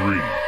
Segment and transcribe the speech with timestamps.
[0.00, 0.39] Three.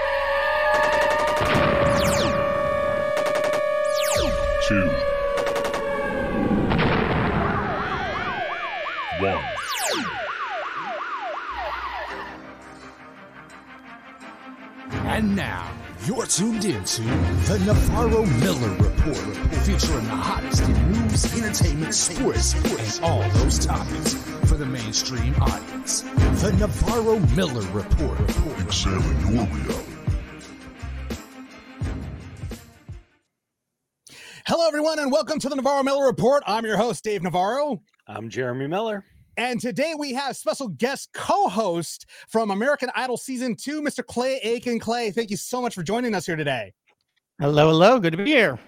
[16.36, 19.36] Tuned into the Navarro Miller Report,
[19.66, 24.14] featuring the hottest in news, entertainment, sports, and all those topics
[24.46, 26.00] for the mainstream audience.
[26.40, 28.18] The Navarro Miller Report.
[28.60, 29.92] Examine your reality.
[34.46, 36.42] Hello, everyone, and welcome to the Navarro Miller Report.
[36.46, 37.82] I'm your host, Dave Navarro.
[38.08, 39.04] I'm Jeremy Miller.
[39.36, 44.04] And today we have special guest co host from American Idol Season 2, Mr.
[44.04, 44.78] Clay Aiken.
[44.78, 46.72] Clay, thank you so much for joining us here today.
[47.40, 47.98] Hello, hello.
[47.98, 48.58] Good to be here.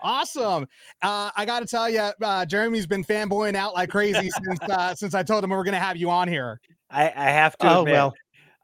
[0.00, 0.68] Awesome.
[1.02, 4.94] Uh, I got to tell you, uh, Jeremy's been fanboying out like crazy since uh,
[4.94, 6.60] since I told him we were going to have you on here.
[6.90, 8.14] I, I have to Oh, admit, well.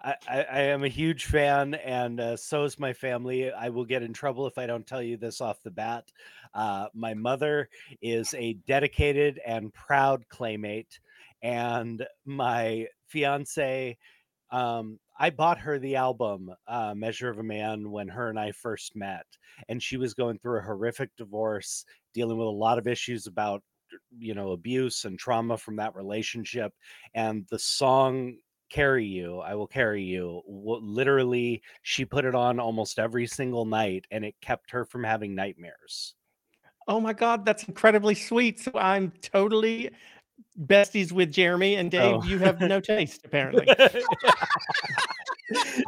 [0.02, 3.52] I, I, I am a huge fan, and uh, so is my family.
[3.52, 6.10] I will get in trouble if I don't tell you this off the bat.
[6.54, 7.68] Uh, my mother
[8.00, 11.00] is a dedicated and proud claymate,
[11.42, 13.97] and my fiance.
[14.50, 18.53] Um, I bought her the album uh, "Measure of a Man" when her and I
[18.53, 19.27] first met,
[19.69, 23.62] and she was going through a horrific divorce, dealing with a lot of issues about
[24.19, 26.72] you know abuse and trauma from that relationship
[27.14, 28.36] and the song
[28.70, 34.06] carry you i will carry you literally she put it on almost every single night
[34.11, 36.14] and it kept her from having nightmares
[36.89, 38.59] Oh my God, that's incredibly sweet.
[38.59, 39.91] So I'm totally
[40.66, 42.16] besties with Jeremy and Dave.
[42.16, 42.24] Oh.
[42.24, 43.66] You have no taste, apparently.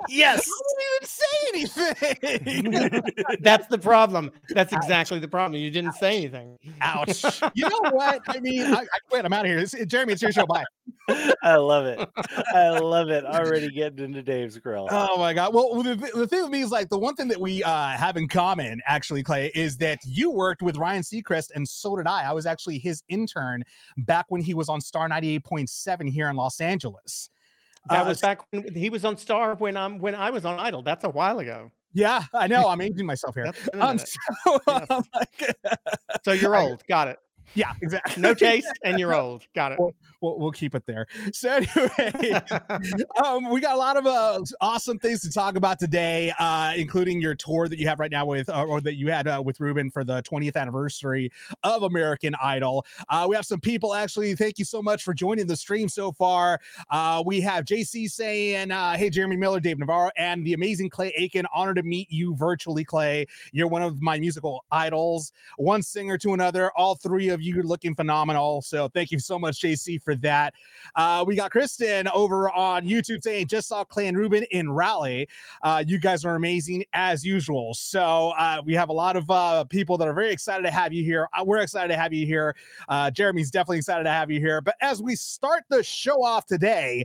[0.08, 3.02] yes I didn't even say anything.
[3.40, 4.30] That's the problem.
[4.50, 5.60] That's exactly the problem.
[5.60, 6.58] You didn't say anything.
[6.80, 7.24] Ouch.
[7.54, 8.22] You know what?
[8.28, 9.24] I mean, I, I quit.
[9.24, 9.58] I'm out of here.
[9.58, 10.46] It's- Jeremy, it's your show.
[10.46, 10.64] Bye.
[11.42, 12.08] i love it
[12.54, 15.52] i love it already getting into dave's grill Oh my god.
[15.54, 18.16] Well, the, the thing with me is like the one thing that we uh, have
[18.16, 22.24] in common, actually, Clay, is that you worked with Ryan Seacrest, and so did I.
[22.24, 23.62] I was actually his intern
[23.98, 27.30] back when he was on Star 98.7 here in Los Angeles.
[27.88, 30.58] That Uh, was back when he was on Star when I'm when I was on
[30.60, 30.82] Idol.
[30.82, 31.70] That's a while ago.
[31.92, 32.68] Yeah, I know.
[32.68, 33.44] I'm aging myself here.
[33.46, 34.86] That's been a Um, so, Yes.
[34.90, 35.56] um, like,
[36.24, 36.82] So you're old.
[36.88, 37.18] Got it.
[37.54, 38.22] Yeah, exactly.
[38.22, 39.46] No taste and you're old.
[39.54, 39.78] Got it.
[39.78, 41.06] We'll, we'll keep it there.
[41.32, 42.40] So anyway,
[43.24, 47.20] um, we got a lot of uh, awesome things to talk about today, uh, including
[47.20, 49.60] your tour that you have right now with, uh, or that you had uh, with
[49.60, 51.30] Ruben for the 20th anniversary
[51.62, 52.84] of American Idol.
[53.08, 54.34] Uh, we have some people actually.
[54.34, 56.60] Thank you so much for joining the stream so far.
[56.90, 61.12] Uh, we have JC saying, uh, "Hey, Jeremy Miller, Dave Navarro, and the amazing Clay
[61.16, 61.46] Aiken.
[61.54, 63.26] Honored to meet you virtually, Clay.
[63.52, 66.70] You're one of my musical idols, one singer to another.
[66.76, 68.62] All three of you looking phenomenal.
[68.62, 70.54] So thank you so much, JC, for that.
[70.94, 75.28] Uh, we got Kristen over on YouTube saying, just saw Clay and Ruben in Raleigh.
[75.62, 77.74] Uh, you guys are amazing as usual.
[77.74, 80.92] So uh, we have a lot of uh, people that are very excited to have
[80.92, 81.28] you here.
[81.32, 82.54] Uh, we're excited to have you here.
[82.88, 84.60] Uh, Jeremy's definitely excited to have you here.
[84.60, 87.04] But as we start the show off today,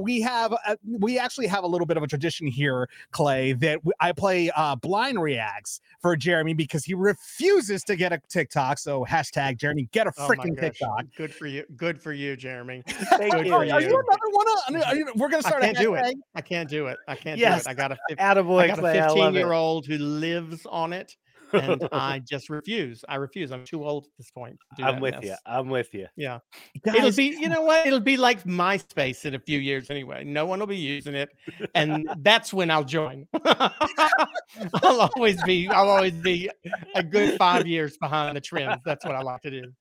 [0.00, 0.54] we have
[0.86, 4.50] we actually have a little bit of a tradition here, Clay, that I play
[4.80, 8.78] blind reacts for Jeremy because he refuses to get a TikTok.
[8.78, 10.70] So hashtag Jeremy get a Oh freaking gosh.
[10.78, 11.04] TikTok.
[11.16, 11.64] Good for you.
[11.76, 12.82] Good for you, Jeremy.
[12.88, 14.46] thank Good you Are you another one?
[14.48, 15.62] Of, I mean, you- we're gonna start.
[15.62, 16.16] I can't do it.
[16.34, 16.98] I can't do it.
[17.06, 17.64] I can't Yes.
[17.64, 17.72] do it.
[17.72, 19.98] I got a attaboy I got a clay i love 15 it year old who
[19.98, 21.14] lives on it,
[21.52, 23.04] and I just refuse.
[23.08, 23.52] I refuse.
[23.52, 24.58] I'm too old at this point.
[24.82, 25.38] i'm with you mess.
[25.46, 26.38] i'm with you Yeah.
[26.84, 27.86] It'll be, you know what?
[27.86, 30.24] It'll be like MySpace in a few years anyway.
[30.24, 31.28] No one will be using it.
[31.74, 33.26] And that's when I'll join.
[33.44, 36.50] I'll always be, I'll always be
[36.94, 38.80] a good five years behind the trends.
[38.84, 39.72] That's what I like to do.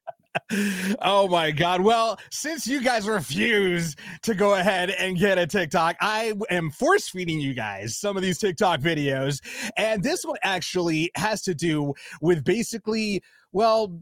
[1.02, 1.82] Oh my god.
[1.82, 7.10] Well since you guys refuse to go ahead and get a tiktok i am force
[7.10, 9.42] feeding you guys some of these tiktok videos.
[9.78, 13.22] And this one actually has to do with basically
[13.52, 14.00] well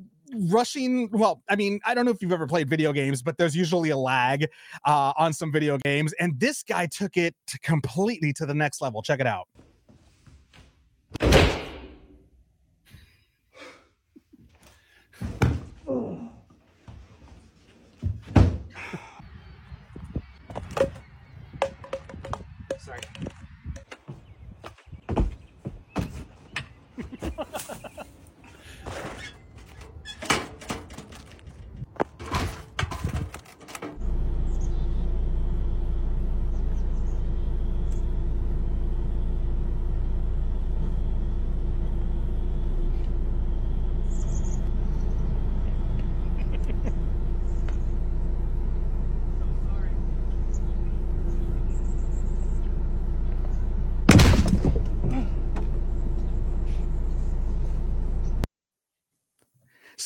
[0.49, 3.55] rushing well i mean i don't know if you've ever played video games but there's
[3.55, 4.45] usually a lag
[4.85, 6.13] uh, on some video games.
[6.19, 9.01] And this guy took it completely to the next level.
[9.01, 9.47] Check it out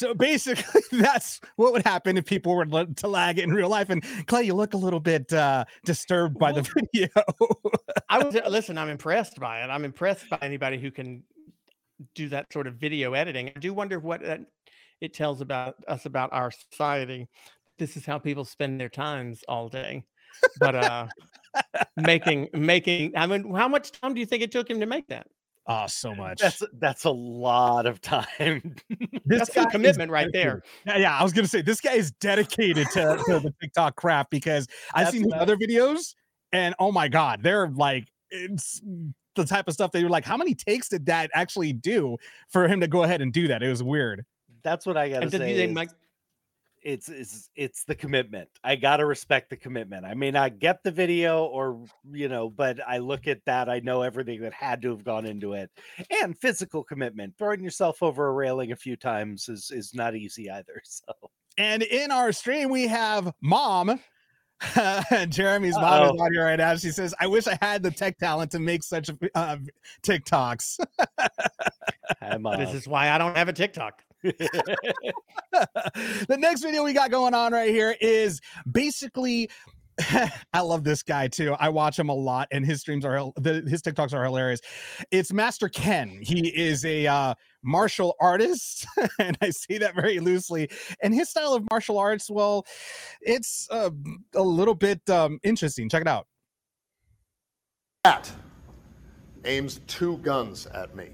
[0.01, 3.91] So basically, that's what would happen if people were to lag it in real life.
[3.91, 6.63] And Clay, you look a little bit uh, disturbed by the
[6.93, 7.07] video.
[8.09, 8.79] I was listen.
[8.79, 9.67] I'm impressed by it.
[9.67, 11.21] I'm impressed by anybody who can
[12.15, 13.51] do that sort of video editing.
[13.55, 14.41] I do wonder what that,
[15.01, 17.27] it tells about us about our society.
[17.77, 20.03] This is how people spend their times all day.
[20.59, 21.07] But uh
[21.95, 23.15] making making.
[23.15, 25.27] I mean, how much time do you think it took him to make that?
[25.67, 26.39] Oh, so much.
[26.39, 28.75] That's that's a lot of time.
[29.25, 30.63] this That's guy is commitment right there.
[30.85, 34.29] Yeah, yeah, I was gonna say this guy is dedicated to, to the TikTok crap
[34.29, 36.15] because I've That's seen his other videos,
[36.51, 38.81] and oh my god, they're like it's
[39.35, 42.17] the type of stuff that you're like, how many takes did that actually do
[42.49, 43.63] for him to go ahead and do that?
[43.63, 44.25] It was weird.
[44.63, 45.55] That's what I gotta And did say.
[45.55, 45.89] they is make
[46.81, 48.49] it's it's it's the commitment.
[48.63, 50.05] I gotta respect the commitment.
[50.05, 53.69] I may not get the video or you know, but I look at that.
[53.69, 55.69] I know everything that had to have gone into it,
[56.09, 57.37] and physical commitment.
[57.37, 60.81] Throwing yourself over a railing a few times is is not easy either.
[60.91, 61.13] So
[61.57, 63.99] And in our stream, we have mom.
[65.29, 66.23] Jeremy's mom is Uh-oh.
[66.23, 66.75] on here right now.
[66.75, 69.57] She says, "I wish I had the tech talent to make such uh,
[70.03, 70.85] TikToks."
[72.21, 74.03] I'm this uh, is why I don't have a TikTok.
[74.23, 74.77] the
[76.37, 78.39] next video we got going on right here is
[78.71, 79.49] basically
[80.53, 81.55] I love this guy too.
[81.59, 84.61] I watch him a lot and his streams are the, his TikToks are hilarious.
[85.11, 86.19] It's Master Ken.
[86.21, 87.33] He is a uh,
[87.63, 88.85] martial artist
[89.19, 90.69] and I say that very loosely.
[91.01, 92.65] And his style of martial arts, well,
[93.21, 93.91] it's uh,
[94.35, 95.89] a little bit um, interesting.
[95.89, 96.27] Check it out.
[98.03, 98.31] That
[99.45, 101.09] aims two guns at me.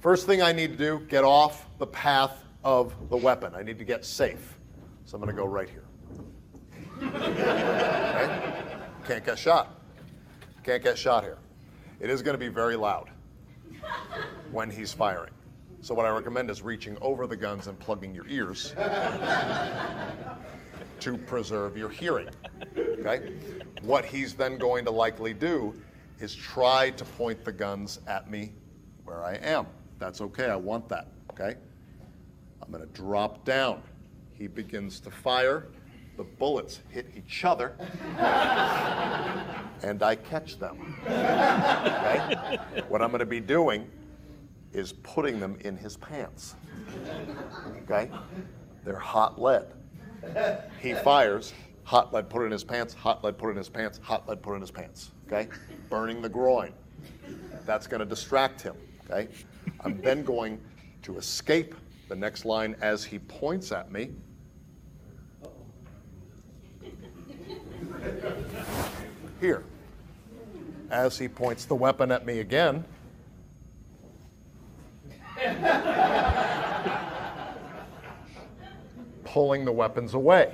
[0.00, 3.54] First thing I need to do, get off the path of the weapon.
[3.54, 4.58] I need to get safe.
[5.04, 5.84] So I'm going to go right here.
[7.12, 8.62] Okay?
[9.06, 9.80] Can't get shot.
[10.62, 11.38] Can't get shot here.
[11.98, 13.10] It is going to be very loud
[14.52, 15.32] when he's firing.
[15.80, 18.74] So what I recommend is reaching over the guns and plugging your ears
[21.00, 22.28] to preserve your hearing.
[22.76, 23.32] Okay?
[23.82, 25.74] What he's then going to likely do
[26.20, 28.52] is try to point the guns at me
[29.04, 29.66] where I am.
[30.00, 31.08] That's okay, I want that.
[31.30, 31.56] Okay?
[32.62, 33.82] I'm to drop down.
[34.32, 35.66] He begins to fire.
[36.16, 37.76] The bullets hit each other.
[39.82, 40.96] and I catch them.
[41.04, 42.58] Okay?
[42.88, 43.88] What I'm to be doing
[44.72, 46.54] is putting them in his pants.
[47.82, 48.10] Okay?
[48.84, 49.66] They're hot lead.
[50.80, 51.52] He fires,
[51.84, 54.54] hot lead put in his pants, hot lead put in his pants, hot lead put
[54.54, 55.10] in his pants.
[55.26, 55.48] Okay?
[55.90, 56.72] Burning the groin.
[57.66, 58.76] That's going to distract him.
[59.10, 59.28] Okay?
[59.82, 60.60] I'm then going
[61.02, 61.74] to escape
[62.08, 64.10] the next line as he points at me.
[69.40, 69.64] Here.
[70.90, 72.84] As he points the weapon at me again.
[79.30, 80.52] pulling the weapons away.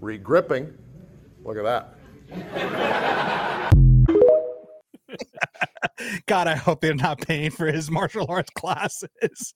[0.00, 0.72] Regripping.
[1.44, 1.94] Look at
[2.30, 3.78] that.
[6.26, 9.54] God, I hope they're not paying for his martial arts classes.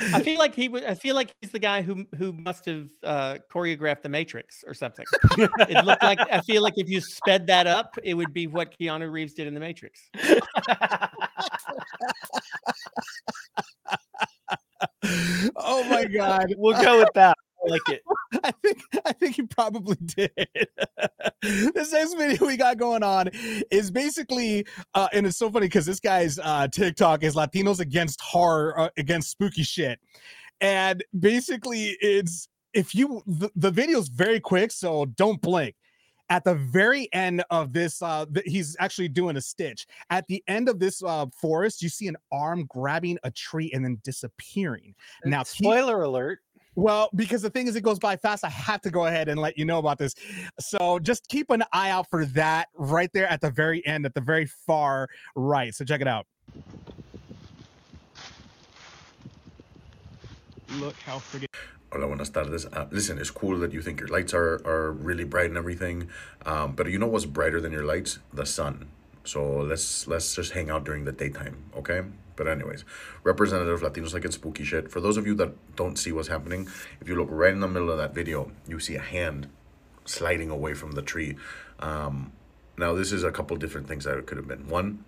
[0.00, 0.84] I feel like he would.
[0.84, 4.74] I feel like he's the guy who who must have uh, choreographed the Matrix or
[4.74, 5.04] something.
[5.38, 6.18] it looked like.
[6.20, 9.46] I feel like if you sped that up, it would be what Keanu Reeves did
[9.46, 10.08] in the Matrix.
[15.56, 16.54] oh my God.
[16.56, 17.36] we'll go with that.
[17.64, 18.02] I like it.
[18.46, 20.30] I think I think he probably did.
[21.42, 23.28] this next video we got going on
[23.70, 28.20] is basically, uh, and it's so funny because this guy's uh, TikTok is Latinos against
[28.20, 29.98] horror, uh, against spooky shit,
[30.60, 35.74] and basically it's if you the, the video's very quick, so don't blink.
[36.28, 39.86] At the very end of this, uh, th- he's actually doing a stitch.
[40.10, 43.84] At the end of this uh, forest, you see an arm grabbing a tree and
[43.84, 44.96] then disappearing.
[45.24, 46.40] Now, keep- spoiler alert.
[46.76, 48.44] Well, because the thing is, it goes by fast.
[48.44, 50.14] I have to go ahead and let you know about this.
[50.60, 54.14] So just keep an eye out for that right there at the very end, at
[54.14, 55.74] the very far right.
[55.74, 56.26] So check it out.
[60.78, 61.46] Look how freaking
[61.92, 62.66] Hola, buenas tardes.
[62.66, 66.08] Uh, listen, it's cool that you think your lights are, are really bright and everything,
[66.44, 68.18] um, but you know what's brighter than your lights?
[68.34, 68.88] The sun.
[69.24, 72.02] So let's let's just hang out during the daytime, okay?
[72.36, 72.84] But anyways,
[73.22, 74.90] Representative Latinos Like It Spooky Shit.
[74.90, 76.68] For those of you that don't see what's happening,
[77.00, 79.48] if you look right in the middle of that video, you see a hand
[80.04, 81.36] sliding away from the tree.
[81.80, 82.32] Um,
[82.78, 84.68] now, this is a couple different things that it could have been.
[84.68, 85.04] One,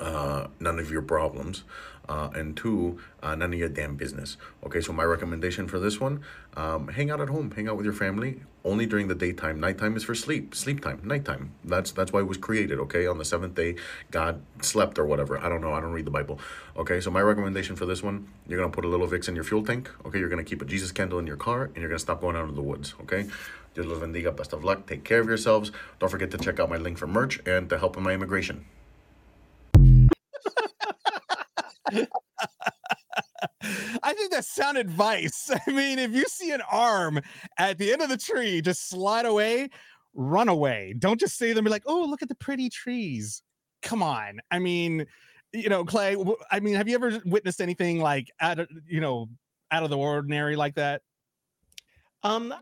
[0.00, 1.64] uh, none of your problems.
[2.10, 4.36] Uh, and two, uh, none of your damn business.
[4.66, 6.14] Okay, so my recommendation for this one,
[6.56, 9.60] um, hang out at home, hang out with your family, only during the daytime.
[9.60, 11.52] Nighttime is for sleep, sleep time, nighttime.
[11.62, 13.06] That's that's why it was created, okay?
[13.06, 13.76] On the seventh day,
[14.10, 15.38] God slept or whatever.
[15.38, 16.40] I don't know, I don't read the Bible.
[16.76, 19.44] Okay, so my recommendation for this one, you're gonna put a little Vicks in your
[19.44, 20.18] fuel tank, okay?
[20.18, 22.42] You're gonna keep a Jesus candle in your car, and you're gonna stop going out
[22.42, 23.22] into the woods, okay?
[23.74, 25.70] Dios los bendiga, best of luck, take care of yourselves.
[26.00, 28.64] Don't forget to check out my link for merch and to help with my immigration.
[34.02, 35.50] I think that's sound advice.
[35.66, 37.20] I mean, if you see an arm
[37.58, 39.68] at the end of the tree, just slide away,
[40.14, 40.94] run away.
[40.98, 43.42] Don't just there and be like, oh, look at the pretty trees.
[43.82, 44.40] Come on.
[44.50, 45.06] I mean,
[45.52, 46.16] you know, Clay,
[46.50, 49.28] I mean, have you ever witnessed anything like out of, you know,
[49.70, 51.02] out of the ordinary like that?
[52.22, 52.54] Um,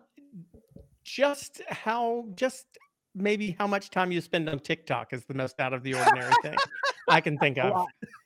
[1.04, 2.66] just how, just
[3.14, 6.32] maybe how much time you spend on TikTok is the most out of the ordinary
[6.42, 6.56] thing
[7.08, 7.86] I can think of.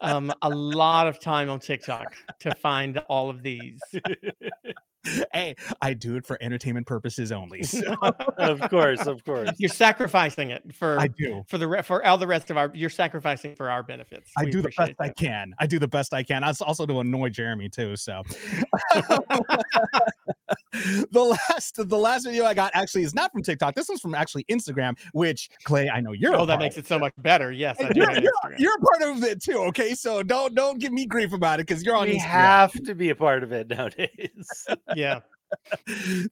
[0.00, 3.80] Um, a lot of time on TikTok to find all of these.
[5.32, 7.62] hey, I do it for entertainment purposes only.
[7.62, 7.94] So
[8.38, 9.50] of course, of course.
[9.58, 11.44] You're sacrificing it for I do.
[11.48, 12.70] for the for all the rest of our.
[12.74, 14.30] You're sacrificing for our benefits.
[14.36, 15.54] I We do the best appreciate I can.
[15.60, 16.42] I do the best I can.
[16.42, 17.96] That's also to annoy Jeremy too.
[17.96, 18.22] So
[21.10, 23.74] the last the last video I got actually is not from TikTok.
[23.74, 26.34] This one's from actually Instagram, which Clay, I know you're.
[26.34, 26.84] a Oh, that makes of.
[26.84, 27.50] it so much better.
[27.52, 28.00] Yes, I do.
[28.00, 29.58] You're, you're, you're a part of it too.
[29.68, 32.20] Okay, so don't don't give me grief about it because you're on We Instagram.
[32.22, 34.66] have to be a part of it nowadays.
[34.94, 35.20] Yeah.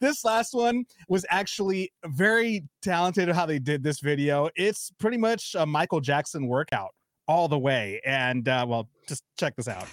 [0.01, 4.49] this last one was actually very talented how they did this video.
[4.57, 6.95] It's pretty much a Michael Jackson workout
[7.29, 8.01] all the way.
[8.05, 9.87] And uh, well, just check this out.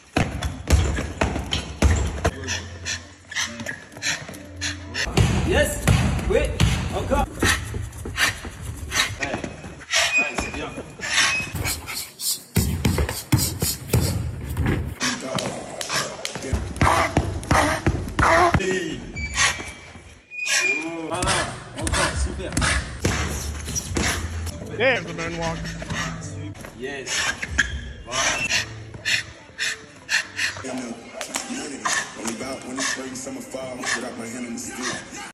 [5.48, 5.86] Yes,
[6.30, 6.52] wait,
[21.12, 22.16] encore.
[22.16, 22.50] super.
[24.78, 25.60] There's the moonwalk.
[26.80, 27.34] Yes.
[32.18, 35.32] Only about when it's spring, summer, fall, without my hand in the stick.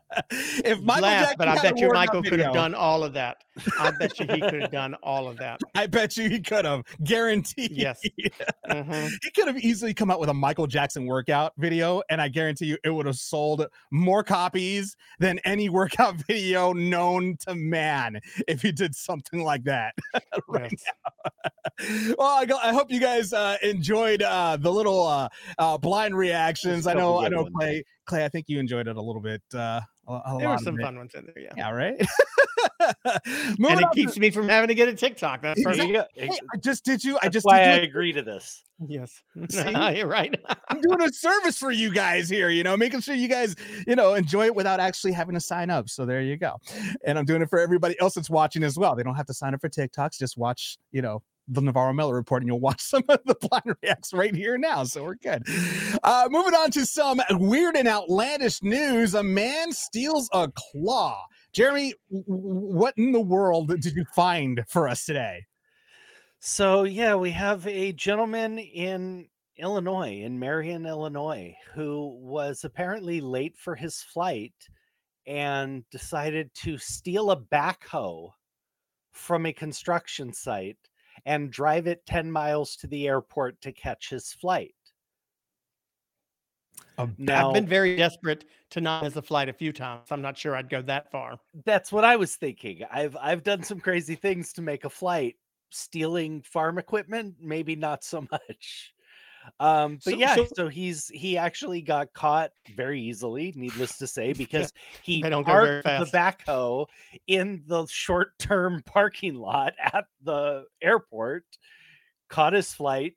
[0.30, 3.38] if Michael Laugh, Jackson but I bet you Michael could have done all of that.
[3.78, 5.60] I bet you he could have done all of that.
[5.74, 7.70] I bet you he could have, guaranteed.
[7.70, 8.00] Yes.
[8.68, 9.10] Mhm.
[9.22, 12.66] he could have easily come out with a Michael Jackson workout video, and I guarantee
[12.66, 18.62] you it would have sold more copies than any workout video known to man if
[18.62, 19.94] he did something like that
[20.48, 20.72] right
[22.18, 25.28] well, I, go, I hope you guys uh, enjoyed uh, the little uh,
[25.58, 26.86] uh, blind reactions.
[26.86, 27.46] I know, I know.
[27.46, 27.84] Clay.
[28.06, 29.42] Clay, I think you enjoyed it a little bit.
[29.52, 30.82] Uh, a, a There lot were of some it.
[30.82, 31.52] fun ones in there, yeah.
[31.56, 31.94] Yeah, right.
[32.80, 35.40] And it on to- keeps me from having to get a TikTok.
[35.42, 35.92] That's Exactly.
[35.92, 36.14] perfect.
[36.16, 36.34] There you go.
[36.34, 37.16] Hey, I just did you.
[37.16, 38.62] I That's just why did I you a- agree to this.
[38.86, 39.22] Yes.
[39.50, 39.96] See?
[39.96, 40.34] You're right.
[40.68, 43.54] I'm doing a service for you guys here, you know, making sure you guys,
[43.86, 45.88] you know, enjoy it without actually having to sign up.
[45.88, 46.56] So there you go.
[47.06, 48.94] And I'm doing it for everybody else that's watching as well.
[48.94, 52.14] They don't have to sign up for TikToks, just watch, you know, the Navarro Miller
[52.14, 54.84] report and you'll watch some of the blind reacts right here now.
[54.84, 55.42] So we're good.
[56.02, 59.14] Uh, moving on to some weird and outlandish news.
[59.14, 61.24] A man steals a claw.
[61.52, 65.44] Jeremy, what in the world did you find for us today?
[66.40, 73.56] So yeah, we have a gentleman in Illinois, in Marion, Illinois, who was apparently late
[73.56, 74.52] for his flight
[75.26, 78.30] and decided to steal a backhoe
[79.12, 80.76] from a construction site
[81.26, 84.74] and drive it 10 miles to the airport to catch his flight.
[87.18, 90.12] Now, I've been very desperate to not miss a flight a few times.
[90.12, 91.40] I'm not sure I'd go that far.
[91.64, 92.82] that's what I was thinking.
[92.90, 95.36] I've I've done some crazy things to make a flight.
[95.70, 98.94] Stealing farm equipment, maybe not so much.
[99.60, 104.06] Um, but So- yeah, so- so he's he actually got caught very easily, needless to
[104.06, 104.72] say, because
[105.02, 106.86] he They don't go parked the backhoe
[107.26, 111.44] in the short-term parking lot at the airport,
[112.28, 113.16] caught his flight.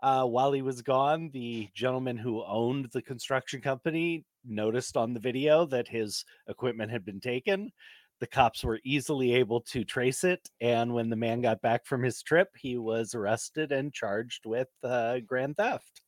[0.00, 5.18] Uh, while he was gone, the gentleman who owned the construction company noticed on the
[5.18, 7.72] video that his equipment had been taken,
[8.20, 10.48] the cops were easily able to trace it.
[10.60, 14.68] And when the man got back from his trip, he was arrested and charged with
[14.82, 16.02] uh, grand theft.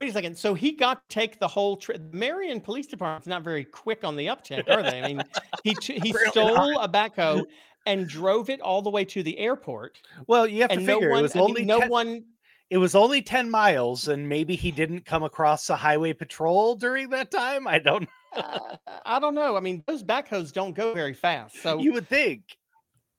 [0.00, 0.36] Wait a second.
[0.36, 2.02] So he got to take the whole trip.
[2.12, 5.00] Marion Police Department's not very quick on the uptick, are they?
[5.00, 5.22] I mean,
[5.62, 7.44] he t- he Really stole a backhoe
[7.86, 10.94] and drove it all the way to the airport, Well, you have to and no
[10.94, 12.24] figure one, it was I mean, only no 10 one.
[12.70, 17.10] it was only 10 miles and maybe he didn't come across a highway patrol during
[17.10, 17.66] that time.
[17.66, 18.58] I don't Uh,
[19.04, 19.56] I don't know.
[19.56, 21.60] I mean, those backhoes don't go very fast.
[21.62, 22.56] So you would think.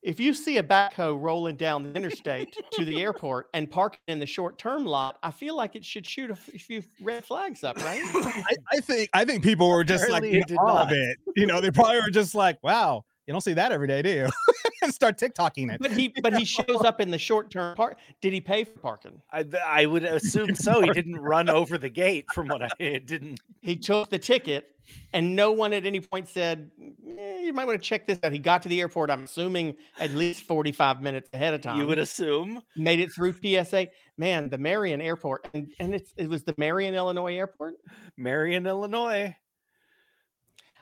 [0.02, 4.20] if you see a backhoe rolling down the interstate to the airport and parking in
[4.20, 7.64] the short term lot, I feel like it should shoot a f- few red flags
[7.64, 8.02] up, right?
[8.16, 10.90] I, I think I think people were just like Apparently it in did awe of
[10.90, 10.92] not.
[10.98, 11.18] it.
[11.36, 14.10] You know, they probably were just like, "Wow, you don't see that every day, do
[14.10, 14.30] you?"
[14.84, 15.80] and start TikToking it.
[15.82, 17.98] But he but he shows up in the short term park.
[18.22, 19.22] Did he pay for parking?
[19.32, 20.82] I, I would assume so.
[20.82, 23.40] He didn't run over the gate from what I it didn't.
[23.62, 24.76] He took the ticket,
[25.14, 26.70] and no one at any point said,
[27.18, 29.10] "Eh, "You might want to check this out." He got to the airport.
[29.10, 31.80] I'm assuming at least 45 minutes ahead of time.
[31.80, 32.62] You would assume.
[32.76, 33.88] made it through TSA.
[34.18, 37.76] Man, the Marion Airport, and and it's it was the Marion, Illinois Airport.
[38.18, 39.36] Marion, Illinois.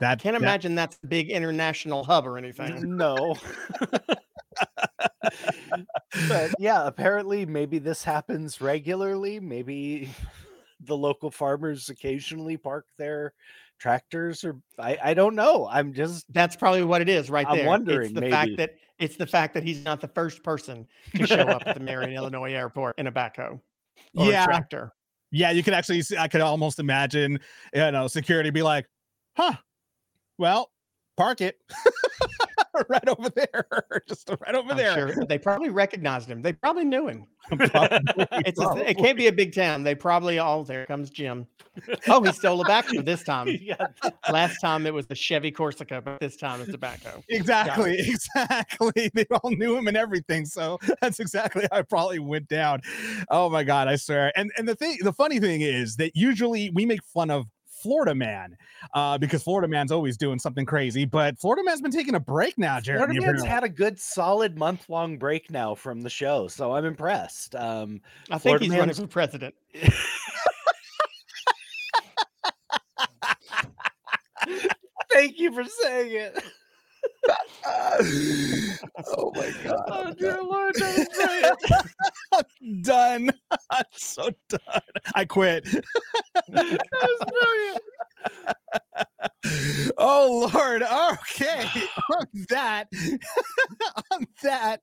[0.02, 2.98] That Can't that- imagine that's a big international hub or anything.
[2.98, 3.36] No.
[6.28, 9.40] but yeah, apparently maybe this happens regularly.
[9.40, 10.10] Maybe
[10.82, 13.34] the local farmers occasionally park their
[13.80, 15.68] tractors or I, I don't know.
[15.72, 17.68] I'm just That's probably what it is, right I'm there.
[17.68, 18.32] wondering, it's the maybe.
[18.32, 21.76] fact that it's the fact that he's not the first person to show up at
[21.76, 23.60] the Marion, Illinois Airport in a backhoe
[24.16, 24.44] or Yeah.
[24.44, 24.92] a tractor.
[25.32, 26.18] yeah, you could actually see.
[26.18, 27.40] I could almost imagine,
[27.74, 28.86] you know, security be like,
[29.36, 29.54] "Huh,
[30.42, 30.72] well,
[31.18, 31.58] park it
[32.90, 33.68] right over there,
[34.08, 36.42] just right over I'm there." sure they probably recognized him.
[36.42, 37.26] They probably knew him.
[37.50, 38.00] Probably,
[38.46, 39.84] It's a, it can't be a big town.
[39.84, 41.48] They probably all there comes Jim.
[42.08, 43.48] Oh, he stole a backhoe this time.
[43.62, 43.88] yeah,
[44.32, 47.22] Last time it was the Chevy Corsica, but this time it's a backhoe.
[47.30, 49.10] Exactly, exactly.
[49.16, 50.46] They all knew him and everything.
[50.46, 52.82] So that's exactly how it probably went down.
[53.32, 54.32] Oh my god, I swear.
[54.36, 57.48] And and the thing, the funny thing is that usually we make fun of
[57.82, 58.56] Florida man,
[58.94, 61.06] uh, because Florida man's always doing something crazy.
[61.06, 63.48] But Florida man's been taking a break now, Florida Man's apparently.
[63.48, 67.56] had a good solid month long break now from the show, so I'm impressed.
[67.56, 69.56] Um, I think Florida he's running man's- for president.
[75.12, 76.44] thank you for saying it.
[77.66, 79.84] oh my god.
[79.88, 81.58] Oh dear Lord, don't say it.
[82.34, 83.32] I'm done.
[83.70, 84.82] I'm so done.
[85.16, 85.66] I quit.
[85.66, 87.82] That was brilliant.
[89.98, 90.84] oh Lord.
[90.84, 91.68] Okay.
[92.12, 92.88] on that,
[94.12, 94.80] on that,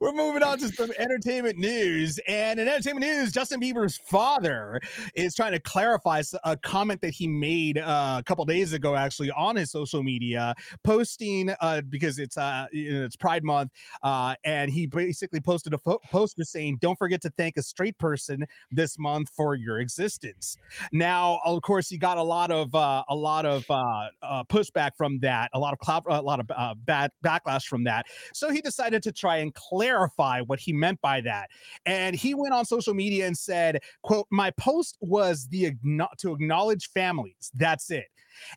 [0.00, 2.18] we're moving on to some entertainment news.
[2.26, 4.80] And in entertainment news, Justin Bieber's father
[5.14, 9.30] is trying to clarify a comment that he made uh, a couple days ago, actually,
[9.32, 13.70] on his social media, posting uh, because it's uh, you know, it's Pride Month,
[14.02, 17.98] uh, and he basically posted a fo- poster saying, "Don't forget to thank a straight
[17.98, 20.56] person this month for your existence."
[20.92, 23.64] Now, of course, he got a lot of uh, a lot of
[24.00, 27.64] uh, uh, pushback from that, a lot of clout, a lot of uh, bad backlash
[27.64, 28.06] from that.
[28.32, 31.50] So he decided to try and clarify what he meant by that.
[31.86, 35.72] And he went on social media and said, "quote My post was the
[36.18, 37.50] to acknowledge families.
[37.54, 38.08] That's it.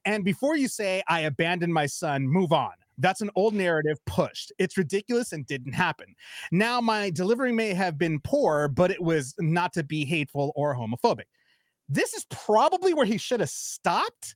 [0.05, 4.51] And before you say I abandoned my son, move on." That's an old narrative pushed.
[4.59, 6.13] It's ridiculous and didn't happen.
[6.51, 10.75] Now, my delivery may have been poor, but it was not to be hateful or
[10.75, 11.23] homophobic
[11.89, 14.35] this is probably where he should have stopped,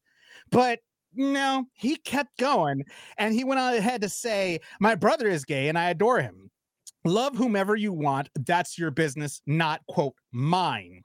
[0.51, 0.79] but
[1.17, 2.83] no, he kept going
[3.17, 6.47] and he went on ahead to say, My brother is gay and I adore him.
[7.07, 8.29] Love whomever you want.
[8.45, 11.03] That's your business, not quote mine.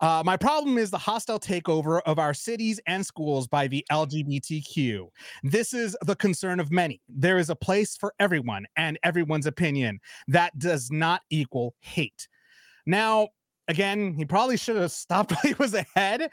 [0.00, 5.08] Uh, my problem is the hostile takeover of our cities and schools by the LGBTQ.
[5.42, 7.02] This is the concern of many.
[7.08, 10.00] There is a place for everyone and everyone's opinion.
[10.28, 12.26] That does not equal hate.
[12.86, 13.28] Now,
[13.68, 16.30] again, he probably should have stopped while he was ahead,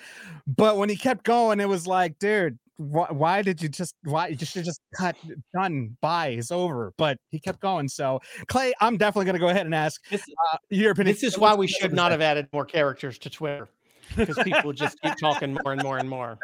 [0.48, 2.58] but when he kept going, it was like, dude,
[2.90, 5.16] wh- why did you just why you should just cut
[5.54, 9.50] done bye it's over but he kept going so clay i'm definitely going to go
[9.50, 12.48] ahead and ask This, uh, your opinion this is why we should not have added
[12.54, 13.68] more characters to Twitter
[14.16, 16.38] because people just keep talking more and more and more.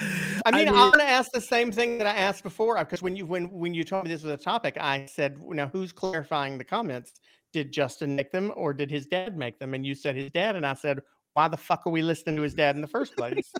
[0.00, 2.78] I mean, I mean- am going to ask the same thing that I asked before
[2.78, 5.68] because when you when when you told me this was a topic, I said, "Now,
[5.68, 7.12] who's clarifying the comments?
[7.52, 10.56] Did Justin make them or did his dad make them?" And you said his dad,
[10.56, 11.00] and I said,
[11.36, 13.52] "Why the fuck are we listening to his dad in the first place?"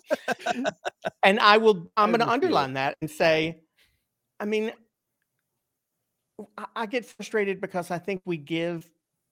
[1.23, 1.93] and I will.
[1.97, 3.61] I'm going to underline that and say,
[4.41, 4.73] I mean,
[6.57, 8.89] I, I get frustrated because I think we give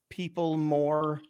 [0.09, 1.21] people more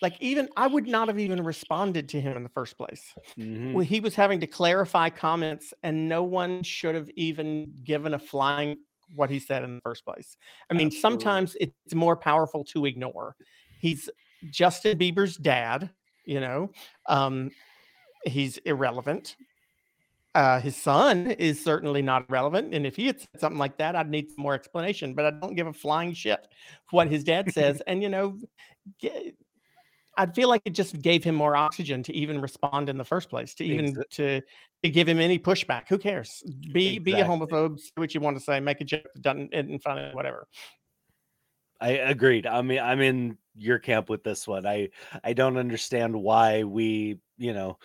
[0.00, 3.14] like even I would not have even responded to him in the first place.
[3.38, 3.72] Mhm.
[3.72, 8.18] Well, he was having to clarify comments, and no one should have even given a
[8.18, 8.78] flying
[9.14, 10.36] what he said in the first place.
[10.70, 13.36] I mean, sometimes it's more powerful to ignore.
[13.80, 14.08] He's
[14.50, 15.90] Justin Bieber's dad,
[16.24, 16.70] you know.
[17.06, 17.50] Um,
[18.24, 19.36] he's irrelevant.
[20.34, 23.94] Uh, his son is certainly not relevant, and if he had said something like that,
[23.94, 25.12] I'd need some more explanation.
[25.12, 26.46] But I don't give a flying shit
[26.90, 28.38] what his dad says, and you know,
[28.98, 29.34] ge-
[30.16, 33.28] I feel like it just gave him more oxygen to even respond in the first
[33.28, 34.40] place, to even Exa- to,
[34.82, 35.88] to give him any pushback.
[35.88, 36.42] Who cares?
[36.72, 39.78] Be be a homophobe, say what you want to say, make a joke, done in
[39.80, 40.48] front of whatever.
[41.78, 42.46] I agreed.
[42.46, 44.66] I mean, I'm in your camp with this one.
[44.66, 44.88] I
[45.24, 47.78] I don't understand why we, you know,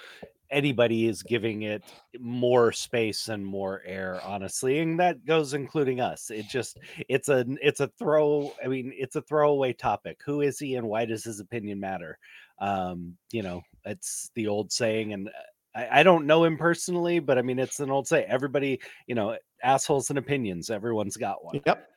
[0.49, 1.83] anybody is giving it
[2.19, 6.29] more space and more air, honestly, and that goes including us.
[6.29, 8.53] It just it's a it's a throw.
[8.63, 10.19] I mean, it's a throwaway topic.
[10.25, 12.17] Who is he, and why does his opinion matter?
[12.59, 15.29] Um, you know, it's the old saying, and
[15.75, 18.23] I, I don't know him personally, but I mean, it's an old say.
[18.23, 20.69] Everybody, you know, assholes and opinions.
[20.69, 21.59] Everyone's got one.
[21.65, 21.87] Yep.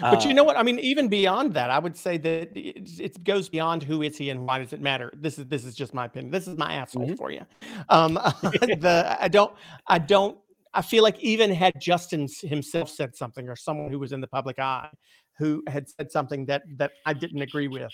[0.00, 0.56] But you Uh, know what?
[0.56, 4.16] I mean, even beyond that, I would say that it, it goes beyond who is
[4.18, 5.12] he and why does it matter.
[5.16, 6.30] This is this is just my opinion.
[6.32, 7.42] This is my asshole for you.
[7.88, 8.14] Um,
[8.84, 9.54] the I don't
[9.86, 10.38] I don't
[10.74, 14.28] I feel like even had Justin himself said something or someone who was in the
[14.28, 14.90] public eye
[15.38, 17.92] who had said something that that I didn't agree with,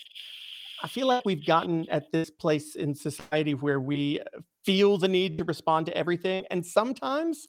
[0.83, 4.20] I feel like we've gotten at this place in society where we
[4.64, 7.48] feel the need to respond to everything, and sometimes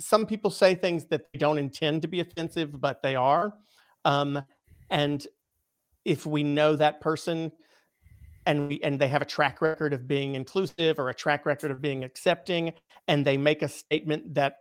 [0.00, 3.54] some people say things that they don't intend to be offensive, but they are.
[4.04, 4.42] Um,
[4.88, 5.24] and
[6.04, 7.52] if we know that person
[8.46, 11.70] and we and they have a track record of being inclusive or a track record
[11.70, 12.72] of being accepting,
[13.06, 14.56] and they make a statement that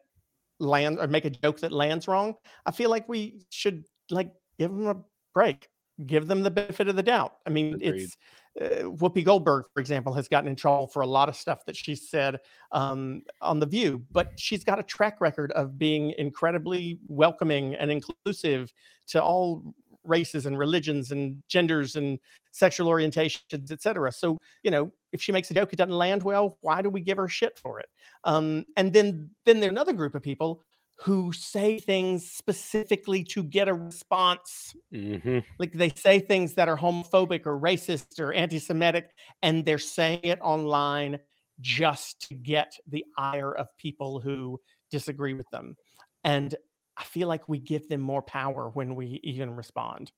[0.59, 4.71] lands or make a joke that lands wrong, I feel like we should like give
[4.71, 4.97] them a
[5.33, 5.69] break,
[6.05, 7.35] give them the benefit of the doubt.
[7.47, 8.01] I mean, Agreed.
[8.01, 8.17] it's
[8.61, 11.75] uh, Whoopi Goldberg, for example, has gotten in trouble for a lot of stuff that
[11.75, 12.39] she said
[12.71, 17.91] um, on The View, but she's got a track record of being incredibly welcoming and
[17.91, 18.71] inclusive
[19.07, 19.73] to all
[20.05, 22.19] races and religions and genders and
[22.51, 24.11] sexual orientations, et cetera.
[24.11, 27.01] So, you know, if she makes a joke, it doesn't land well, why do we
[27.01, 27.87] give her shit for it?
[28.23, 30.63] Um, and then, then there's another group of people
[31.01, 35.43] who say things specifically to get a response mhm.
[35.57, 39.09] like they say things that are homophobic or racist or anti-semitic
[39.41, 41.17] and they're saying it online
[41.61, 44.59] just to get the ire of people who
[44.91, 45.75] disagree with them
[46.23, 46.55] and
[46.97, 50.11] i feel like we give them more power when we even respond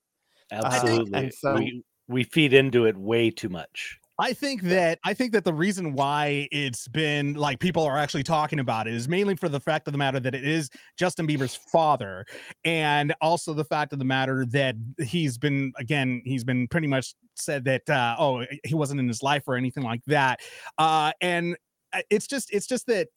[0.51, 1.19] Absolutely.
[1.19, 3.97] and so- we we feed into it way too much.
[4.21, 8.21] I think that I think that the reason why it's been like people are actually
[8.21, 11.25] talking about it is mainly for the fact of the matter that it is Justin
[11.25, 12.27] Bieber's father,
[12.63, 17.15] and also the fact of the matter that he's been again he's been pretty much
[17.34, 20.39] said that uh, oh he wasn't in his life or anything like that,
[20.77, 21.57] uh, and
[21.91, 23.07] uh, it's just it's just that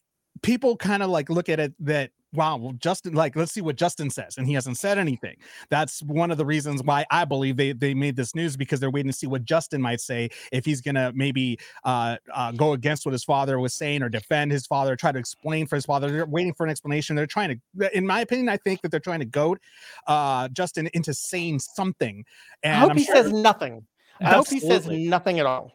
[0.41, 3.75] people kind of like look at it that wow well justin like let's see what
[3.75, 5.35] justin says and he hasn't said anything.
[5.69, 8.91] That's one of the reasons why i believe they they made this news because they're
[8.91, 13.05] waiting to see what justin might say if he's gonna maybe uh, uh go against
[13.05, 16.09] what his father was saying or defend his father try to explain for his father.
[16.09, 17.15] They're waiting for an explanation.
[17.15, 19.59] They're trying to in my opinion i think that they're trying to goad
[20.07, 22.23] uh justin into saying something
[22.63, 23.85] i hope I'm he sure says nothing.
[24.21, 25.73] I hope he says nothing at all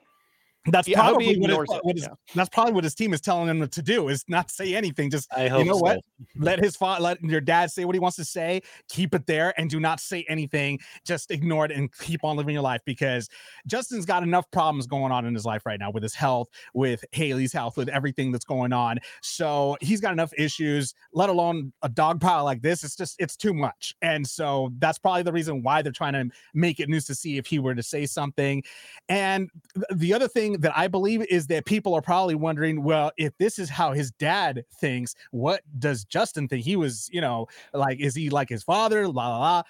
[0.66, 2.14] that's Yeah, I hope he probably what his, what his- yeah.
[2.35, 5.11] that's probably what his team is telling him to do is not say anything.
[5.11, 5.83] Just I hope you know so.
[5.83, 6.01] what?
[6.37, 9.55] Let his father let your dad say what he wants to say keep it there
[9.59, 10.79] and do not say anything.
[11.07, 13.29] Just ignore it and keep on living your life because
[13.66, 17.05] justin's got enough problems going on in his life right now with his health with
[17.12, 18.99] hailey's health with everything that's going on.
[19.23, 22.85] So he's got enough issues let alone a dog pile like this.
[22.85, 23.94] It's just it's too much.
[24.03, 27.38] And so that's probably the reason why they're trying to make it news to see
[27.38, 28.62] if he were to say something.
[29.09, 33.13] And th- the other thing that I believe is that people are probably wondering, well,
[33.17, 36.65] if this is how his dad thinks, what does Justin think?
[36.65, 39.09] He was, you know, like, is he like his father?
[39.09, 39.63] La la la.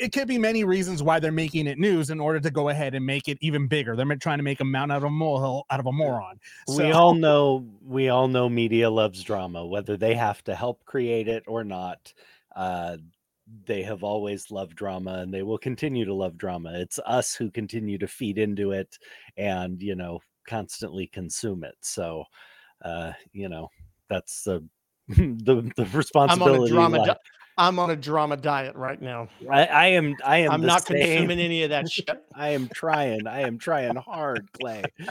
[0.00, 2.94] It could be many reasons why they're making it news in order to go ahead
[2.94, 3.96] and make it even bigger.
[3.96, 6.38] They're trying to make a mountain out of a molehill out of a moron.
[6.68, 11.26] we all know we all know media loves drama whether they have to help create
[11.26, 12.12] it or not
[12.54, 12.96] uh
[13.66, 16.72] they have always loved drama and they will continue to love drama.
[16.74, 18.98] It's us who continue to feed into it
[19.36, 21.76] and you know constantly consume it.
[21.80, 22.24] So
[22.84, 23.68] uh you know
[24.08, 24.64] that's the
[25.08, 27.16] the, the i'm on a drama di-
[27.56, 29.28] i'm on a drama diet right now.
[29.50, 30.98] I, I am i am i'm not same.
[30.98, 32.10] consuming any of that shit.
[32.34, 34.92] I am trying i am trying hard clay.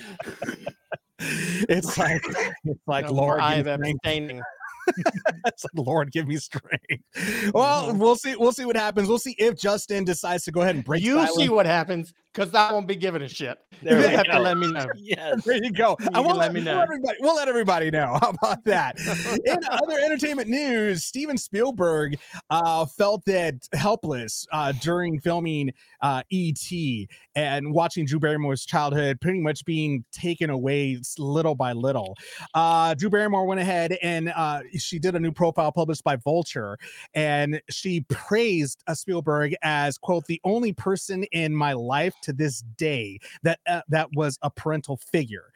[1.20, 2.22] It's like
[2.64, 4.44] it's like No Lord, I'm abstaining.
[5.46, 6.86] it's like Lord, give me strength.
[7.54, 7.98] Well, mm-hmm.
[7.98, 8.36] we'll see.
[8.36, 9.08] We'll see what happens.
[9.08, 11.04] We'll see if Justin decides to go ahead and break.
[11.04, 11.36] you silence.
[11.36, 13.58] see what happens because I won't be giving a shit.
[13.82, 14.40] There you have to go.
[14.40, 14.88] let me know.
[14.98, 15.44] Yes.
[15.46, 15.96] There you go.
[16.02, 16.82] You I will let let, me know.
[16.82, 18.18] everybody, we'll let everybody know.
[18.22, 19.00] How about that?
[19.46, 22.18] In other entertainment news, Steven Spielberg
[22.50, 25.72] uh, felt that helpless uh, during filming
[26.02, 27.08] uh, E.T.
[27.36, 32.16] and watching Drew Barrymore's childhood pretty much being taken away little by little.
[32.54, 36.78] Uh, Drew Barrymore went ahead and uh, she did a new profile published by Vulture,
[37.14, 42.62] and she praised uh, Spielberg as quote the only person in my life to this
[42.78, 45.52] day that uh, that was a parental figure.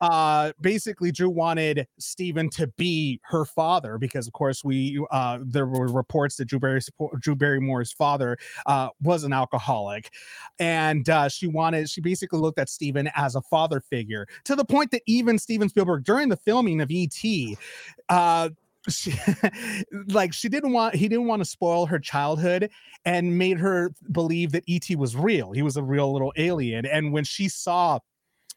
[0.00, 5.66] Uh, basically, Drew wanted Steven to be her father because, of course, we uh, there
[5.66, 6.80] were reports that Drew Barry
[7.18, 10.12] Drew Barrymore's father uh, was an alcoholic,
[10.58, 14.64] and uh, she wanted she basically looked at Steven as a father figure to the
[14.64, 17.56] point that even Steven Spielberg during the filming of E.T.
[18.88, 19.14] She,
[20.08, 22.70] like she didn't want he didn't want to spoil her childhood
[23.04, 25.52] and made her believe that ET was real.
[25.52, 26.86] He was a real little alien.
[26.86, 28.00] And when she saw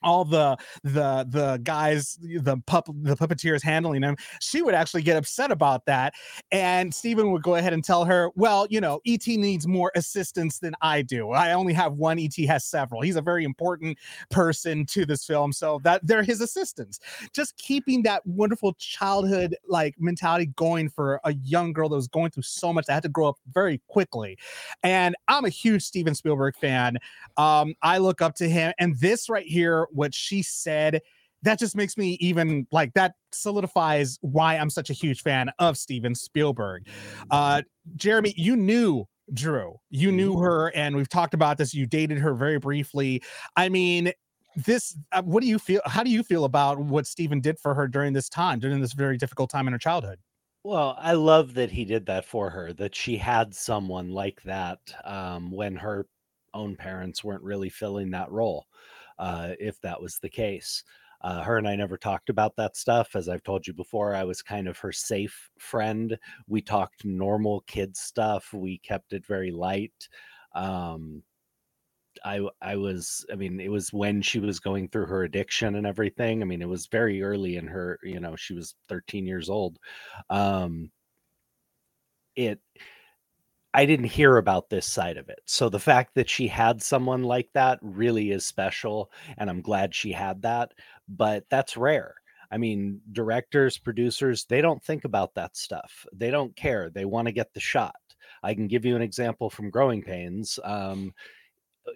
[0.04, 5.18] all the the the guys the pup the puppeteers handling him she would actually get
[5.18, 6.14] upset about that
[6.52, 10.60] and Steven would go ahead and tell her well you know et needs more assistance
[10.60, 11.32] than i do.
[11.32, 13.02] I only have one et has several.
[13.02, 13.98] He's a very important
[14.30, 17.00] person to this film so that they're his assistants.
[17.34, 22.32] Just keeping that wonderful childhood like mentality going for a young girl that was going
[22.32, 24.38] through so much that had to grow up very quickly
[24.84, 26.98] and i'm a huge steven spielberg fan.
[27.38, 31.02] Um i look up to him and this right here what she said.
[31.44, 35.78] That just makes me even like that solidifies why i'm such a huge fan of
[35.78, 36.88] steven spielberg.
[37.30, 37.62] Uh
[37.96, 39.76] jeremy you knew drew.
[39.90, 41.74] You knew her and we've talked about this.
[41.74, 43.22] You dated her very briefly.
[43.56, 44.12] I mean
[44.56, 47.74] this uh, what do you feel how do you feel about what steven did for
[47.74, 50.20] her during this time during this very difficult time in her childhood?
[50.66, 54.80] Well, I love that he did that for her, that she had someone like that
[55.04, 56.08] um, when her
[56.56, 58.66] own parents weren't really filling that role,
[59.20, 60.84] uh, if that was the case.
[61.22, 63.16] Uh, her and I never talked about that stuff.
[63.16, 66.18] As I've told you before, I was kind of her safe friend.
[66.48, 70.08] We talked normal kid stuff, we kept it very light.
[70.54, 71.24] Um,
[72.24, 75.86] I I was I mean it was when she was going through her addiction and
[75.88, 76.42] everything.
[76.42, 79.78] I mean it was very early in her, you know, she was 13 years old.
[80.30, 80.92] Um
[82.36, 82.60] it
[83.76, 85.42] I didn't hear about this side of it.
[85.46, 89.94] So the fact that she had someone like that really is special and I'm glad
[89.94, 90.72] she had that,
[91.10, 92.16] but that's rare.
[92.50, 96.06] I mean, directors, producers, they don't think about that stuff.
[96.14, 96.90] They don't care.
[96.90, 98.00] They want to get the shot.
[98.44, 100.58] I can give you an example from Growing Pains.
[100.64, 101.14] Um,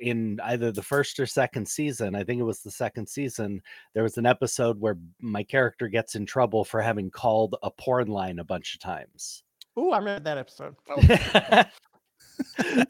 [0.02, 3.62] in either the first or second season, I think it was the second season,
[3.94, 8.10] there was an episode where my character gets in trouble for having called a porn
[8.10, 9.44] line a bunch of times.
[9.80, 10.76] Ooh, I remember that episode.
[10.90, 11.64] Oh,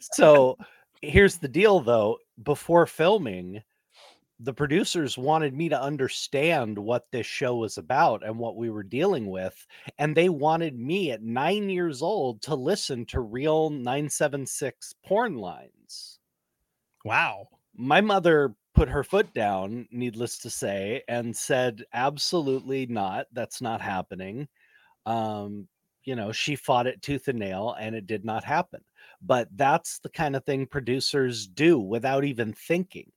[0.00, 0.58] so
[1.02, 2.18] here's the deal though.
[2.42, 3.62] Before filming
[4.42, 8.82] the producers wanted me to understand what this show was about and what we were
[8.82, 9.66] dealing with
[9.98, 16.18] and they wanted me at 9 years old to listen to real 976 porn lines.
[17.04, 17.48] Wow.
[17.76, 23.26] My mother put her foot down needless to say and said absolutely not.
[23.32, 24.48] That's not happening.
[25.04, 25.68] Um
[26.04, 28.80] you know she fought it tooth and nail and it did not happen.
[29.22, 33.10] But that's the kind of thing producers do without even thinking.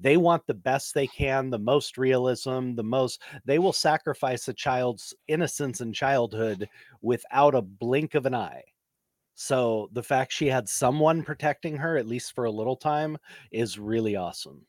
[0.00, 4.54] They want the best they can the most realism the most they will sacrifice a
[4.54, 6.68] child's innocence and childhood
[7.02, 8.62] without a blink of an eye.
[9.34, 13.18] So the fact she had someone protecting her at least for a little time
[13.50, 14.66] is really awesome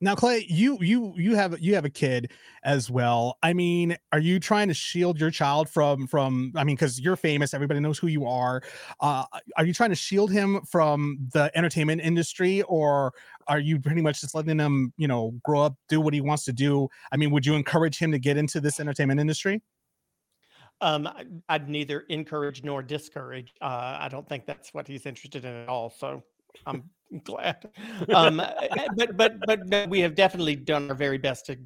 [0.00, 2.30] now clay you you you have you have a kid
[2.64, 6.76] as well i mean are you trying to shield your child from from i mean
[6.76, 8.62] because you're famous everybody knows who you are
[9.00, 9.24] uh
[9.56, 13.12] are you trying to shield him from the entertainment industry or
[13.48, 16.44] are you pretty much just letting him you know grow up do what he wants
[16.44, 19.60] to do i mean would you encourage him to get into this entertainment industry
[20.80, 21.08] Um,
[21.48, 23.52] I'd neither encourage nor discourage.
[23.60, 25.90] Uh, I don't think that's what he's interested in at all.
[25.90, 26.24] So
[26.66, 26.90] I'm
[27.24, 27.70] glad.
[28.14, 31.56] Um, eh, but but but we have definitely done our very best to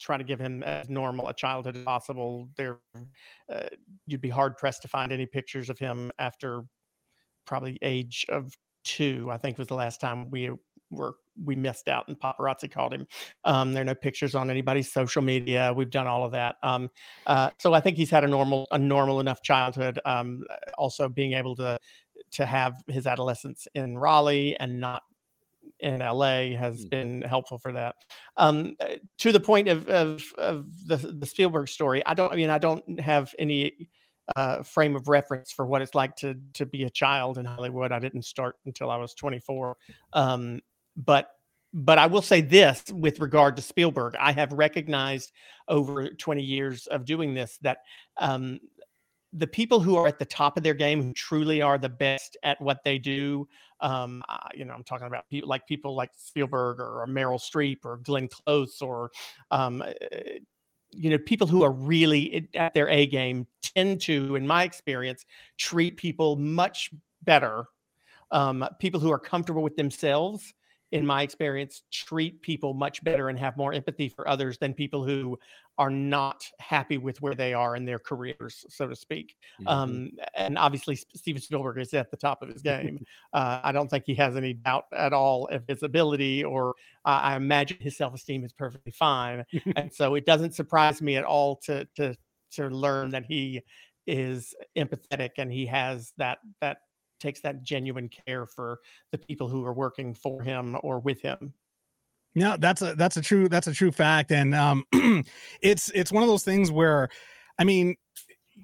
[0.00, 2.48] try to give him as normal a childhood as possible.
[2.56, 2.78] There,
[3.52, 3.68] uh,
[4.06, 6.62] you'd be hard pressed to find any pictures of him after
[7.46, 8.52] probably age of
[8.84, 9.28] two.
[9.30, 10.50] I think was the last time we
[10.90, 13.06] were we missed out and paparazzi called him.
[13.44, 15.72] Um, there are no pictures on anybody's social media.
[15.74, 16.56] We've done all of that.
[16.62, 16.90] Um,
[17.26, 19.98] uh, so I think he's had a normal a normal enough childhood.
[20.04, 20.44] Um,
[20.76, 21.78] also being able to
[22.32, 25.02] to have his adolescence in Raleigh and not
[25.80, 27.96] in LA has been helpful for that.
[28.36, 32.32] Um, uh, to the point of of, of the, the Spielberg story, I don't.
[32.32, 33.88] I mean, I don't have any
[34.36, 37.92] uh, frame of reference for what it's like to to be a child in Hollywood.
[37.92, 39.76] I didn't start until I was 24.
[40.12, 40.60] Um,
[40.96, 41.30] but
[41.72, 45.32] but I will say this with regard to Spielberg, I have recognized
[45.68, 47.78] over 20 years of doing this that
[48.18, 48.58] um,
[49.32, 52.36] the people who are at the top of their game, who truly are the best
[52.42, 53.46] at what they do,
[53.80, 54.22] um,
[54.54, 58.28] you know, I'm talking about people like people like Spielberg or, Meryl Streep or Glenn
[58.28, 59.10] Close or,
[59.50, 59.92] um, uh,
[60.90, 65.24] you know, people who are really at their A game tend to, in my experience,
[65.56, 66.90] treat people much
[67.22, 67.64] better.
[68.32, 70.54] Um, people who are comfortable with themselves
[70.92, 75.04] in my experience, treat people much better and have more empathy for others than people
[75.04, 75.38] who
[75.78, 79.36] are not happy with where they are in their careers, so to speak.
[79.60, 79.68] Mm-hmm.
[79.68, 83.04] Um, and obviously, Steven Spielberg is at the top of his game.
[83.32, 86.74] uh, I don't think he has any doubt at all of his ability, or
[87.04, 89.44] uh, I imagine his self esteem is perfectly fine.
[89.76, 92.16] and so it doesn't surprise me at all to to
[92.52, 93.62] to learn that he
[94.06, 96.78] is empathetic and he has that that
[97.20, 98.80] takes that genuine care for
[99.12, 101.54] the people who are working for him or with him.
[102.34, 104.84] Yeah, that's a that's a true that's a true fact, and um,
[105.62, 107.08] it's it's one of those things where,
[107.58, 107.96] I mean,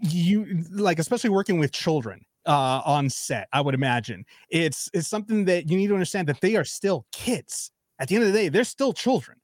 [0.00, 3.48] you like especially working with children uh, on set.
[3.52, 7.06] I would imagine it's it's something that you need to understand that they are still
[7.12, 7.72] kids.
[7.98, 9.38] At the end of the day, they're still children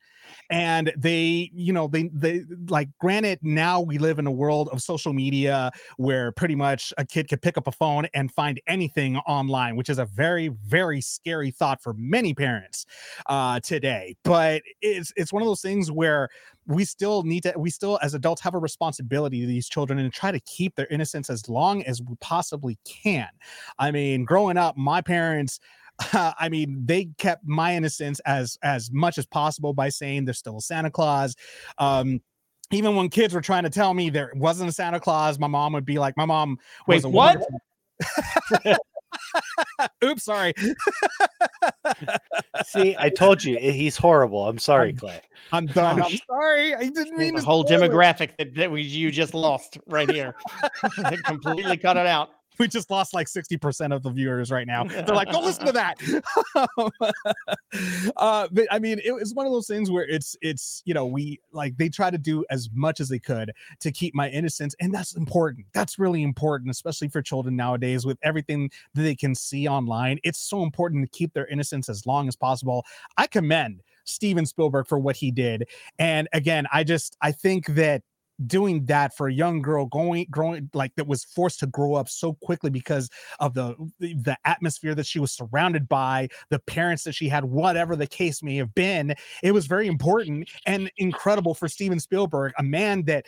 [0.52, 4.82] and they you know they they like granted now we live in a world of
[4.82, 9.16] social media where pretty much a kid could pick up a phone and find anything
[9.18, 12.84] online which is a very very scary thought for many parents
[13.26, 14.14] uh today.
[14.24, 16.28] But it's it's one of those things where
[16.66, 20.12] we still need to we still as adults have a responsibility to these children and
[20.12, 23.28] try to keep their innocence as long as we possibly can.
[23.78, 25.60] I mean growing up my parents
[26.12, 30.38] uh, I mean, they kept my innocence as as much as possible by saying there's
[30.38, 31.34] still a Santa Claus.
[31.78, 32.20] Um,
[32.70, 35.74] even when kids were trying to tell me there wasn't a Santa Claus, my mom
[35.74, 37.42] would be like, "My mom wait, what?"
[40.04, 40.54] Oops, sorry.
[42.64, 44.48] See, I told you he's horrible.
[44.48, 45.20] I'm sorry, Clay.
[45.52, 46.02] I'm done.
[46.02, 46.74] I'm sorry.
[46.74, 50.34] I didn't mean the whole demographic that, that we you just lost right here.
[51.24, 52.30] completely cut it out
[52.62, 54.84] we just lost like 60% of the viewers right now.
[54.88, 56.00] They're like, don't listen to that.
[58.16, 61.04] uh, but I mean, it was one of those things where it's, it's, you know,
[61.04, 64.76] we like they try to do as much as they could to keep my innocence.
[64.80, 65.66] And that's important.
[65.74, 70.20] That's really important, especially for children nowadays with everything that they can see online.
[70.22, 72.86] It's so important to keep their innocence as long as possible.
[73.16, 75.68] I commend Steven Spielberg for what he did.
[75.98, 78.02] And again, I just, I think that
[78.46, 82.08] doing that for a young girl going growing like that was forced to grow up
[82.08, 83.08] so quickly because
[83.40, 87.94] of the the atmosphere that she was surrounded by the parents that she had whatever
[87.94, 92.62] the case may have been it was very important and incredible for steven spielberg a
[92.62, 93.26] man that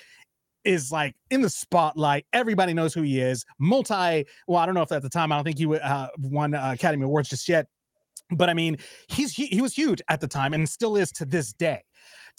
[0.65, 2.27] is like in the spotlight.
[2.33, 3.45] Everybody knows who he is.
[3.59, 6.55] Multi, well, I don't know if at the time I don't think he uh, won
[6.55, 7.67] uh, Academy Awards just yet,
[8.31, 11.25] but I mean, he's he, he was huge at the time and still is to
[11.25, 11.83] this day.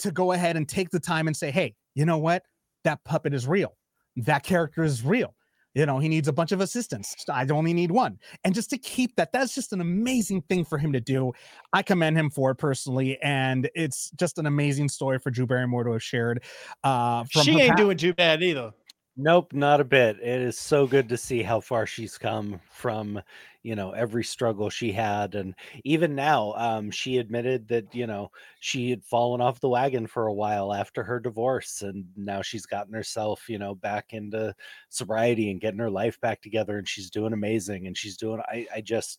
[0.00, 2.42] To go ahead and take the time and say, hey, you know what?
[2.86, 3.76] That puppet is real.
[4.16, 5.34] That character is real.
[5.74, 7.14] You know, he needs a bunch of assistants.
[7.30, 8.18] I only need one.
[8.44, 11.32] And just to keep that, that's just an amazing thing for him to do.
[11.74, 13.18] I commend him for it personally.
[13.22, 16.42] And it's just an amazing story for Drew Barrymore to have shared.
[16.82, 18.72] Uh, from she ain't doing too bad either.
[19.18, 20.18] Nope, not a bit.
[20.20, 23.22] It is so good to see how far she's come from,
[23.62, 25.34] you know, every struggle she had.
[25.34, 30.06] And even now, um, she admitted that, you know, she had fallen off the wagon
[30.06, 31.80] for a while after her divorce.
[31.80, 34.54] And now she's gotten herself, you know, back into
[34.90, 36.76] sobriety and getting her life back together.
[36.76, 37.86] And she's doing amazing.
[37.86, 39.18] And she's doing, I, I just,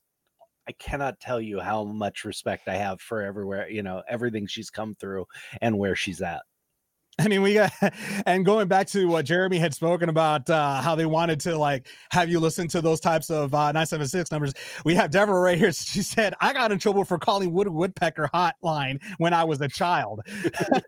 [0.68, 4.70] I cannot tell you how much respect I have for everywhere, you know, everything she's
[4.72, 5.26] come through
[5.62, 6.44] and where she's at.
[7.20, 7.72] I mean, we got,
[8.26, 11.88] and going back to what Jeremy had spoken about, uh, how they wanted to like
[12.12, 14.54] have you listen to those types of uh, 976 numbers.
[14.86, 15.72] We have Deborah right here.
[15.88, 19.68] She said, I got in trouble for calling Wood Woodpecker hotline when I was a
[19.68, 20.22] child.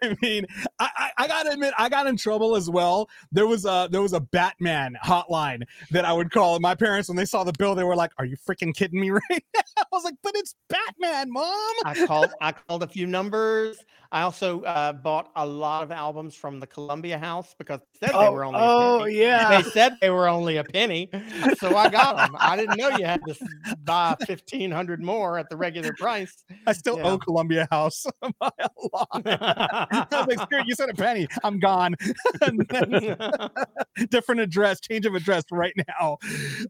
[0.04, 0.46] I mean,
[0.80, 3.10] I, I, I, gotta admit, I got in trouble as well.
[3.32, 6.56] There was a, there was a Batman hotline that I would call.
[6.56, 9.00] And my parents, when they saw the bill, they were like, Are you freaking kidding
[9.00, 9.62] me right now?
[9.78, 11.74] I was like, But it's Batman, mom.
[11.86, 13.78] I called, I called a few numbers.
[14.12, 18.16] I also uh, bought a lot of albums from the Columbia House because they said
[18.16, 18.60] oh, they were only.
[18.60, 21.12] Oh yeah, they said they were only a penny,
[21.60, 22.36] so I got them.
[22.40, 23.36] I didn't know you had to
[23.84, 26.44] buy fifteen hundred more at the regular price.
[26.66, 27.04] I still yeah.
[27.04, 28.04] owe Columbia House
[28.40, 29.08] by a lot.
[29.14, 31.28] I was like, you said a penny.
[31.44, 31.96] I'm gone.
[34.10, 36.18] different address, change of address right now.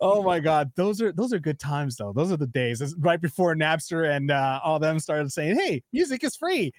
[0.02, 2.12] Oh my god, those are those are good times though.
[2.12, 2.82] Those are the days.
[2.82, 6.74] It's right before Napster and uh, all them started saying, "Hey, music is free."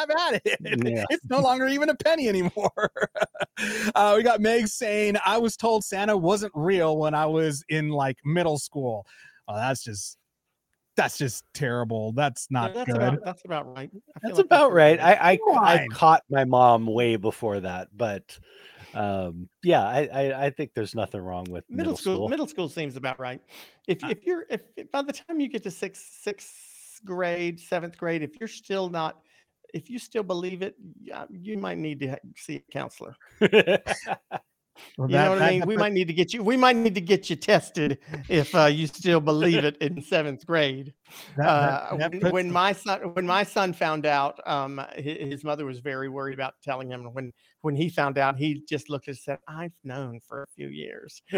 [0.00, 0.58] Have at it.
[0.88, 1.04] Yeah.
[1.10, 2.70] It's no longer even a penny anymore.
[3.94, 7.90] uh, we got Meg saying, I was told Santa wasn't real when I was in
[7.90, 9.06] like middle school.
[9.46, 10.18] Well, that's just
[10.96, 12.12] that's just terrible.
[12.12, 12.96] That's not that's good.
[12.96, 13.90] about that's about right.
[14.22, 15.00] That's like about right.
[15.00, 18.38] I I, I caught my mom way before that, but
[18.94, 22.96] um, yeah, I, I I think there's nothing wrong with middle, school, Middle school seems
[22.96, 23.40] about right.
[23.86, 27.96] If if you're if, if by the time you get to sixth sixth grade, seventh
[27.96, 29.20] grade, if you're still not,
[29.74, 30.74] if you still believe it,
[31.30, 33.14] you might need to see a counselor.
[34.96, 35.66] Well, You know what I mean?
[35.66, 36.42] We might need to get you.
[36.44, 37.98] We might need to get you tested
[38.28, 40.94] if uh, you still believe it in seventh grade.
[41.36, 45.42] that- Uh, that- that when, my son when my son found out, um, hi- his,
[45.42, 47.06] mother was very worried about telling him.
[47.06, 50.46] and When when he found out, he just looked and said, "I've known for a
[50.54, 51.20] few years."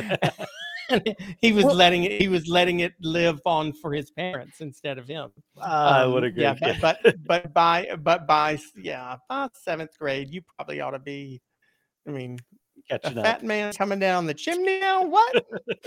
[1.41, 2.21] He was Well- letting it.
[2.21, 5.31] He was letting it live on for his parents instead of him.
[5.61, 6.43] I Um, would agree.
[6.43, 10.99] Yeah, but, but but by but by yeah by seventh grade, you probably ought to
[10.99, 11.41] be.
[12.09, 12.39] I mean,
[12.91, 13.25] catching up.
[13.25, 15.05] fat man coming down the chimney now.
[15.05, 15.33] What?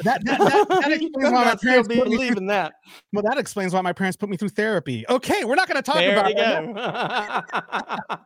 [0.03, 2.73] that, that, that, that explains why my parents put me through, that.
[3.11, 5.05] well, that explains why my parents put me through therapy.
[5.09, 8.17] Okay, we're not going to talk There about you go.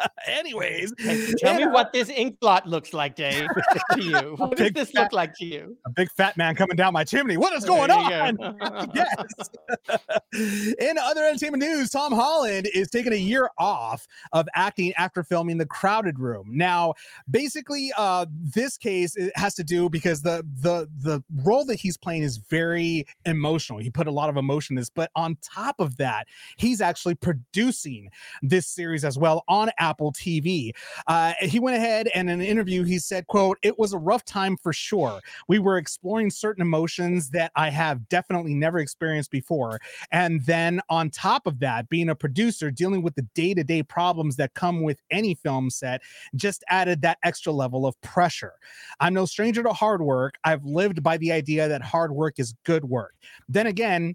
[0.26, 3.48] Anyways, Hey, Tell me and, uh, what this ink blot looks like, Dave,
[3.92, 4.34] to you.
[4.36, 5.76] What does this fat- look like to you?
[5.86, 7.36] a big fat man coming down my chimney.
[7.36, 8.36] What is going on?
[8.36, 8.86] go.
[8.94, 10.74] yes.
[10.80, 15.58] In other entertainment news, Tom Holland is taking a year off of acting after filming
[15.58, 16.46] The Crowded Room.
[16.50, 16.94] Now,
[17.30, 21.96] basically, uh, this case it has to do because the the the role that he's
[21.96, 23.78] playing is very emotional.
[23.78, 26.26] He put a lot of emotion in this, but on top of that,
[26.56, 28.10] he's actually producing
[28.42, 30.72] this series as well on Apple TV.
[31.06, 34.24] Uh, he went ahead and in an interview he said, "quote It was a rough
[34.24, 35.20] time for sure.
[35.48, 39.80] We were exploring certain emotions that I have definitely never experienced before,
[40.12, 43.82] and then on top of that, being a producer, dealing with the day to day
[43.82, 46.02] problems that come with any film set,
[46.34, 48.52] just added that extra level of pressure.
[49.00, 50.34] I'm no stranger to hard work.
[50.44, 53.14] I've lived by the idea that hard work is good work.
[53.48, 54.14] Then again."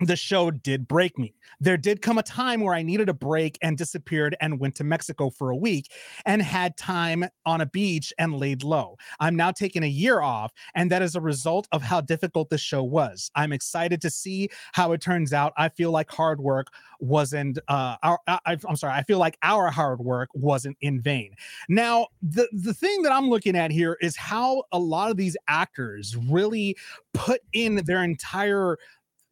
[0.00, 1.34] The show did break me.
[1.60, 4.84] There did come a time where I needed a break and disappeared and went to
[4.84, 5.92] Mexico for a week
[6.24, 8.96] and had time on a beach and laid low.
[9.20, 12.56] I'm now taking a year off, and that is a result of how difficult the
[12.56, 13.30] show was.
[13.34, 15.52] I'm excited to see how it turns out.
[15.58, 16.68] I feel like hard work
[17.00, 21.00] wasn't uh our I, I- I'm sorry, I feel like our hard work wasn't in
[21.00, 21.34] vain.
[21.68, 25.36] Now, the the thing that I'm looking at here is how a lot of these
[25.48, 26.76] actors really
[27.14, 28.76] put in their entire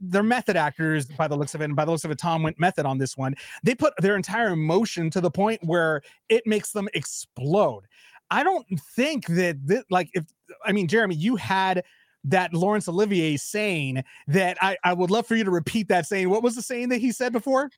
[0.01, 1.65] they're method actors by the looks of it.
[1.65, 3.35] And by the looks of it, Tom went method on this one.
[3.63, 7.83] They put their entire emotion to the point where it makes them explode.
[8.31, 10.25] I don't think that, that like, if
[10.65, 11.83] I mean, Jeremy, you had
[12.25, 16.29] that Laurence Olivier saying that I, I would love for you to repeat that saying.
[16.29, 17.71] What was the saying that he said before?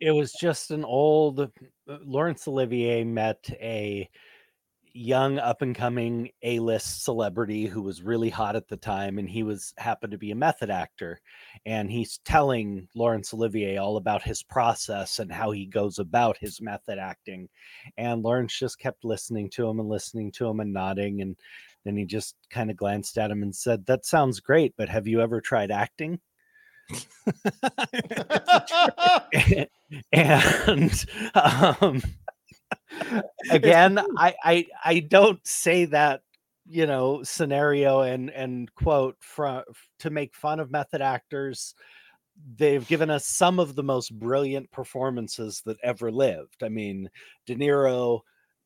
[0.00, 1.48] It was just an old uh,
[1.86, 4.08] Laurence Olivier met a
[4.98, 9.44] young up and coming A-list celebrity who was really hot at the time and he
[9.44, 11.20] was happened to be a method actor
[11.64, 16.60] and he's telling Laurence Olivier all about his process and how he goes about his
[16.60, 17.48] method acting
[17.96, 21.36] and Lawrence just kept listening to him and listening to him and nodding and
[21.84, 25.06] then he just kind of glanced at him and said that sounds great but have
[25.06, 26.18] you ever tried acting?
[30.12, 32.02] And um,
[33.50, 36.22] again I, I i don't say that
[36.66, 39.62] you know scenario and and quote from
[40.00, 41.74] to make fun of method actors
[42.56, 46.62] they've given us some of the most brilliant performances that ever lived.
[46.62, 47.10] I mean
[47.46, 48.20] de niro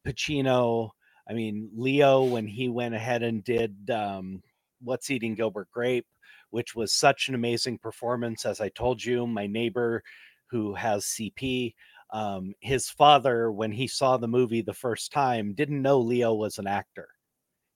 [0.06, 0.90] pacino
[1.28, 4.42] i mean leo when he went ahead and did um
[4.82, 6.06] what's eating gilbert grape
[6.50, 8.44] which was such an amazing performance.
[8.44, 10.02] As i told you my neighbor
[10.50, 11.74] who has cp
[12.12, 16.58] um, his father, when he saw the movie the first time, didn't know Leo was
[16.58, 17.08] an actor.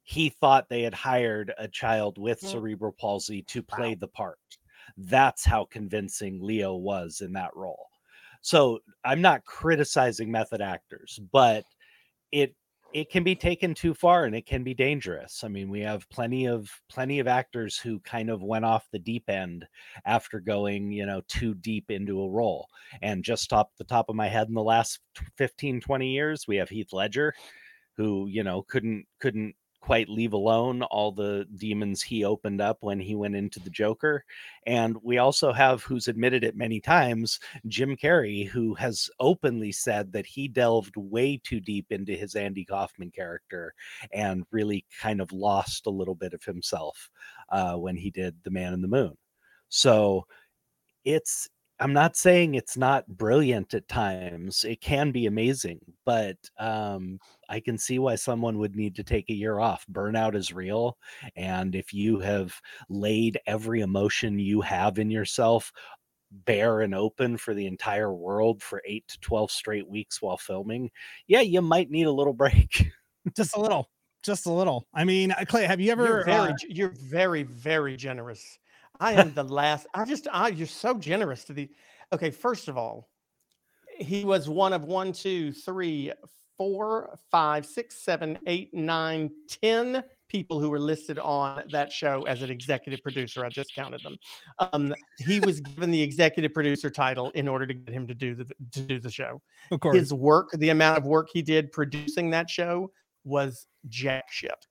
[0.04, 2.66] He thought they had hired a child with Mm.
[2.66, 4.38] cerebral palsy to play the part.
[4.96, 7.88] That's how convincing Leo was in that role.
[8.42, 11.64] So I'm not criticizing method actors, but
[12.32, 12.54] it
[12.96, 15.44] it can be taken too far and it can be dangerous.
[15.44, 18.98] I mean, we have plenty of plenty of actors who kind of went off the
[18.98, 19.66] deep end
[20.06, 22.66] after going, you know, too deep into a role.
[23.02, 26.46] And just off the top of my head in the last t- 15 20 years,
[26.48, 27.34] we have Heath Ledger
[27.98, 29.54] who, you know, couldn't couldn't
[29.86, 34.24] quite leave alone all the demons he opened up when he went into the Joker.
[34.66, 40.10] And we also have who's admitted it many times, Jim Carrey, who has openly said
[40.10, 43.72] that he delved way too deep into his Andy Kaufman character
[44.12, 47.08] and really kind of lost a little bit of himself
[47.50, 49.16] uh, when he did The Man in the Moon.
[49.68, 50.26] So
[51.04, 51.48] it's
[51.78, 54.64] I'm not saying it's not brilliant at times.
[54.64, 57.18] It can be amazing, but um,
[57.50, 59.84] I can see why someone would need to take a year off.
[59.92, 60.96] Burnout is real.
[61.36, 62.54] And if you have
[62.88, 65.70] laid every emotion you have in yourself
[66.30, 70.90] bare and open for the entire world for eight to 12 straight weeks while filming,
[71.26, 72.90] yeah, you might need a little break.
[73.36, 73.90] Just a little.
[74.22, 74.88] Just a little.
[74.94, 76.04] I mean, uh, Clay, have you ever?
[76.04, 78.58] You're very, uh, you're very, very generous.
[79.00, 79.86] I am the last.
[79.94, 81.70] I just, I, you're so generous to the.
[82.12, 83.08] Okay, first of all,
[83.98, 86.12] he was one of one, two, three,
[86.56, 89.30] four, five, six, seven, eight, nine,
[89.62, 93.44] ten people who were listed on that show as an executive producer.
[93.44, 94.16] I just counted them.
[94.58, 98.34] Um, he was given the executive producer title in order to get him to do
[98.34, 99.40] the to do the show.
[99.70, 99.96] of course.
[99.96, 102.90] His work, the amount of work he did producing that show,
[103.24, 104.66] was jack shit.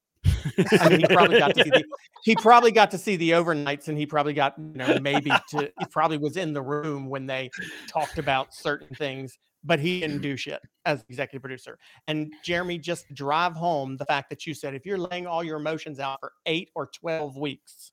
[0.80, 1.86] I mean, he probably got to see the
[2.24, 5.72] he probably got to see the overnights, and he probably got you know maybe to
[5.80, 7.50] he probably was in the room when they
[7.88, 11.78] talked about certain things, but he didn't do shit as executive producer.
[12.08, 15.58] And Jeremy, just drive home the fact that you said if you're laying all your
[15.58, 17.91] emotions out for eight or twelve weeks,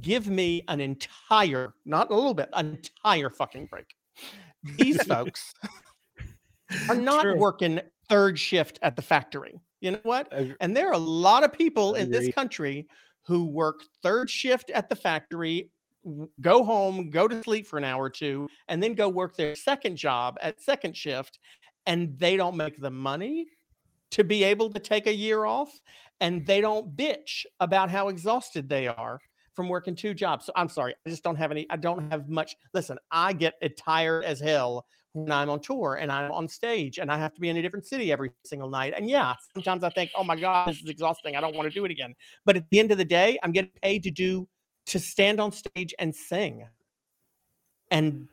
[0.00, 3.94] give me an entire, not a little bit, an entire fucking break.
[4.76, 5.54] These folks
[6.88, 7.36] are not True.
[7.36, 9.60] working third shift at the factory.
[9.80, 10.32] You know what?
[10.60, 12.88] And there are a lot of people in this country
[13.22, 15.70] who work third shift at the factory,
[16.40, 19.54] go home, go to sleep for an hour or two, and then go work their
[19.54, 21.38] second job at second shift,
[21.86, 23.46] and they don't make the money
[24.10, 25.70] to be able to take a year off,
[26.20, 29.20] and they don't bitch about how exhausted they are
[29.54, 30.46] from working two jobs.
[30.46, 31.66] So I'm sorry, I just don't have any.
[31.68, 32.56] I don't have much.
[32.72, 36.98] Listen, I get eh, tired as hell when I'm on tour and I'm on stage
[36.98, 38.94] and I have to be in a different city every single night.
[38.96, 41.36] And yeah, sometimes I think, oh my God, this is exhausting.
[41.36, 42.14] I don't want to do it again.
[42.44, 44.48] But at the end of the day, I'm getting paid to do
[44.86, 46.66] to stand on stage and sing.
[47.90, 48.28] And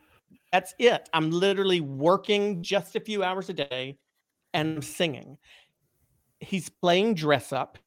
[0.52, 1.10] that's it.
[1.14, 3.98] I'm literally working just a few hours a day
[4.54, 5.38] and singing.
[6.40, 7.78] He's playing dress up.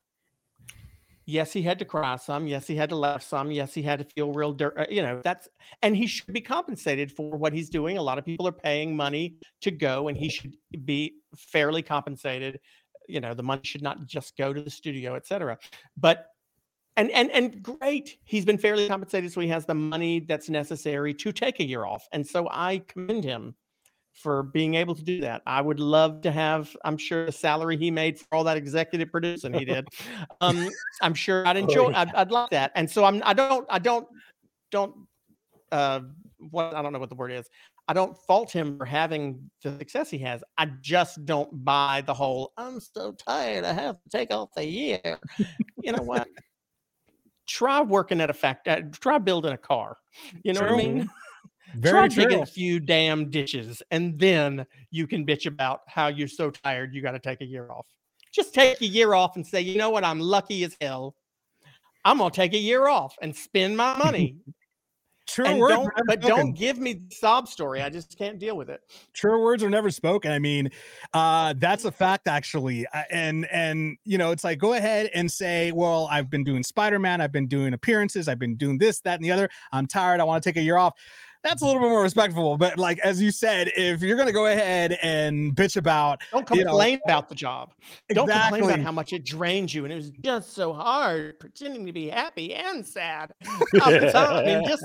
[1.31, 2.47] Yes, he had to cry some.
[2.47, 3.51] Yes, he had to laugh some.
[3.51, 4.73] Yes, he had to feel real dirt.
[4.79, 5.47] uh, You know, that's
[5.83, 7.99] and he should be compensated for what he's doing.
[7.99, 10.57] A lot of people are paying money to go, and he should
[10.87, 12.61] be fairly compensated.
[13.09, 15.59] You know, the money should not just go to the studio, et cetera.
[15.99, 16.29] But
[16.97, 21.15] and and and great, he's been fairly compensated, so he has the money that's necessary
[21.15, 22.09] to take a year off.
[22.13, 23.55] And so I commend him
[24.19, 25.43] for being able to do that.
[25.47, 29.11] I would love to have, I'm sure, the salary he made for all that executive
[29.11, 29.87] producing he did.
[30.41, 30.69] Um,
[31.03, 31.93] I'm sure I'd enjoy.
[31.93, 32.73] I'd, I'd like that.
[32.75, 33.23] And so I'm.
[33.25, 33.67] I don't.
[33.71, 34.07] I don't.
[34.71, 34.95] Don't.
[35.71, 36.01] Uh,
[36.51, 37.49] what I don't know what the word is.
[37.87, 40.45] I don't fault him for having the success he has.
[40.59, 42.53] I just don't buy the whole.
[42.59, 43.65] I'm so tired.
[43.65, 45.19] I have to take off the year.
[45.83, 46.29] you know what?
[47.47, 48.85] Try working at a factory.
[48.93, 49.97] Try building a car.
[50.43, 51.09] You know what I mean?
[51.77, 52.25] Very Try true.
[52.25, 56.95] digging a few damn dishes, and then you can bitch about how you're so tired
[56.95, 57.87] you got to take a year off.
[58.33, 60.05] Just take a year off and say, you know what?
[60.05, 61.15] I'm lucky as hell.
[62.05, 64.37] I'm gonna take a year off and spend my money.
[65.27, 66.29] True and words, don't, but spoken.
[66.29, 67.83] don't give me the sob story.
[67.83, 68.81] I just can't deal with it.
[69.13, 70.71] true words are never spoken i mean
[71.13, 75.31] uh that's a fact actually Uh, and and you know it's like go ahead and
[75.31, 79.17] say well i've been doing spider-man i've been doing appearances i've been doing this that
[79.17, 80.95] and the other i'm tired i want to take a year off
[81.45, 84.47] that's a little bit more respectful but like as you said if you're gonna go
[84.47, 87.73] ahead and bitch about Don't you know, complain about the job.
[88.11, 91.87] Don't complain about how much it drained you, and it was just so hard pretending
[91.87, 93.33] to be happy and sad
[93.83, 94.37] all the time.
[94.37, 94.85] I mean, just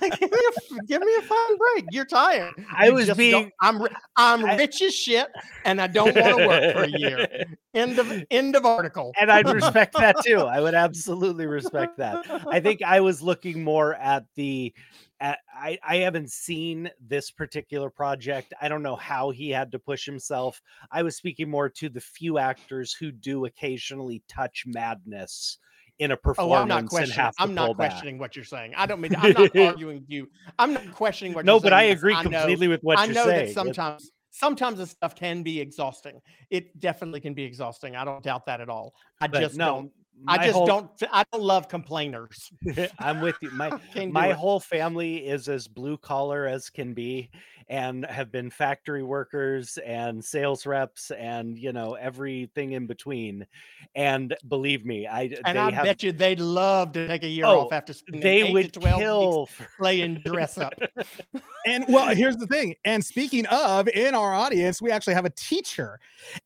[0.00, 1.84] give, me a, f- give me a fun break.
[1.90, 2.52] You're tired.
[2.74, 3.82] I You was being- I'm
[4.16, 5.28] I'm I- rich as shit,
[5.64, 7.26] and I don't want to work for a year.
[7.74, 9.12] End of end of article.
[9.20, 10.38] and I'd respect that too.
[10.42, 12.24] I would absolutely respect that.
[12.48, 14.72] I think I was looking more at the
[15.13, 15.13] at,
[15.54, 18.52] I I haven't seen this particular project.
[18.60, 20.60] I don't know how he had to push himself.
[20.90, 25.58] I was speaking more to the few actors who do occasionally touch madness
[26.00, 27.32] in a performance Oh, I'm not questioning.
[27.38, 27.90] I'm not back.
[27.90, 28.74] questioning what you're saying.
[28.76, 29.12] I don't mean.
[29.12, 30.28] To, I'm not arguing you.
[30.58, 31.44] I'm not questioning what.
[31.44, 33.46] No, but I agree know- completely with what I know saying.
[33.46, 36.20] that sometimes sometimes this stuff can be exhausting.
[36.50, 37.94] It definitely can be exhausting.
[37.94, 38.92] I don't doubt that at all.
[39.20, 39.92] I But just no, don't.
[40.26, 40.90] I just whole- don't.
[41.12, 42.50] I don't love complainers.
[42.98, 43.50] I'm with you.
[43.50, 47.30] My do my whole family is as blue collar as can be
[47.68, 53.46] and have been factory workers and sales reps and you know everything in between
[53.94, 57.28] and believe me i And they I have bet you they'd love to take a
[57.28, 60.74] year Oh, off after spending they eight would to 12 kill weeks playing dress up.
[61.66, 65.30] and well here's the thing and speaking of in our audience we actually have a
[65.30, 65.98] teacher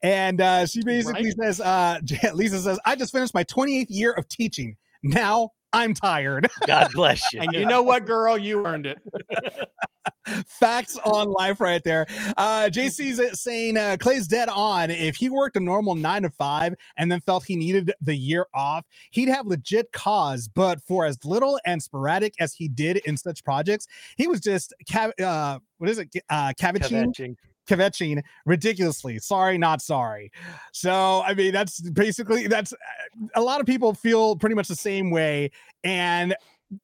[0.02, 1.34] and uh she basically Right.
[1.40, 1.98] says uh
[2.34, 6.48] lisa says i just finished my 28th year of teaching now I'm tired.
[6.66, 7.40] God bless you.
[7.40, 8.38] And you know what, girl?
[8.38, 8.98] You earned it.
[10.46, 12.06] Facts on life right there.
[12.36, 14.90] Uh, JC's saying uh, Clay's dead on.
[14.90, 18.46] If he worked a normal nine to five and then felt he needed the year
[18.54, 20.48] off, he'd have legit cause.
[20.48, 24.74] But for as little and sporadic as he did in such projects, he was just
[24.90, 26.08] cav- uh, what is it?
[26.28, 27.36] Uh, cavaching.
[27.68, 28.22] Kvetching.
[28.46, 29.18] ridiculously.
[29.18, 30.32] Sorry, not sorry.
[30.72, 32.72] So, I mean, that's basically that's
[33.34, 35.50] a lot of people feel pretty much the same way,
[35.84, 36.34] and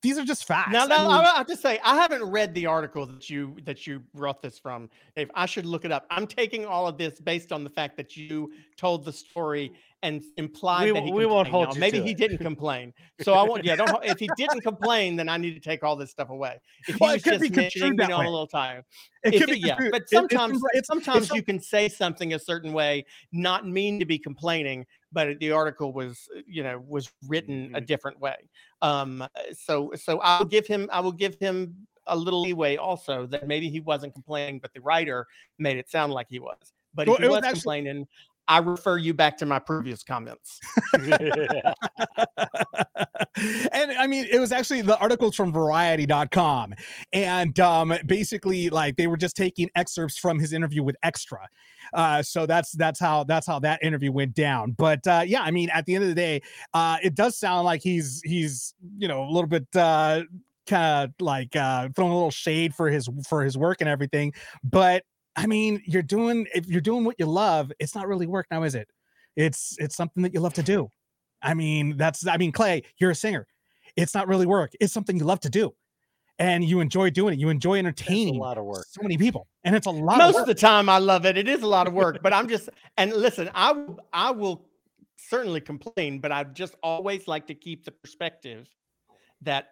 [0.00, 0.72] these are just facts.
[0.72, 3.56] Now, I now mean, I have to say, I haven't read the article that you
[3.64, 4.88] that you brought this from.
[5.14, 6.06] Dave, I should look it up.
[6.10, 9.72] I'm taking all of this based on the fact that you told the story
[10.02, 12.16] and implied We that he we won't hold Now, you maybe to he it.
[12.16, 12.92] didn't complain.
[13.22, 13.88] So I want, yeah, don't.
[13.90, 16.60] ho- If he didn't complain, then I need to take all this stuff away.
[16.88, 18.26] If he Well, it was could be just construed you that know, way.
[18.26, 18.84] a little tired.
[19.22, 21.42] it If could it- be yeah, construed- but it- it's- sometimes it's- sometimes it's- you
[21.42, 26.28] can say something a certain way, not mean to be complaining, but the article was,
[26.46, 27.74] you know, was written Mm-hmm.
[27.76, 28.36] a different way.
[28.82, 29.28] Um, uh,
[29.66, 31.56] so so I will give him I will give him
[32.08, 35.26] a little leeway also that maybe he wasn't complaining, but the writer
[35.58, 36.58] made it sound like he was.
[36.94, 38.08] But Well, he was was actually- complaining,
[38.46, 40.60] I refer you back to my previous comments.
[40.94, 41.12] and
[43.92, 46.74] I mean, it was actually the articles from variety.com.
[47.12, 51.48] And um, basically, like they were just taking excerpts from his interview with Extra.
[51.92, 54.72] Uh, so that's that's how that's how that interview went down.
[54.72, 56.42] But uh, yeah, I mean, at the end of the day,
[56.74, 60.22] uh, it does sound like he's he's you know a little bit uh,
[60.66, 64.32] kind of like uh, throwing a little shade for his for his work and everything.
[64.62, 65.04] But
[65.36, 68.62] I mean, you're doing if you're doing what you love, it's not really work now,
[68.62, 68.88] is it?
[69.36, 70.90] It's it's something that you love to do.
[71.42, 73.46] I mean, that's I mean, Clay, you're a singer.
[73.96, 74.72] It's not really work.
[74.80, 75.74] It's something you love to do.
[76.38, 77.40] And you enjoy doing it.
[77.40, 78.86] You enjoy It's a lot of work.
[78.90, 79.48] so many people.
[79.64, 81.36] And it's a lot Most of of the time, I love it.
[81.36, 84.68] It is a lot of work, but I'm just and listen, I I will
[85.18, 88.68] certainly complain, but I just always like to keep the perspective
[89.42, 89.70] that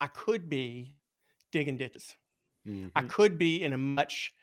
[0.00, 0.94] I could be
[1.52, 2.16] digging ditches.
[2.94, 3.08] I Mhm.
[3.08, 4.34] could be in a much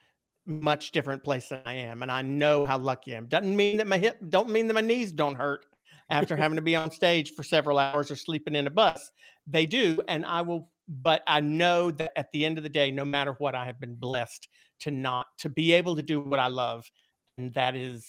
[0.46, 3.28] much different place than I am, and I know how lucky I am.
[3.28, 5.66] Doesn't mean that my hip don't mean that my knees don't hurt
[6.10, 9.12] after having to be on stage for several hours or sleeping in a bus.
[9.48, 10.70] They do, and I will.
[10.88, 13.80] But I know that at the end of the day, no matter what, I have
[13.80, 14.48] been blessed
[14.82, 16.90] to not to be able to do what I love,
[17.38, 18.06] and that is,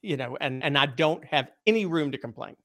[0.00, 2.56] you know, and and I don't have any room to complain.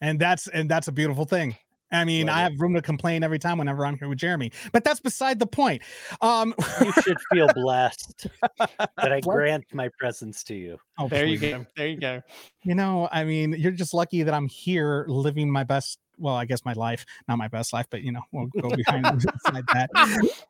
[0.00, 1.56] and that's and that's a beautiful thing.
[1.92, 4.52] I mean, Love I have room to complain every time whenever I'm here with Jeremy,
[4.72, 5.82] but that's beside the point.
[6.20, 8.26] Um, You should feel blessed
[8.58, 9.34] that I What?
[9.34, 10.78] grant my presence to you.
[10.98, 11.66] oh, There you go.
[11.76, 12.22] There you go.
[12.62, 15.98] You know, I mean, you're just lucky that I'm here living my best.
[16.20, 19.04] Well, I guess my life, not my best life, but you know, we'll go behind
[19.06, 19.88] that.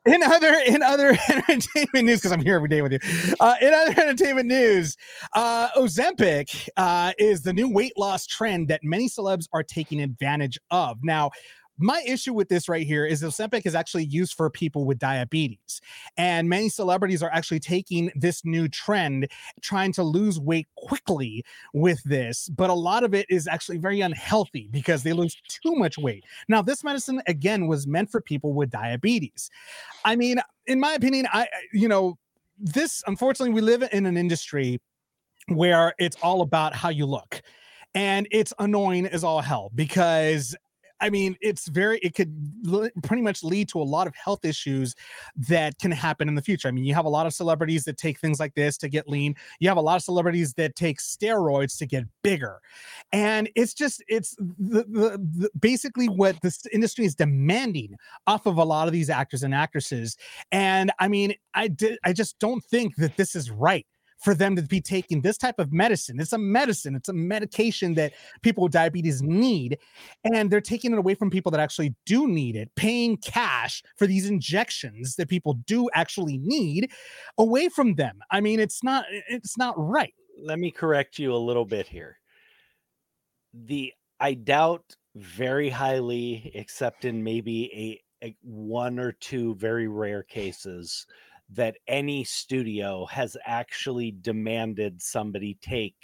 [0.05, 2.99] In other in other entertainment news, because I'm here every day with you.
[3.39, 4.97] Uh, in other entertainment news,
[5.35, 10.59] uh, Ozempic uh, is the new weight loss trend that many celebs are taking advantage
[10.71, 10.99] of.
[11.03, 11.31] Now,
[11.81, 14.99] my issue with this right here is that Ozempic is actually used for people with
[14.99, 15.81] diabetes,
[16.17, 19.29] and many celebrities are actually taking this new trend,
[19.63, 24.01] trying to lose weight quickly with this, but a lot of it is actually very
[24.01, 26.25] unhealthy because they lose too much weight.
[26.49, 29.51] Now, this medicine again was meant for people with diabetes.
[30.05, 32.19] I mean, in my opinion, I- you know,
[32.59, 34.81] this unfortunately we live in an industry
[35.49, 37.41] where it's all about how you look.
[37.95, 40.55] And it's annoying as all hell because
[41.01, 42.35] I mean, it's very, it could
[43.03, 44.95] pretty much lead to a lot of health issues
[45.37, 46.69] that can happen in the future.
[46.69, 49.09] I mean, you have a lot of celebrities that take things like this to get
[49.09, 49.35] lean.
[49.59, 52.61] You have a lot of celebrities that take steroids to get bigger.
[53.13, 57.97] And it's just, it's the, the, the basically what this industry is demanding
[58.27, 60.17] off of a lot of these actors and actresses.
[60.53, 63.87] And I mean, I did, I just don't think that this is right
[64.23, 66.21] for them to be taking this type of medicine.
[66.21, 68.13] It's a medicine, it's a medication that
[68.43, 69.79] people with diabetes need.
[70.33, 74.07] And they're taking it away from people that actually do need it, paying cash for
[74.07, 76.91] these injections that people do actually need
[77.39, 78.19] away from them.
[78.31, 80.15] I mean, it's not, it's not right.
[80.43, 82.19] Let me correct you a little bit here.
[83.53, 84.85] The I doubt
[85.17, 91.07] very highly, except in maybe a, a one or two very rare cases,
[91.55, 95.97] that any studio has actually demanded somebody take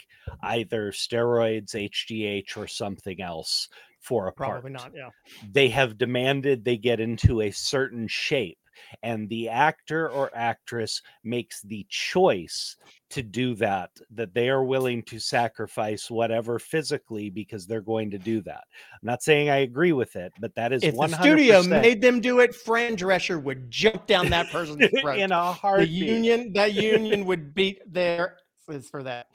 [0.43, 3.69] either steroids, HGH, or something else
[3.99, 4.91] for a Probably part not.
[4.95, 5.09] Yeah.
[5.51, 8.57] they have demanded they get into a certain shape
[9.03, 12.75] and the actor or actress makes the choice
[13.09, 18.17] to do that that they are willing to sacrifice whatever physically because they're going to
[18.17, 18.63] do that
[18.93, 22.01] i'm not saying i agree with it but that is If 100% the studio made
[22.01, 25.19] them do it, Fran Drescher would jump down that person's throat.
[25.19, 28.37] in a the union, that union would beat their
[28.69, 29.27] is for that.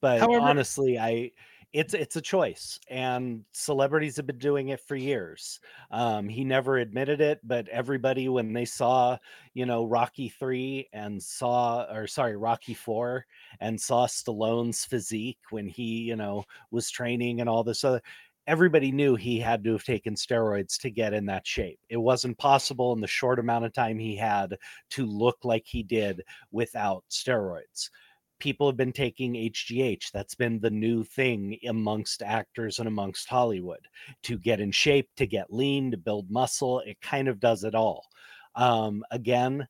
[0.00, 1.30] but However- honestly i
[1.76, 5.60] it's it's a choice and celebrities have been doing it for years.
[5.90, 9.18] Um he never admitted it but everybody when they saw
[9.52, 13.26] you know rocky 3 and saw or sorry rocky 4
[13.60, 18.00] and saw stallone's physique when he you know was training and all this other
[18.46, 21.80] everybody knew he had to have taken steroids to get in that shape.
[21.88, 24.56] It wasn't possible in the short amount of time he had
[24.90, 26.22] to look like he did
[26.52, 27.90] without steroids
[28.38, 30.10] people have been taking HGH.
[30.12, 33.86] That's been the new thing amongst actors and amongst Hollywood
[34.24, 36.80] to get in shape, to get lean, to build muscle.
[36.80, 38.06] It kind of does it all.
[38.54, 39.66] Um, again,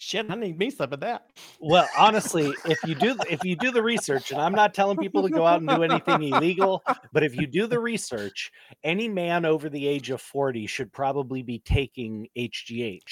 [0.00, 1.26] Shit, I need me some of that.
[1.60, 5.24] well, honestly, if you do if you do the research, and I'm not telling people
[5.24, 8.52] to go out and do anything illegal, but if you do the research,
[8.84, 13.02] any man over the age of 40 should probably be taking HGH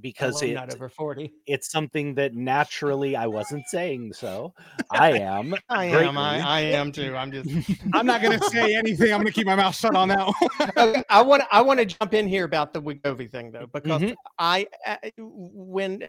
[0.00, 1.32] because Although it, not over 40.
[1.46, 4.52] it's something that naturally I wasn't saying so.
[4.90, 5.54] I am.
[5.68, 6.18] I am.
[6.18, 7.16] I, I am too.
[7.16, 7.48] I'm just.
[7.94, 9.12] I'm not going to say anything.
[9.12, 10.70] I'm going to keep my mouth shut on that one.
[10.76, 11.44] Okay, I want.
[11.50, 14.14] I want to jump in here about the Wegovy thing though, because Mhm.
[14.38, 16.06] I uh, when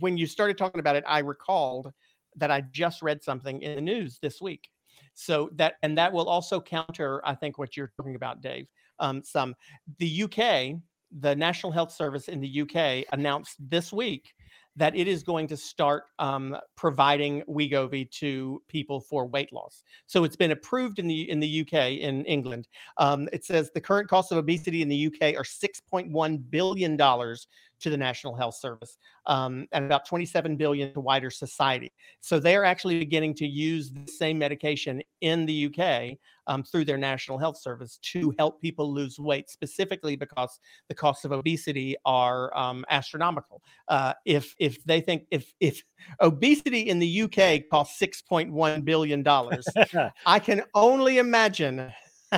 [0.00, 1.92] when you started talking about it, I recalled
[2.36, 4.68] that I just read something in the news this week.
[5.14, 8.66] So that and that will also counter, I think, what you're talking about, Dave.
[8.98, 9.54] Um, some
[9.98, 10.76] the UK,
[11.20, 14.34] the National Health Service in the UK announced this week
[14.76, 19.84] that it is going to start um, providing Wegovy to people for weight loss.
[20.06, 22.66] So it's been approved in the in the UK in England.
[22.98, 27.46] Um, it says the current costs of obesity in the UK are 6.1 billion dollars
[27.80, 28.96] to the National Health Service
[29.26, 31.92] um, and about 27 billion to wider society.
[32.20, 36.84] So they are actually beginning to use the same medication in the UK um, through
[36.84, 41.96] their National Health Service to help people lose weight, specifically because the costs of obesity
[42.04, 43.62] are um, astronomical.
[43.88, 45.82] Uh, if if they think if if
[46.20, 49.66] obesity in the UK costs 6.1 billion dollars,
[50.26, 51.92] I can only imagine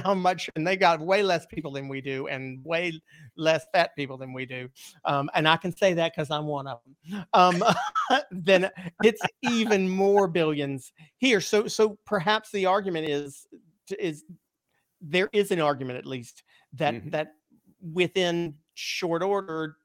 [0.05, 3.01] how much, and they got way less people than we do, and way
[3.36, 4.68] less fat people than we do.
[5.05, 7.26] Um, and I can say that because I'm one of them.
[7.32, 7.64] Um,
[8.30, 8.70] then
[9.03, 11.40] it's even more billions here.
[11.40, 13.47] So, so perhaps the argument is
[13.99, 14.24] is
[15.01, 16.42] there is an argument at least
[16.74, 17.11] that Mhm.
[17.11, 17.34] that
[17.80, 19.78] within short order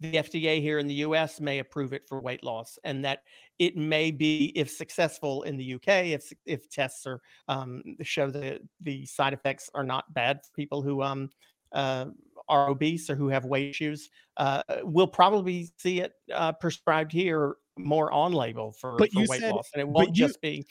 [0.00, 3.24] the FDA here in the US may approve it for weight loss, and that
[3.62, 8.60] it may be, if successful in the UK, if if tests are um, show that
[8.80, 11.30] the side effects are not bad for people who um,
[11.70, 12.06] uh,
[12.48, 17.54] are obese or who have weight issues, uh, we'll probably see it uh, prescribed here
[17.78, 20.66] more on label for, But for weight said- loss, and it won't you- just be.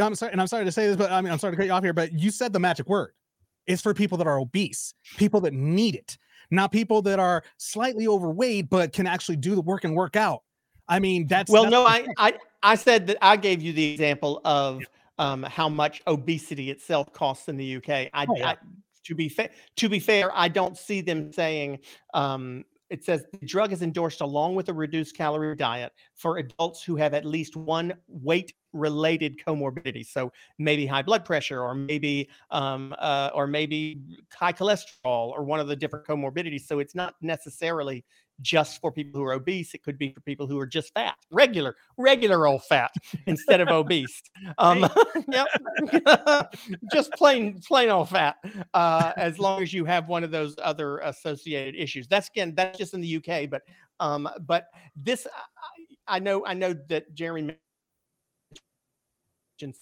[0.00, 1.66] I'm sorry, and I'm sorry to say this, but I mean, I'm sorry to cut
[1.66, 3.12] you off here, but you said the magic word.
[3.68, 6.18] It's for people that are obese, people that need it,
[6.50, 10.42] not people that are slightly overweight but can actually do the work and work out.
[10.88, 12.06] I mean, that's well no I.
[12.16, 14.82] I i said that i gave you the example of
[15.18, 18.50] um how much obesity itself costs in the uk i, Oh, yeah.
[18.50, 18.56] I
[19.04, 21.78] to be fair to be fair i don't see them saying
[22.14, 26.82] um it says the drug is endorsed along with a reduced calorie diet for adults
[26.82, 32.28] who have at least one weight related comorbidity so maybe high blood pressure or maybe
[32.50, 34.00] um uh, or maybe
[34.32, 38.04] high cholesterol or one of the different comorbidities so it's not necessarily
[38.40, 39.74] just for people who are obese.
[39.74, 42.92] It could be for people who are just fat, regular, regular old fat
[43.26, 44.22] instead of obese.
[44.58, 44.88] Um,
[45.28, 45.46] yep.
[46.92, 48.36] just plain, plain old fat.
[48.74, 52.06] Uh, as long as you have one of those other associated issues.
[52.08, 53.48] That's again, that's just in the UK.
[53.50, 53.62] But,
[54.00, 57.56] um, but this, I, I know, I know that Jeremy
[59.60, 59.80] mentioned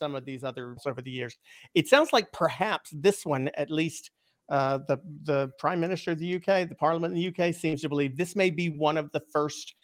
[0.00, 1.36] some of these others over the years.
[1.74, 4.10] It sounds like perhaps this one, at least
[4.50, 7.88] uh, the the Prime Minister of the UK, the Parliament in the UK, seems to
[7.88, 9.74] believe this may be one of the first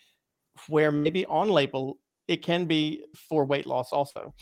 [0.69, 1.99] where maybe on label
[2.29, 4.35] it can be for weight loss also.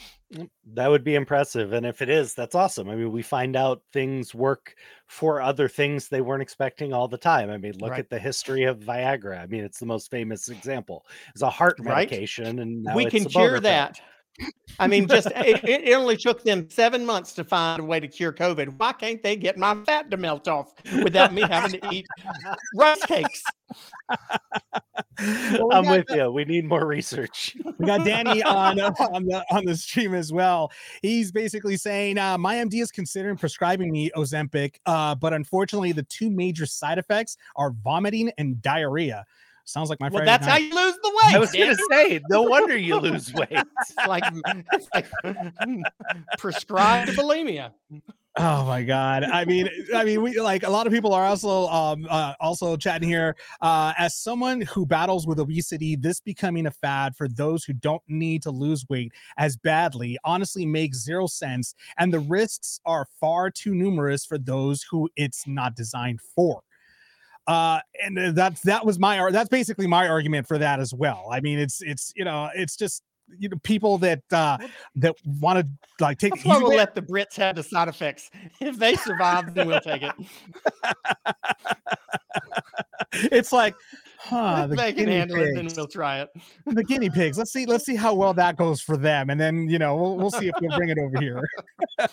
[0.72, 1.72] That would be impressive.
[1.72, 2.88] And if it is, that's awesome.
[2.88, 4.74] I mean, we find out things work
[5.06, 7.50] for other things they weren't expecting all the time.
[7.50, 8.00] I mean, look Right.
[8.00, 9.38] at the history of Viagra.
[9.38, 11.06] I mean, it's the most famous example.
[11.30, 12.08] It's a heart Right.
[12.08, 14.00] medication, and now we it's can cure that.
[14.78, 18.08] I mean, just it, it only took them seven months to find a way to
[18.08, 18.78] cure COVID.
[18.78, 20.72] Why can't they get my fat to melt off
[21.02, 22.06] without me having to eat
[22.74, 23.42] rice cakes?
[25.20, 26.30] Well, we I'm got with you.
[26.32, 27.56] We need more research.
[27.78, 30.72] We got Danny on uh, on the on the stream as well.
[31.02, 36.02] He's basically saying, uh, "My MD is considering prescribing me Ozempic, uh, but unfortunately, the
[36.02, 39.24] two major side effects are vomiting and diarrhea."
[39.64, 40.26] Sounds like my friend.
[40.26, 41.34] Well, Friday that's how you lose the weight.
[41.34, 43.48] I was going to say, no wonder you lose weight.
[43.50, 44.24] It's like,
[44.72, 45.06] it's like
[46.38, 47.72] prescribed bulimia.
[48.36, 49.22] Oh my god!
[49.22, 52.76] I mean, I mean, we like a lot of people are also um uh, also
[52.76, 53.36] chatting here.
[53.60, 58.02] Uh, as someone who battles with obesity, this becoming a fad for those who don't
[58.08, 63.52] need to lose weight as badly honestly makes zero sense, and the risks are far
[63.52, 66.64] too numerous for those who it's not designed for.
[67.46, 71.28] Uh, and uh, that's that was my that's basically my argument for that as well.
[71.30, 73.02] I mean, it's it's you know it's just
[73.38, 74.58] you know people that uh
[74.96, 75.68] that want to
[76.02, 78.30] like take That's why he's we'll way- let the Brits have the side effects.
[78.60, 80.12] If they survive, then we'll take it.
[83.32, 83.74] it's like
[84.24, 85.76] huh the they can handle it, then pigs.
[85.76, 86.30] we'll try it.
[86.66, 87.38] the guinea pigs.
[87.38, 90.16] Let's see let's see how well that goes for them and then you know we'll,
[90.16, 91.42] we'll see if we'll bring it over here.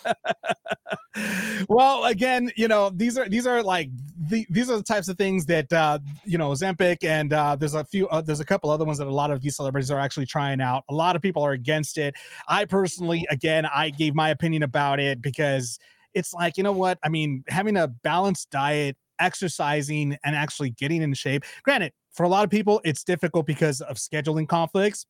[1.68, 3.90] Well again you know these are these are like
[4.28, 7.74] the, these are the types of things that uh you know Ozempic and uh there's
[7.74, 9.98] a few uh, there's a couple other ones that a lot of these celebrities are
[9.98, 10.84] actually trying out.
[10.88, 12.14] A lot of people are against it.
[12.48, 15.78] I personally again i gave my opinion about it because
[16.14, 16.98] it's like you know what?
[17.04, 22.28] I mean having a balanced diet exercising and actually getting in shape granted for a
[22.28, 25.06] lot of people it's difficult because of scheduling conflicts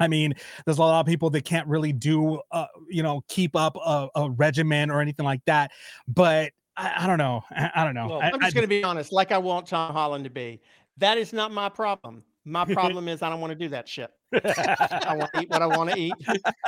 [0.00, 0.34] I mean,
[0.64, 4.08] there's a lot of people that can't really do, uh, you know, keep up a,
[4.16, 5.70] a regimen or anything like that.
[6.08, 7.42] But I, I don't know.
[7.50, 8.08] I, I don't know.
[8.08, 10.60] Well, I, I'm just going to be honest, like I want Tom Holland to be.
[10.98, 12.24] That is not my problem.
[12.44, 14.10] My problem is I don't want to do that shit.
[14.34, 16.14] I want to eat what I want to eat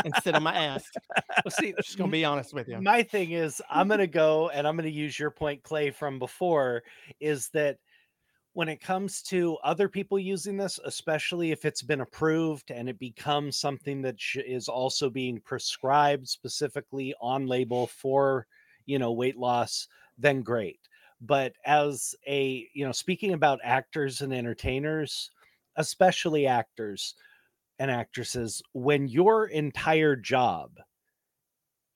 [0.04, 0.84] and sit on my ass.
[1.44, 2.80] Well, see, I'm just going to be honest with you.
[2.80, 5.90] my thing is i'm going to go and i'm going to use your point clay
[5.90, 6.82] from before
[7.20, 7.78] is that
[8.52, 12.98] when it comes to other people using this especially if it's been approved and it
[12.98, 18.46] becomes something that sh- is also being prescribed specifically on label for
[18.86, 20.80] you know weight loss then great
[21.20, 25.30] but as a you know speaking about actors and entertainers
[25.76, 27.14] especially actors
[27.78, 30.70] and actresses when your entire job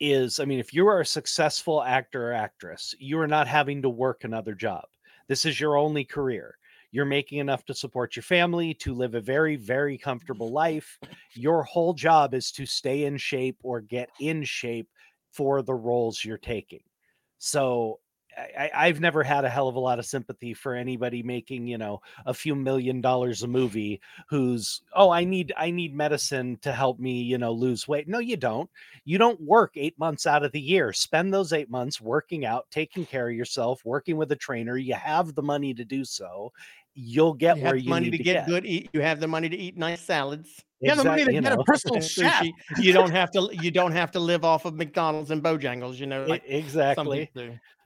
[0.01, 3.83] is I mean, if you are a successful actor or actress, you are not having
[3.83, 4.85] to work another job.
[5.29, 6.57] This is your only career.
[6.93, 10.99] You're making enough to support your family, to live a very, very comfortable life.
[11.35, 14.89] Your whole job is to stay in shape or get in shape
[15.31, 16.83] for the roles you're taking.
[17.39, 18.01] So
[18.59, 21.79] I, I've never had a hell of a lot of sympathy for anybody making, you
[21.79, 26.73] know, a few million dollars a movie who's, oh, I need I need medicine to
[26.73, 28.09] help me, you know, lose weight.
[28.09, 28.71] No, you don't
[29.05, 30.93] you don't work eight months out of the year.
[30.93, 34.77] Spend those eight months working out, taking care of yourself, working with a trainer.
[34.77, 36.53] You have the money to do so.
[36.95, 38.91] You'll get you where have the you money need to get good eat.
[38.93, 40.65] You have the money to eat nice salads.
[40.81, 42.47] You have the money to get a personal chef.
[42.79, 43.51] You don't have to.
[43.53, 45.99] You don't have to live off of McDonald's and Bojangles.
[45.99, 47.31] You know, like some exactly.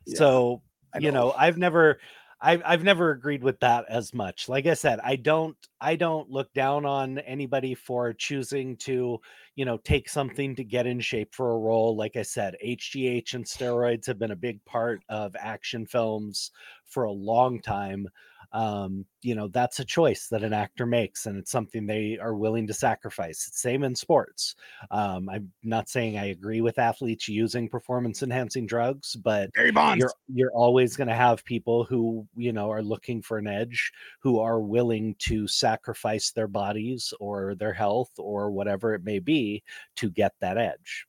[0.04, 0.62] So
[0.94, 1.98] I you know, I've never
[2.40, 4.48] I've I've never agreed with that as much.
[4.48, 9.18] Like I said, I don't I don't look down on anybody for choosing to,
[9.56, 11.96] you know, take something to get in shape for a role.
[11.96, 16.50] Like I said, HGH and steroids have been a big part of action films
[16.84, 18.08] for a long time.
[18.54, 22.36] Um, you know, that's a choice that an actor makes, and it's something they are
[22.36, 23.46] willing to sacrifice.
[23.48, 24.54] It's same in sports.
[24.92, 29.50] Um, I'm not saying I agree with athletes using performance enhancing drugs, but
[29.98, 33.90] you're you're always going to have people who you know are looking for an edge
[34.20, 39.64] who are willing to sacrifice their bodies or their health or whatever it may be
[39.96, 41.06] to get that edge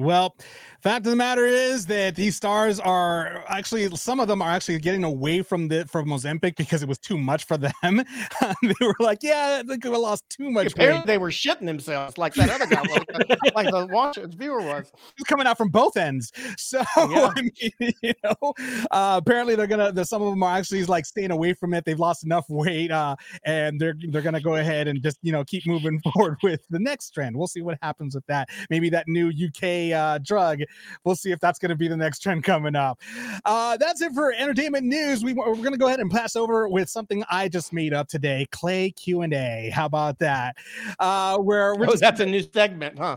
[0.00, 0.34] Well,
[0.80, 4.78] fact of the matter is that these stars are actually some of them are actually
[4.78, 7.72] getting away from the from Mozambique because it was too much for them.
[8.62, 11.66] they were like, "Yeah, they could have lost too much Apparently, weight." they were shitting
[11.66, 14.90] themselves like that other guy was, like the watcher, viewer was.
[15.18, 16.32] It's coming out from both ends.
[16.56, 17.30] So Yeah.
[17.36, 18.54] I mean, you know,
[18.90, 19.92] uh, apparently they're gonna.
[19.92, 21.84] The, some of them are actually like staying away from it.
[21.84, 25.44] They've lost enough weight, uh, and they're they're gonna go ahead and just you know
[25.44, 27.36] keep moving forward with the next trend.
[27.36, 28.48] We'll see what happens with that.
[28.70, 30.60] Maybe that new UK uh, drug.
[31.04, 33.00] We'll see if that's gonna be the next trend coming up.
[33.44, 35.24] Uh, that's it for entertainment news.
[35.24, 38.46] We, we're gonna go ahead and pass over with something I just made up today.
[38.52, 39.70] Clay Q and A.
[39.72, 40.56] How about that?
[40.98, 43.16] Uh, where we're Oh, just that's a new segment, huh?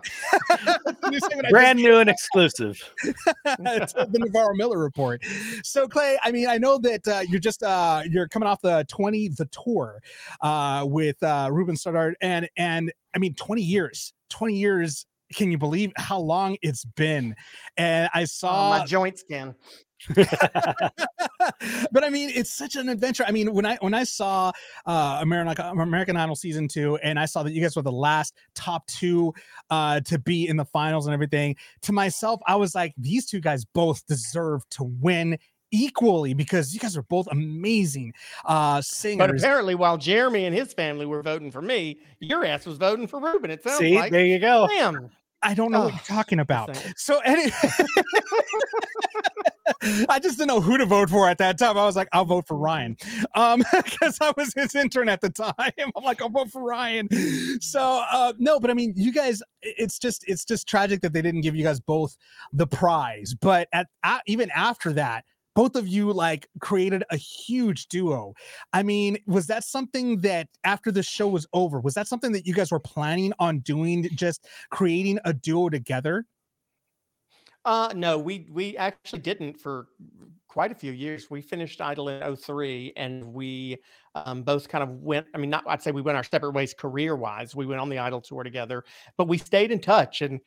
[1.09, 2.81] new segment brand new and exclusive
[3.45, 5.23] it's the Navarro Miller report.
[5.63, 8.85] So Clay, I mean, I know that uh, you're just uh, you're coming off the
[8.89, 10.01] 20 the tour
[10.41, 15.05] uh, with uh, Ruben Studdard, and and I mean, 20 years, 20 years.
[15.35, 17.35] Can you believe how long it's been?
[17.77, 19.55] And I Oh, saw my joint skin.
[20.15, 23.23] but I mean, it's such an adventure.
[23.27, 24.51] I mean, when I when I saw
[24.85, 28.35] uh, American American Idol season two, and I saw that you guys were the last
[28.55, 29.33] top two
[29.69, 33.39] uh, to be in the finals and everything, to myself, I was like, these two
[33.39, 35.37] guys both deserve to win
[35.71, 38.13] equally because you guys are both amazing
[38.45, 39.41] uh, But singers.
[39.41, 43.19] apparently, while Jeremy and his family were voting for me, your ass was voting for
[43.19, 43.49] Ruben.
[43.51, 44.11] It sounds see like.
[44.11, 45.09] there you go Damn.
[45.43, 46.75] I don't know what Oh, you're talking about.
[46.95, 47.51] So anyway,
[50.09, 51.77] I just didn't know who to vote for at that time.
[51.77, 52.97] I was like, I'll vote for Ryan,
[53.35, 55.53] um, because I was his intern at the time.
[55.95, 57.09] I'm like, I'll vote for Ryan.
[57.61, 61.21] So uh, no, but I mean, you guys, it's just it's just tragic that they
[61.21, 62.15] didn't give you guys both
[62.51, 63.35] the prize.
[63.39, 65.25] But at, a even after that.
[65.55, 68.33] Both of you like created a huge duo.
[68.71, 72.47] I mean, was that something that after the show was over, was that something that
[72.47, 74.09] you guys were planning on doing?
[74.15, 76.25] Just creating a duo together?
[77.65, 79.87] Uh, no, we we actually didn't for
[80.53, 81.31] quite a few years.
[81.31, 83.77] We finished Idol in 03 and we
[84.13, 86.75] um, both kind of went, I mean, not, I'd say we went our separate ways
[86.75, 87.55] career wise.
[87.55, 88.83] We went on the Idol tour together,
[89.17, 90.39] but we stayed in touch and,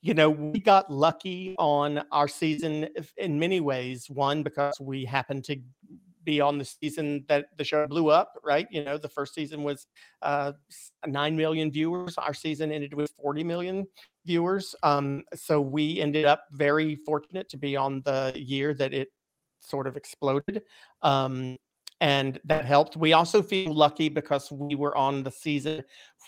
[0.00, 4.08] you know, we got lucky on our season in many ways.
[4.08, 5.58] One, because we happened to
[6.24, 8.66] be on the season that the show blew up, right?
[8.70, 9.86] You know, the first season was
[10.22, 10.52] uh,
[11.06, 12.18] 9 million viewers.
[12.18, 13.86] Our season ended with 40 million
[14.26, 14.74] viewers.
[14.82, 19.08] Um, so we ended up very fortunate to be on the year that it
[19.60, 20.62] sort of exploded.
[21.02, 21.56] Um,
[22.00, 22.96] and that helped.
[22.96, 25.82] We also feel lucky because we were on the season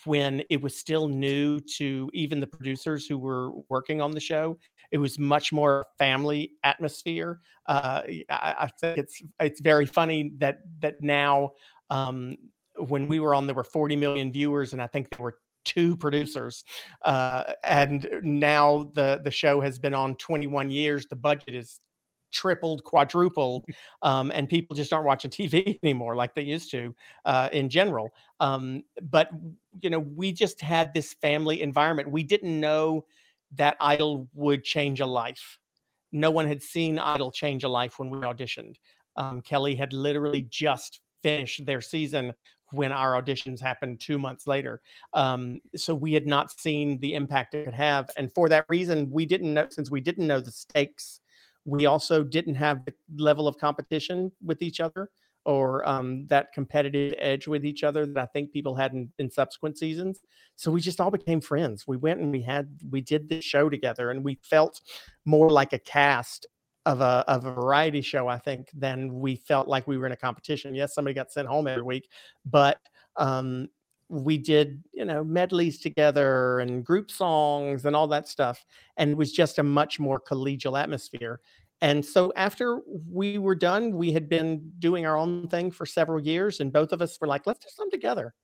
[0.05, 4.59] when it was still new to even the producers who were working on the show.
[4.91, 7.41] It was much more family atmosphere.
[7.67, 11.51] Uh, I, I think it's it's very funny that that now
[11.91, 12.37] um,
[12.77, 15.97] when we were on, there were 40 million viewers, and I think there were two
[15.97, 16.65] producers.
[17.05, 21.07] Uh, and now the the show has been on 21 years.
[21.07, 21.81] The budget is
[22.31, 23.65] tripled, quadrupled,
[24.03, 28.11] um, and people just aren't watching TV anymore like they used to uh, in general.
[28.41, 29.31] Um, but
[29.81, 32.11] you know, we just had this family environment.
[32.11, 33.05] We didn't know
[33.57, 35.59] that Idol would change a life.
[36.13, 38.77] No one had seen Idol change a life when we auditioned.
[39.17, 42.33] Um, Kelly had literally just finished their season
[42.73, 44.81] when our auditions happened two months later.
[45.13, 48.11] Um, so we had not seen the impact it could have.
[48.17, 51.21] And for that reason, we didn't know, since we didn't know the stakes,
[51.71, 55.11] we also didn't have the level of competition with each other
[55.45, 59.31] or um, that competitive edge with each other that I think people had in, in
[59.31, 60.21] subsequent seasons.
[60.57, 61.87] So we just all became friends.
[61.87, 64.81] We went and we had we did this show together, and we felt
[65.25, 66.47] more like a cast
[66.87, 70.13] of a of a variety show, I think, than we felt like we were in
[70.13, 70.75] a competition.
[70.75, 72.11] Yes, somebody got sent home every week,
[72.45, 72.79] but
[73.17, 73.69] um,
[74.11, 78.67] we did you know medleys together and group songs and all that stuff,
[78.99, 81.41] and it was just a much more collegial atmosphere.
[81.83, 86.21] And so after we were done, we had been doing our own thing for several
[86.21, 88.35] years, and both of us were like, let's do something together.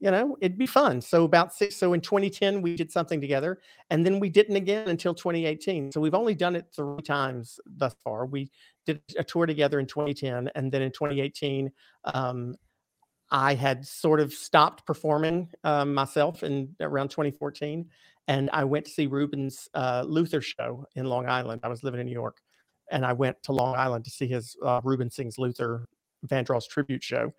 [0.00, 1.00] You know, it'd be fun.
[1.00, 3.58] So about six, so in 2010, we did something together,
[3.90, 5.92] and then we didn't again until 2018.
[5.92, 8.24] So we've only done it three times thus far.
[8.24, 8.50] We
[8.86, 11.70] did a tour together in 2010, and then in 2018,
[12.04, 12.54] um,
[13.30, 17.86] I had sort of stopped performing um, myself in around 2014,
[18.28, 21.60] and I went to see Ruben's uh, Luther show in Long Island.
[21.64, 22.40] I was living in New York,
[22.90, 25.86] and I went to Long Island to see his uh, Ruben sings Luther
[26.26, 27.32] Vandross tribute show,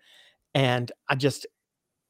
[0.54, 1.46] and I just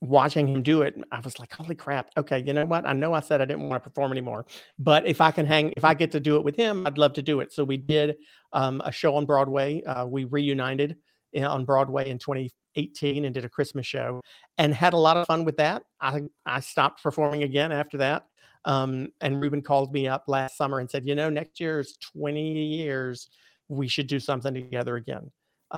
[0.00, 2.10] watching him do it, I was like, "Holy crap!
[2.16, 2.86] Okay, you know what?
[2.86, 4.46] I know I said I didn't want to perform anymore,
[4.78, 7.12] but if I can hang, if I get to do it with him, I'd love
[7.14, 8.16] to do it." So we did
[8.52, 9.82] um, a show on Broadway.
[9.84, 10.96] Uh, we reunited
[11.32, 14.20] in- on Broadway in 2018 and did a Christmas show,
[14.58, 15.82] and had a lot of fun with that.
[16.00, 18.24] I I stopped performing again after that.
[18.64, 21.96] Um, and Ruben called me up last summer and said, "You know, next year is
[21.96, 23.28] 20 years.
[23.68, 25.30] We should do something together again."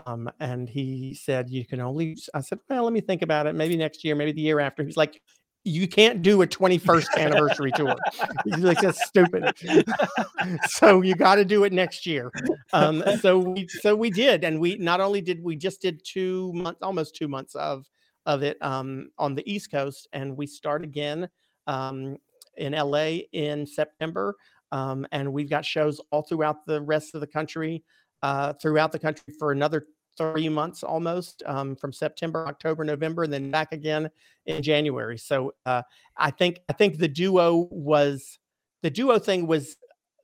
[0.07, 3.55] Um, and he said, "You can only." I said, "Well, let me think about it.
[3.55, 5.20] Maybe next year, maybe the year after." He's like,
[5.64, 7.97] "You can't do a 21st anniversary tour."
[8.45, 9.55] He's like, "That's stupid."
[10.68, 12.33] so you got to do it next year.
[12.72, 16.53] Um, so we so we did, and we not only did we just did two
[16.55, 17.87] months, almost two months of
[18.26, 21.28] of it um, on the East Coast, and we start again
[21.66, 22.16] um,
[22.57, 24.36] in LA in September.
[24.70, 27.84] Um, and we've got shows all throughout the rest of the country
[28.22, 29.86] uh, throughout the country for another
[30.16, 34.11] three months almost um, from September, October, November, and then back again
[34.46, 35.18] in January.
[35.18, 35.82] So uh,
[36.16, 38.38] I think I think the duo was
[38.82, 39.76] the duo thing was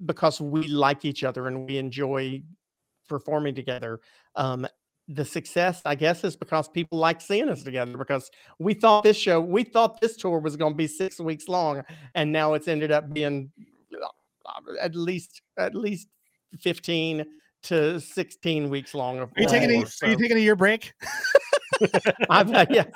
[0.04, 2.42] because we like each other and we enjoy
[3.08, 4.00] performing together.
[4.36, 4.66] Um,
[5.08, 9.16] the success, I guess, is because people like seeing us together because we thought this
[9.16, 11.82] show, we thought this tour was going to be six weeks long,
[12.14, 13.50] and now it's ended up being
[13.94, 16.08] uh, at least at least
[16.60, 17.24] 15
[17.64, 19.18] to 16 weeks long.
[19.18, 20.92] Are you taking a, tour, are you taking a year break?
[22.30, 22.86] I'm, uh, yes,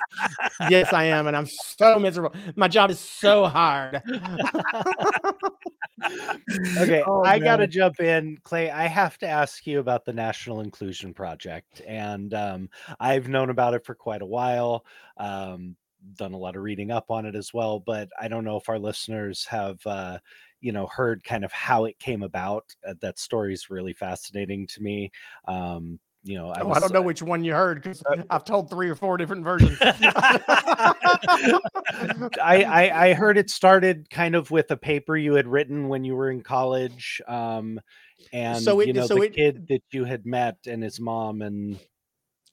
[0.69, 2.35] yes, I am, and I'm so miserable.
[2.55, 4.01] My job is so hard.
[6.77, 8.69] Okay, Oh, I got to jump in, Clay.
[8.69, 13.73] I have to ask you about the National Inclusion Project, and um, I've known about
[13.73, 14.85] it for quite a while.
[15.17, 15.75] Um,
[16.15, 18.67] done a lot of reading up on it as well, but I don't know if
[18.69, 20.19] our listeners have, uh,
[20.63, 22.73] you know heard kind of how it came about.
[22.87, 25.11] Uh, that story is really fascinating to me.
[25.45, 28.69] Um, you know, I, Oh, I don't know which one you heard because I've told
[28.69, 29.77] three or four different versions.
[29.81, 31.59] I,
[32.41, 36.15] I I heard it started kind of with a paper you had written when you
[36.15, 37.79] were in college, um,
[38.31, 40.99] and So it- you know so the it- kid that you had met and his
[40.99, 41.79] mom and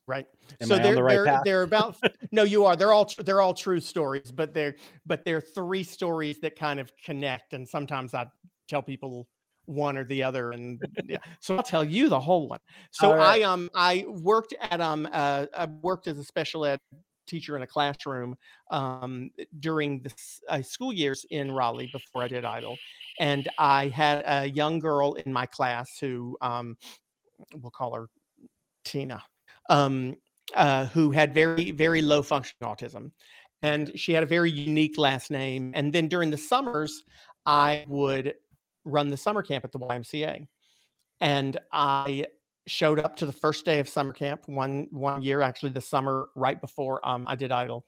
[0.07, 0.27] right
[0.61, 1.43] Am so I on they're the right they're, path?
[1.45, 1.97] they're about
[2.33, 4.75] no you are they're all they're all true stories but they're
[5.07, 8.27] but they're three stories that kind of connect and sometimes i
[8.68, 9.29] tell people
[9.71, 11.18] one or the other and yeah.
[11.41, 12.61] so i'll tell you the whole one
[12.91, 13.41] so right.
[13.41, 16.79] i um i worked at um uh, i worked as a special ed
[17.27, 18.35] teacher in a classroom
[18.71, 20.12] um during the
[20.49, 22.77] uh, school years in raleigh before i did Idol.
[23.21, 26.77] and i had a young girl in my class who um
[27.55, 28.09] we'll call her
[28.85, 29.23] Tina,
[29.68, 30.16] um,
[30.55, 33.12] uh, who had very, very low functioning autism.
[33.62, 35.73] And she had a very unique last name.
[35.75, 37.03] And then during the summers,
[37.45, 38.35] I would
[38.85, 40.47] run the summer camp at the YMCA.
[41.20, 42.26] And I
[42.66, 46.28] showed up to the first day of summer camp one one year, actually the summer
[46.35, 47.85] right before um, I did Idol.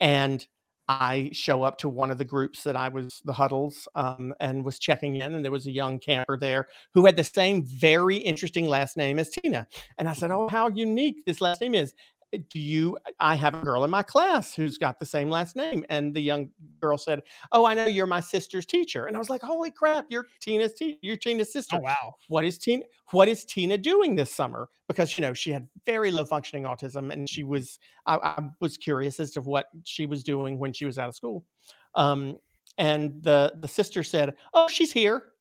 [0.00, 0.46] And
[0.88, 4.64] I show up to one of the groups that I was the huddles um, and
[4.64, 8.16] was checking in, and there was a young camper there who had the same very
[8.16, 9.66] interesting last name as Tina.
[9.98, 11.92] And I said, Oh, how unique this last name is.
[12.40, 12.98] "Uh, Do you?
[13.20, 15.84] I have a girl in my class who's got the same last name.
[15.88, 17.22] And the young girl said,
[17.52, 19.06] Oh, I know you're my sister's teacher.
[19.06, 21.76] And I was like, Holy crap, you're Tina's te- you're Tina's sister.
[21.76, 22.14] Oh wow.
[22.28, 22.84] What is Tina?
[23.10, 24.68] What is Tina doing this summer?
[24.88, 27.78] Because you know she had very low functioning autism, and she was.
[28.06, 31.16] I, I was curious as to what she was doing when she was out of
[31.16, 31.44] school.
[31.94, 32.38] Um,
[32.78, 35.32] and the the sister said, "Oh, she's here."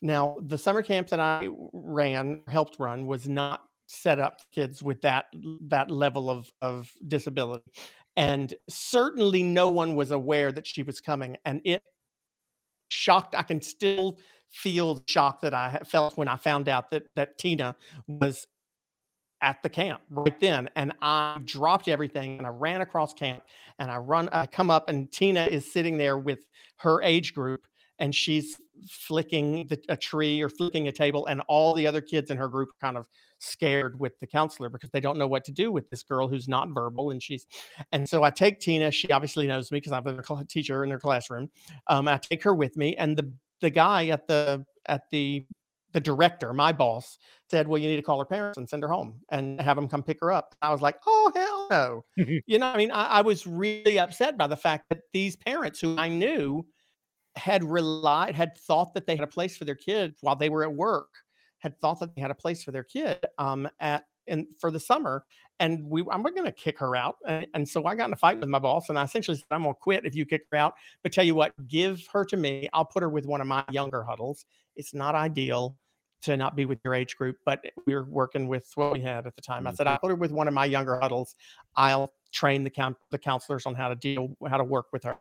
[0.00, 5.00] Now, the summer camp that I ran, helped run, was not set up kids with
[5.02, 5.26] that
[5.62, 7.64] that level of of disability,
[8.16, 11.36] and certainly no one was aware that she was coming.
[11.44, 11.82] And it
[12.88, 13.34] shocked.
[13.34, 14.18] I can still
[14.50, 17.74] feel the shock that I felt when I found out that that Tina
[18.06, 18.46] was
[19.40, 23.40] at the camp right then and i dropped everything and i ran across camp
[23.78, 26.40] and i run i come up and tina is sitting there with
[26.76, 27.64] her age group
[27.98, 28.56] and she's
[28.88, 32.48] flicking the, a tree or flicking a table and all the other kids in her
[32.48, 33.06] group are kind of
[33.40, 36.48] scared with the counselor because they don't know what to do with this girl who's
[36.48, 37.46] not verbal and she's
[37.92, 40.98] and so i take tina she obviously knows me because i'm a teacher in her
[40.98, 41.48] classroom
[41.88, 45.44] um, i take her with me and the the guy at the at the
[45.92, 47.18] the director my boss
[47.50, 49.88] said, "Well, you need to call her parents and send her home and have them
[49.88, 52.04] come pick her up." I was like, "Oh hell no!"
[52.46, 55.80] you know, I mean, I, I was really upset by the fact that these parents,
[55.80, 56.66] who I knew
[57.38, 60.62] had relied, had thought that they had a place for their kid while they were
[60.62, 61.08] at work,
[61.58, 64.80] had thought that they had a place for their kid um, at in for the
[64.80, 65.24] summer,
[65.58, 68.16] and we I'm going to kick her out, and, and so I got in a
[68.16, 70.42] fight with my boss, and I essentially said, "I'm going to quit if you kick
[70.52, 72.68] her out." But tell you what, give her to me.
[72.72, 74.44] I'll put her with one of my younger huddles.
[74.76, 75.76] It's not ideal
[76.22, 79.26] to not be with your age group, but we were working with what we had
[79.26, 79.66] at the time.
[79.66, 81.36] I said, I'll put her with one of my younger huddles.
[81.76, 85.16] I'll train the count the counselors on how to deal, how to work with her,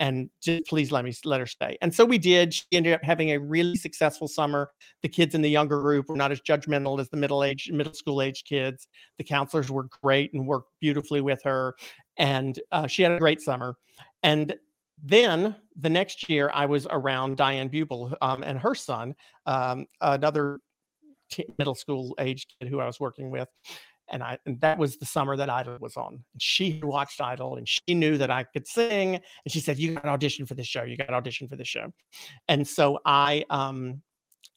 [0.00, 1.76] and just please let me let her stay.
[1.82, 2.54] And so we did.
[2.54, 4.70] She ended up having a really successful summer.
[5.02, 7.94] The kids in the younger group were not as judgmental as the middle age, middle
[7.94, 8.88] school age kids.
[9.18, 11.74] The counselors were great and worked beautifully with her,
[12.16, 13.76] and uh, she had a great summer.
[14.22, 14.54] And
[15.02, 19.14] then the next year, I was around Diane Bubel um, and her son,
[19.46, 20.60] um, another
[21.30, 23.48] t- middle school age kid who I was working with.
[24.12, 26.22] And I and that was the summer that Idol was on.
[26.32, 29.16] And she watched Idol and she knew that I could sing.
[29.16, 30.82] And she said, You got audition for this show.
[30.82, 31.92] You got audition for this show.
[32.48, 34.02] And so I um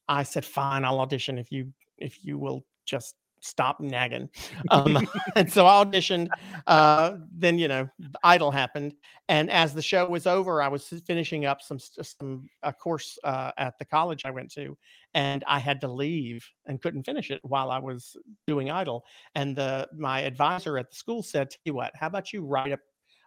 [0.08, 4.28] I said, Fine, I'll audition if you if you will just stop nagging.
[4.70, 6.28] Um, and so I auditioned.
[6.66, 7.88] Uh, then you know,
[8.24, 8.94] Idol happened,
[9.28, 13.52] and as the show was over, I was finishing up some some a course uh,
[13.58, 14.76] at the college I went to,
[15.14, 18.16] and I had to leave and couldn't finish it while I was
[18.46, 19.04] doing Idol.
[19.34, 22.72] And the my advisor at the school said, "Tell you what, how about you write
[22.72, 22.78] a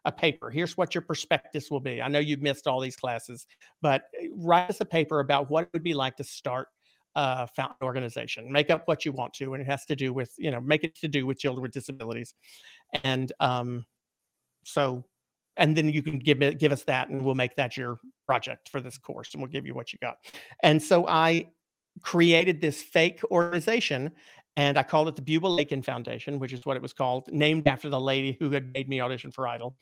[0.06, 0.50] a paper.
[0.50, 2.02] Here's what your prospectus will be.
[2.02, 3.46] I know you've missed all these classes,
[3.82, 6.68] but uh, write us a paper about what it would be like to start
[7.20, 8.50] uh, fountain organization.
[8.50, 10.86] Make up what you want to, and it has to do with you know make
[10.86, 12.34] it to do with children with disabilities,
[13.04, 13.86] and um,
[14.64, 15.04] so
[15.58, 18.70] and then you can give it give us that, and we'll make that your project
[18.70, 20.16] for this course, and we'll give you what you got.
[20.64, 21.50] And so I
[22.02, 24.12] created this fake organization.
[24.60, 27.66] And I called it the Bubel Aiken Foundation, which is what it was called, named
[27.66, 29.74] after the lady who had made me audition for Idol.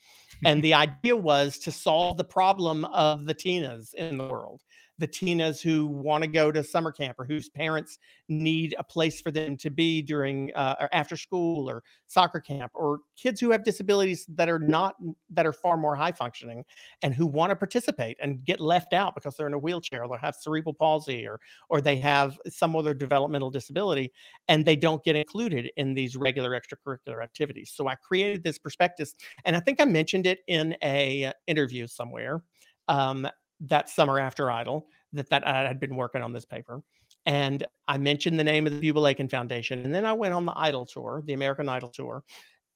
[0.45, 4.61] And the idea was to solve the problem of the Tinas in the world
[4.99, 7.99] the Tinas who want to go to summer camp or whose parents
[8.29, 12.71] need a place for them to be during uh, or after school or soccer camp
[12.73, 14.95] or kids who have disabilities that are not
[15.29, 16.63] that are far more high functioning
[17.03, 20.09] and who want to participate and get left out because they're in a wheelchair or
[20.09, 21.39] they have cerebral palsy or
[21.69, 24.11] or they have some other developmental disability
[24.47, 27.71] and they don't get included in these regular extracurricular activities.
[27.73, 29.15] So I created this prospectus
[29.45, 32.43] and I think I mentioned it in a interview somewhere
[32.89, 33.25] um,
[33.61, 36.81] that summer after Idol that that I had been working on this paper.
[37.25, 39.85] And I mentioned the name of the Lakin Foundation.
[39.85, 42.25] And then I went on the Idol tour, the American Idol tour.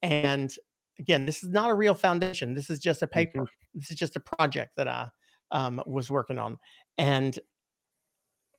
[0.01, 0.49] And
[0.97, 2.53] again, this is not a real foundation.
[2.53, 3.45] This is just a paper.
[3.73, 5.09] This is just a project that I
[5.51, 6.57] um, was working on.
[6.97, 7.38] And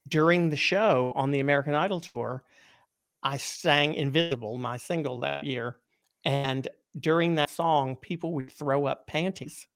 [0.09, 2.44] during the show on the American Idol tour,
[3.22, 5.76] I sang Invisible, my single that year.
[6.24, 6.68] And
[6.98, 9.66] during that song, people would throw up panties.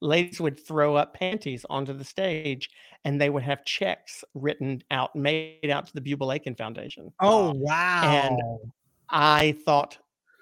[0.00, 2.68] Ladies would throw up panties onto the stage
[3.04, 7.12] and they would have checks written out, made out to the Bubel Aiken Foundation.
[7.20, 8.02] Oh wow!
[8.02, 8.40] And
[9.08, 9.98] I thought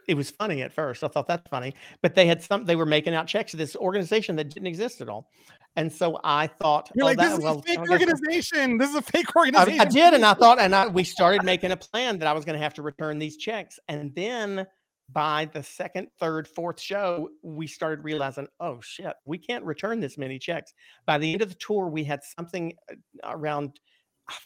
[0.08, 1.04] it was funny at first.
[1.04, 2.64] I thought that's funny, but they had some.
[2.64, 5.30] They were making out checks to this organization that didn't exist at all,
[5.76, 8.78] and so I thought, You're oh, like, that- this is well, a fake organization.
[8.78, 9.80] This is a fake organization.
[9.80, 12.44] I did, and I thought, and I, we started making a plan that I was
[12.44, 14.66] going to have to return these checks, and then
[15.12, 20.16] by the second, third, fourth show, we started realizing, oh shit, we can't return this
[20.16, 20.72] many checks.
[21.06, 23.78] By the end of the tour, we had something uh, around.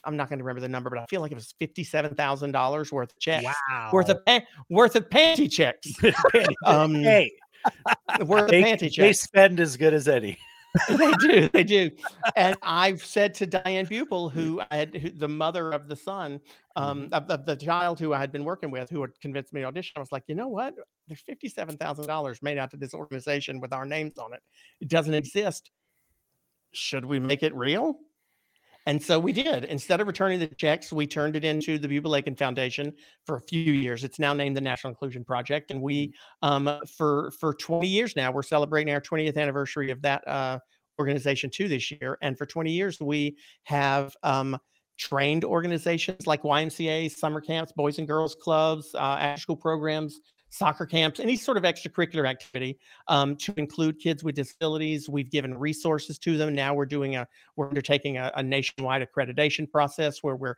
[0.05, 2.53] I'm not going to remember the number, but I feel like it was fifty-seven thousand
[2.53, 3.91] dollars worth of checks, Wow.
[3.93, 5.93] worth of pa- worth of panty checks.
[6.65, 7.33] um, hey,
[8.25, 10.39] worth of they, panty they spend as good as any.
[10.89, 11.91] they do, they do.
[12.37, 16.41] And I've said to Diane Bubel, who I had who, the mother of the son,
[16.75, 19.63] um, of, of the child who I had been working with, who had convinced me
[19.63, 20.75] to audition, I was like, you know what?
[21.09, 24.41] There's fifty-seven thousand dollars made out to this organization with our names on it.
[24.81, 25.71] It doesn't exist.
[26.73, 27.97] Should we make it real?
[28.87, 29.65] And so we did.
[29.65, 32.93] Instead of returning the checks, we turned it into the Bubel Aiken Foundation
[33.25, 34.05] for a few years.
[34.05, 38.31] It's now named the National Inclusion Project, and we, um, for for 20 years now,
[38.31, 40.61] we're celebrating our 20th anniversary of that uh,
[41.01, 42.17] organization too this year.
[42.23, 44.57] And for 20 years, we have um,
[44.99, 50.87] trained organizations like YMCA, summer camps, boys and girls clubs, uh, after school programs, soccer
[50.87, 52.79] camps, any sort of extracurricular activity
[53.09, 55.09] um, to include kids with disabilities.
[55.09, 56.55] We've given resources to them.
[56.55, 60.57] Now we're doing a we're undertaking a, a nationwide accreditation process where we're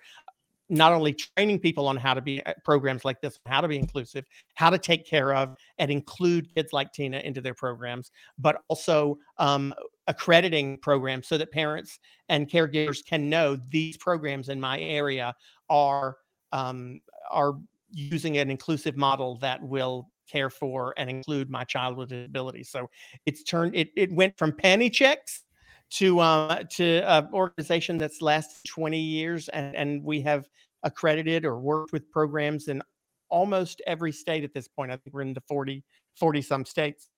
[0.71, 3.79] not only training people on how to be at programs like this, how to be
[3.79, 4.25] inclusive,
[4.55, 9.19] how to take care of and include kids like Tina into their programs, but also
[9.39, 9.73] um,
[10.09, 15.35] accrediting programs so that parents and caregivers can know these programs in my area
[15.71, 16.17] are
[16.53, 17.01] um,
[17.31, 17.55] are
[17.91, 22.69] using an inclusive model that will care for and include my child with disabilities.
[22.69, 22.91] So
[23.27, 25.45] it's turned it it went from panty checks
[25.91, 30.47] to uh, to an organization that's lasted 20 years and and we have
[30.83, 32.83] accredited or worked with programs in
[33.31, 34.91] almost every state at this point.
[34.91, 35.83] I think we're into 40
[36.17, 37.09] 40 some states.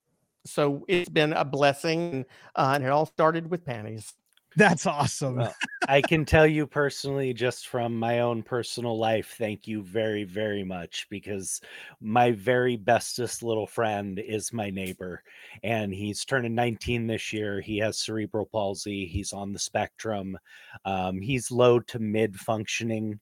[0.46, 2.24] So it's been a blessing
[2.56, 4.14] uh, and it all started with panties.
[4.56, 5.36] That's awesome.
[5.36, 5.54] Well,
[5.88, 10.64] I can tell you personally, just from my own personal life, thank you very, very
[10.64, 11.60] much because
[12.00, 15.22] my very bestest little friend is my neighbor
[15.62, 17.60] and he's turning 19 this year.
[17.60, 20.36] He has cerebral palsy, he's on the spectrum,
[20.84, 23.20] um, he's low to mid functioning.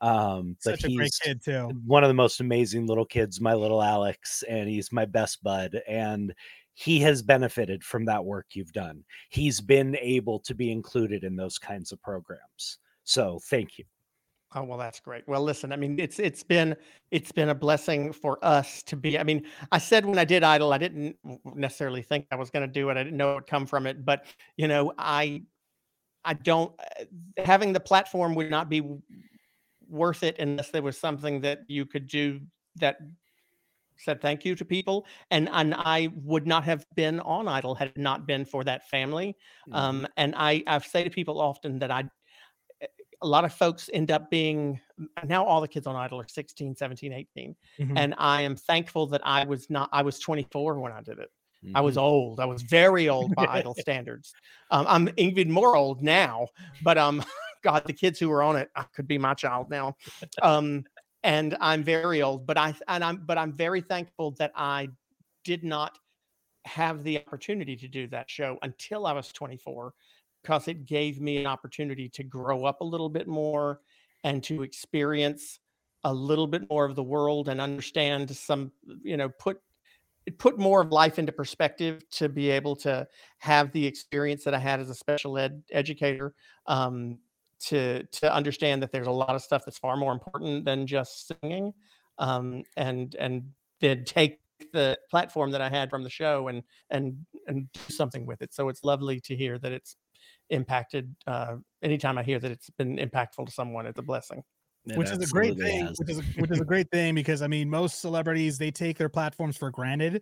[0.00, 1.72] Um, but Such a great he's kid too.
[1.86, 5.80] one of the most amazing little kids, my little Alex, and he's my best bud.
[5.88, 6.34] And
[6.74, 9.04] he has benefited from that work you've done.
[9.30, 12.78] He's been able to be included in those kinds of programs.
[13.04, 13.84] So thank you.
[14.56, 15.26] Oh well, that's great.
[15.26, 16.76] Well, listen, I mean, it's it's been
[17.10, 19.18] it's been a blessing for us to be.
[19.18, 21.16] I mean, I said when I did Idol, I didn't
[21.56, 22.96] necessarily think I was going to do it.
[22.96, 24.26] I didn't know it would come from it, but
[24.56, 25.42] you know, I
[26.24, 27.04] I don't uh,
[27.44, 28.82] having the platform would not be
[29.88, 32.40] worth it unless there was something that you could do
[32.76, 32.98] that
[33.96, 37.88] said thank you to people and and I would not have been on Idol had
[37.88, 39.36] it not been for that family
[39.72, 42.08] um and I I say to people often that I
[43.22, 44.80] a lot of folks end up being
[45.24, 47.96] now all the kids on idol are 16 17 18 Mhm.
[47.96, 51.30] and i am thankful that i was not i was 24 when i did it
[51.74, 51.98] i was Mhm.
[51.98, 54.34] old i was very old by idol standards
[54.70, 56.48] um, i'm even more old now
[56.80, 57.22] but um
[57.62, 59.94] god the kids who were on it could be my child now
[60.42, 60.84] um
[61.24, 64.88] and i'm very old but i and i'm but i'm very thankful that i
[65.42, 65.98] did not
[66.64, 69.92] have the opportunity to do that show until i was 24
[70.42, 73.80] because it gave me an opportunity to grow up a little bit more
[74.22, 75.58] and to experience
[76.04, 78.70] a little bit more of the world and understand some
[79.02, 79.58] you know put
[80.38, 83.06] put more of life into perspective to be able to
[83.38, 86.34] have the experience that I had as a special ed educator.
[86.66, 87.18] Um,
[87.66, 91.32] to to understand that there's a lot of stuff that's far more important than just
[91.42, 91.72] singing,
[92.18, 93.50] um, and and
[93.80, 94.40] then take
[94.72, 97.16] the platform that I had from the show and and
[97.46, 98.54] and do something with it.
[98.54, 99.96] So it's lovely to hear that it's
[100.50, 101.14] impacted.
[101.26, 104.42] Uh, anytime I hear that it's been impactful to someone, it's a blessing.
[104.86, 105.98] It which is a great thing has.
[105.98, 108.98] which is a, which is a great thing because i mean most celebrities they take
[108.98, 110.20] their platforms for granted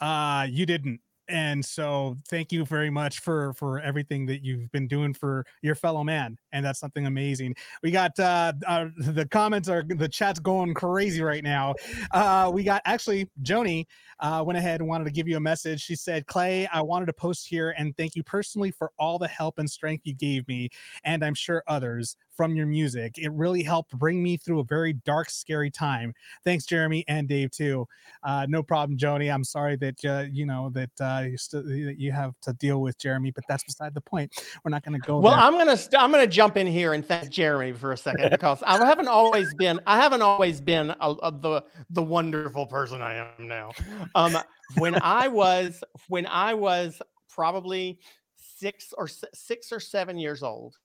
[0.00, 1.00] uh you didn't
[1.30, 5.74] and so thank you very much for for everything that you've been doing for your
[5.74, 7.54] fellow man and that's something amazing.
[7.82, 11.74] We got uh, uh the comments are the chat's going crazy right now.
[12.10, 13.86] Uh we got actually joni
[14.20, 15.80] uh went ahead and wanted to give you a message.
[15.80, 19.28] She said clay i wanted to post here and thank you personally for all the
[19.28, 20.68] help and strength you gave me
[21.04, 23.18] and i'm sure others from your music.
[23.18, 26.14] It really helped bring me through a very dark scary time.
[26.42, 27.86] Thanks jeremy and dave too.
[28.22, 31.96] Uh no problem joni i'm sorry that uh, you know that uh you still that
[31.98, 34.32] you have to deal with jeremy but that's beside the point.
[34.64, 35.40] We're not going to go Well, there.
[35.42, 38.62] I'm gonna st- I'm gonna jump in here and thank Jeremy for a second because
[38.62, 43.16] I haven't always been I haven't always been a, a- the the wonderful person I
[43.16, 43.72] am now.
[44.14, 44.38] Um,
[44.78, 48.00] when I was when I was probably
[48.36, 50.76] six or six or seven years old,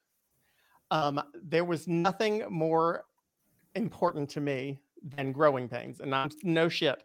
[0.96, 3.06] um, there was nothing more
[3.76, 4.80] important to me
[5.16, 7.04] than growing pains, and I'm no shit.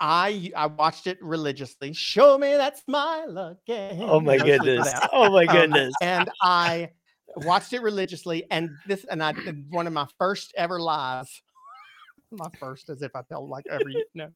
[0.00, 1.92] I I watched it religiously.
[1.92, 3.98] Show me that smile again.
[4.02, 4.92] Oh my No shit for goodness.
[5.12, 5.94] Oh my Um, goodness.
[6.00, 6.90] and I
[7.36, 8.50] watched it religiously.
[8.50, 11.42] And this, and I did one of my first ever lives.
[12.32, 14.28] My first, as if I tell like every no,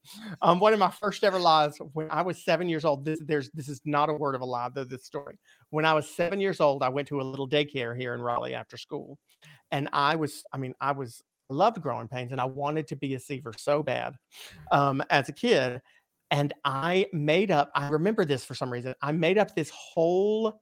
[0.43, 3.05] um, one of my first ever lies when I was seven years old.
[3.05, 4.69] This, there's, this is not a word of a lie.
[4.73, 5.39] Though this story.
[5.71, 8.55] When I was seven years old, I went to a little daycare here in Raleigh
[8.55, 9.19] after school,
[9.71, 13.15] and I was, I mean, I was loved growing pains, and I wanted to be
[13.15, 14.15] a seaver so bad
[14.71, 15.81] um, as a kid.
[16.31, 17.73] And I made up.
[17.75, 18.95] I remember this for some reason.
[19.03, 20.61] I made up this whole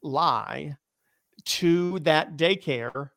[0.00, 0.76] lie
[1.44, 3.10] to that daycare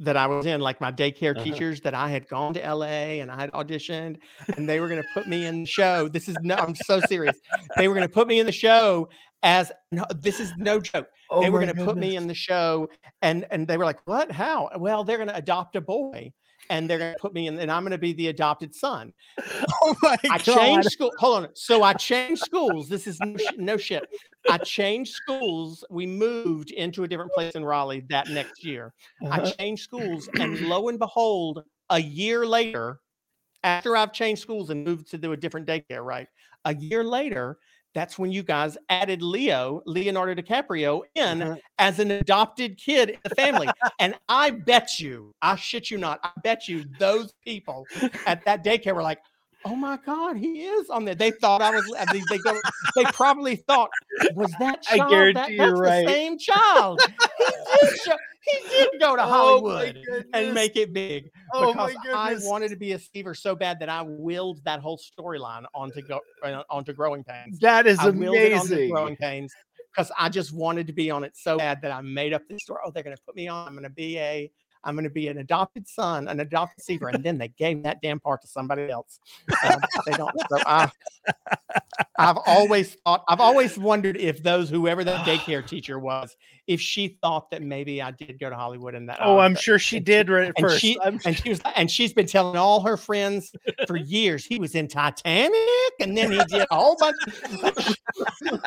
[0.00, 1.44] that I was in, like my daycare Uh-huh.
[1.44, 4.18] teachers that I had gone to LA and I had auditioned
[4.56, 6.08] and they were going to put me in the show.
[6.08, 7.38] This is no, I'm so serious.
[7.76, 9.08] They were going to put me in the show
[9.42, 11.08] as no, this is no joke.
[11.30, 12.88] Oh they were going to put me in the show
[13.22, 14.32] and and they were like, "What?
[14.32, 16.32] How?" Well, they're going to adopt a boy
[16.70, 19.12] and they're going to put me in and I'm going to be the adopted son.
[19.82, 21.12] oh my I god changed school.
[21.18, 21.50] Hold on.
[21.54, 22.88] So I changed schools.
[22.88, 24.08] This is no, sh- no shit.
[24.48, 25.84] I changed schools.
[25.90, 28.94] We moved into a different place in Raleigh that next year.
[29.30, 29.52] I Uh-huh.
[29.58, 33.00] changed schools, and lo and behold, a year later,
[33.64, 36.28] after I've changed schools and moved to do a different daycare, right?
[36.64, 37.58] A year later,
[37.98, 41.56] that's when you guys added Leo, Leonardo DiCaprio, in Uh-huh.
[41.78, 43.68] as an adopted kid in the family.
[43.98, 47.86] and I bet you, I shit you not, I bet you those people
[48.26, 49.18] at that daycare were like,
[49.64, 51.16] oh my God, he is on there.
[51.16, 52.58] They thought I was, mean, they, go,
[52.94, 53.90] they probably thought,
[54.34, 55.00] was that child?
[55.02, 56.06] I guarantee that, you're that's right.
[56.06, 57.00] the same child.
[57.02, 58.16] he, did show,
[58.50, 60.24] he did go to Oh Hollywood goodness.
[60.32, 63.80] and make it big Oh my because I wanted to be a Seaver so bad
[63.80, 67.58] that I willed that whole storyline onto go uh, onto Growing Pains.
[67.60, 68.90] That is I willed it onto amazing.
[68.90, 69.52] Growing Pains
[69.94, 72.62] because I just wanted to be on it so bad that I made up this
[72.62, 72.80] story.
[72.84, 73.66] Oh, they're going to put me on.
[73.66, 74.50] I'm going to be a.
[74.84, 78.00] I'm going to be an adopted son, an adopted Seaver, and then they gave that
[78.02, 79.20] damn part to somebody else.
[79.64, 79.76] Uh,
[80.06, 80.34] they don't.
[80.50, 80.90] So I,
[82.18, 83.24] I've always thought.
[83.28, 86.36] I've always wondered if those whoever that daycare teacher was,
[86.66, 89.18] if she thought that maybe I did go to Hollywood and that.
[89.20, 90.80] Oh, uh, I'm sure she and did right at and first.
[90.80, 93.52] she and she was and she's been telling all her friends
[93.86, 95.52] for years he was in Titanic
[96.00, 97.16] and then he did a whole bunch.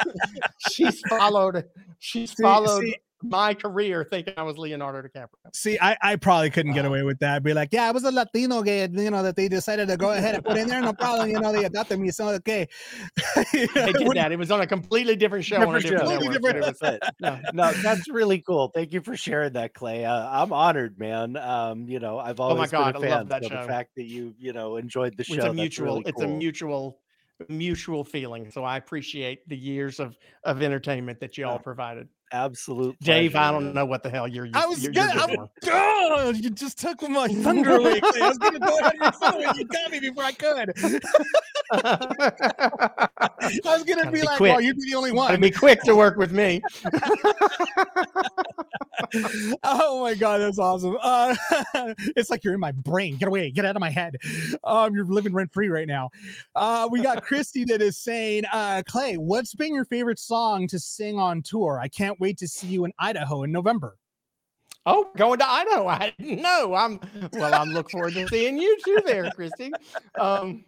[0.72, 1.66] she's followed.
[2.00, 5.28] She's See- followed see- my career thinking I was Leonardo DiCaprio.
[5.54, 7.44] See, I, I probably couldn't get away with that.
[7.44, 10.12] Be like, yeah, I was a Latino gay, you know, that they decided to go
[10.12, 10.82] ahead and put in there.
[10.82, 11.30] No problem.
[11.30, 12.12] You know, they adopted me.
[12.12, 12.68] So, okay.
[13.54, 14.32] They did that.
[14.32, 15.58] It was on a completely different show.
[15.68, 16.20] on a Different different show.
[16.30, 17.54] network, Totally but it was- That's.
[17.54, 18.70] No, that's really cool.
[18.74, 20.06] Thank you for sharing that, Clay.
[20.06, 21.38] Uh, I'm honored, man.
[21.38, 23.28] Um, you know, I've Oh my always God, been a love fan.
[23.30, 23.62] that so show.
[23.62, 25.86] the fact that you, you know, enjoyed the show, it's a mutual.
[25.98, 27.00] really It's a mutual,
[27.50, 28.52] mutual feeling.
[28.52, 31.58] So I appreciate the years of of entertainment that you all Yeah.
[31.60, 32.08] provided.
[32.32, 32.98] Absolute.
[33.00, 34.48] Dave, I don't know what the hell you're.
[34.54, 35.72] I was you're, gonna, you're I good was, for.
[35.74, 38.00] oh, you just took my thunder away.
[38.04, 39.58] I was gonna go ahead and say it.
[39.58, 40.72] You got me before I could.
[41.74, 43.30] I
[43.66, 44.52] was gonna be be like, quick.
[44.52, 45.42] well, you'd be the only Gotta one.
[45.42, 46.62] be quick to work with me.
[49.64, 50.98] oh my god, that's awesome.
[51.02, 51.36] Uh,
[52.16, 53.18] it's like you're in my brain.
[53.18, 54.16] Get away, get out of my head.
[54.64, 56.10] Um, you're living rent free right now.
[56.56, 60.80] Uh, we got Christy that is saying, uh, Clay, what's been your favorite song to
[60.80, 61.80] sing on tour?
[61.82, 63.98] I can't wait to see you in Idaho in November.
[64.86, 65.88] Oh, going to Idaho.
[65.88, 66.74] I know.
[66.74, 67.00] I'm
[67.34, 69.72] well, I'm looking forward to seeing you too there, Christy.
[70.20, 70.64] Um,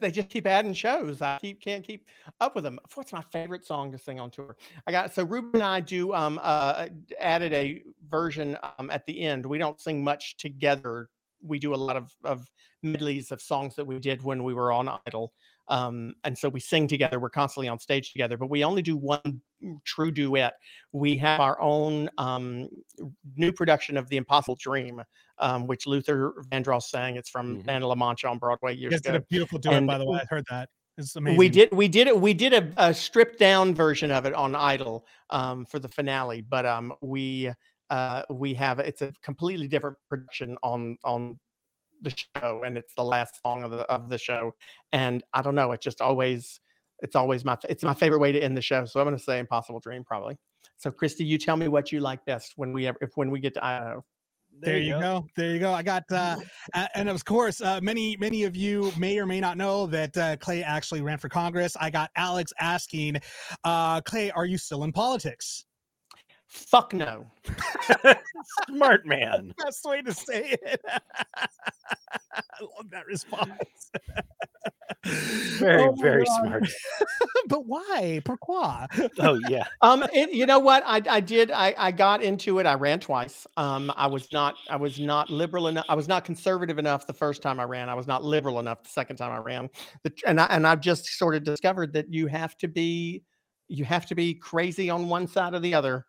[0.00, 1.22] They just keep adding shows.
[1.22, 2.04] I keep can't keep
[2.40, 2.80] up with them.
[2.94, 4.56] What's my favorite song to sing on tour?
[4.86, 6.88] I got so Ruben and I do um uh
[7.20, 9.46] added a version um at the end.
[9.46, 11.08] We don't sing much together.
[11.42, 12.50] We do a lot of of
[12.82, 15.32] medleys of songs that we did when we were on Idol.
[15.68, 17.18] Um, and so we sing together.
[17.20, 19.40] We're constantly on stage together, but we only do one
[19.84, 20.54] true duet.
[20.92, 22.68] We have our own um,
[23.36, 25.02] new production of The Impossible Dream,
[25.38, 27.16] um, which Luther Vandross sang.
[27.16, 29.18] It's from Man of La Mancha on Broadway You years guys did ago.
[29.18, 30.20] a beautiful duet, And by the way.
[30.20, 30.68] I heard that.
[30.96, 31.38] It's amazing.
[31.38, 34.56] we did we did it we did a, a stripped down version of it on
[34.56, 37.52] idol um for the finale but um we
[37.90, 41.38] uh we have it's a completely different production on on
[42.02, 44.52] the show and it's the last song of the of the show
[44.92, 46.60] and i don't know it just always
[47.00, 49.22] it's always my it's my favorite way to end the show so i'm going to
[49.22, 50.36] say impossible dream probably
[50.76, 53.40] so christy you tell me what you like best when we ever if when we
[53.40, 54.02] get to idaho
[54.60, 55.24] There, you go.
[55.36, 55.72] There you go.
[55.72, 56.36] I got, uh,
[56.94, 60.36] and of course, uh, many, many of you may or may not know that uh,
[60.38, 61.76] Clay actually ran for Congress.
[61.78, 63.20] I got Alex asking,
[63.62, 65.64] uh, Clay, are you still in politics?
[66.48, 67.26] Fuck no
[68.68, 69.52] Smart man.
[69.64, 70.80] Best way to say it.
[70.86, 73.50] I love that response.
[75.58, 76.44] Very, Oh very God.
[76.46, 76.68] smart.
[77.48, 78.20] but why?
[78.24, 78.86] Pourquoi?
[79.18, 79.64] Oh yeah.
[79.82, 82.98] um it, you know what i i did i i got into it i ran
[83.00, 87.06] twice um i was not i was not liberal enough i was not conservative enough
[87.06, 89.68] the first time i ran i was not liberal enough the second time i ran
[90.02, 93.22] the, and i and i've just sort of discovered that you have to be
[93.68, 96.04] you have to be crazy on one side or the other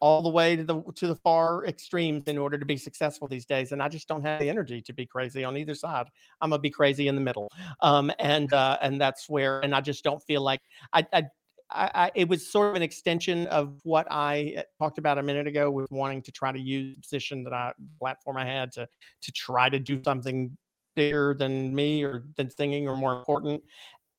[0.00, 3.46] all the way to the to the far extremes in order to be successful these
[3.46, 6.06] days and i just don't have the energy to be crazy on either side
[6.40, 7.50] i'm gonna be crazy in the middle
[7.80, 10.60] um and uh and that's where and i just don't feel like
[10.92, 11.22] i i
[11.70, 15.46] I, it was sort of an extension of what I uh, talked about a minute
[15.46, 18.88] ago with wanting to try to use the position that I platform I had to
[19.20, 20.56] to try to do something
[20.96, 23.62] bigger than me or than singing or more important.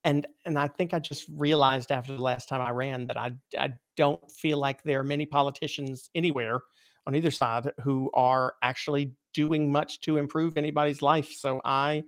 [0.03, 3.31] And and I think I just realized after the last time I ran that I
[3.57, 6.61] I don't feel like there are many politicians anywhere
[7.05, 11.31] on either side who are actually doing much to improve anybody's life.
[11.33, 12.03] So I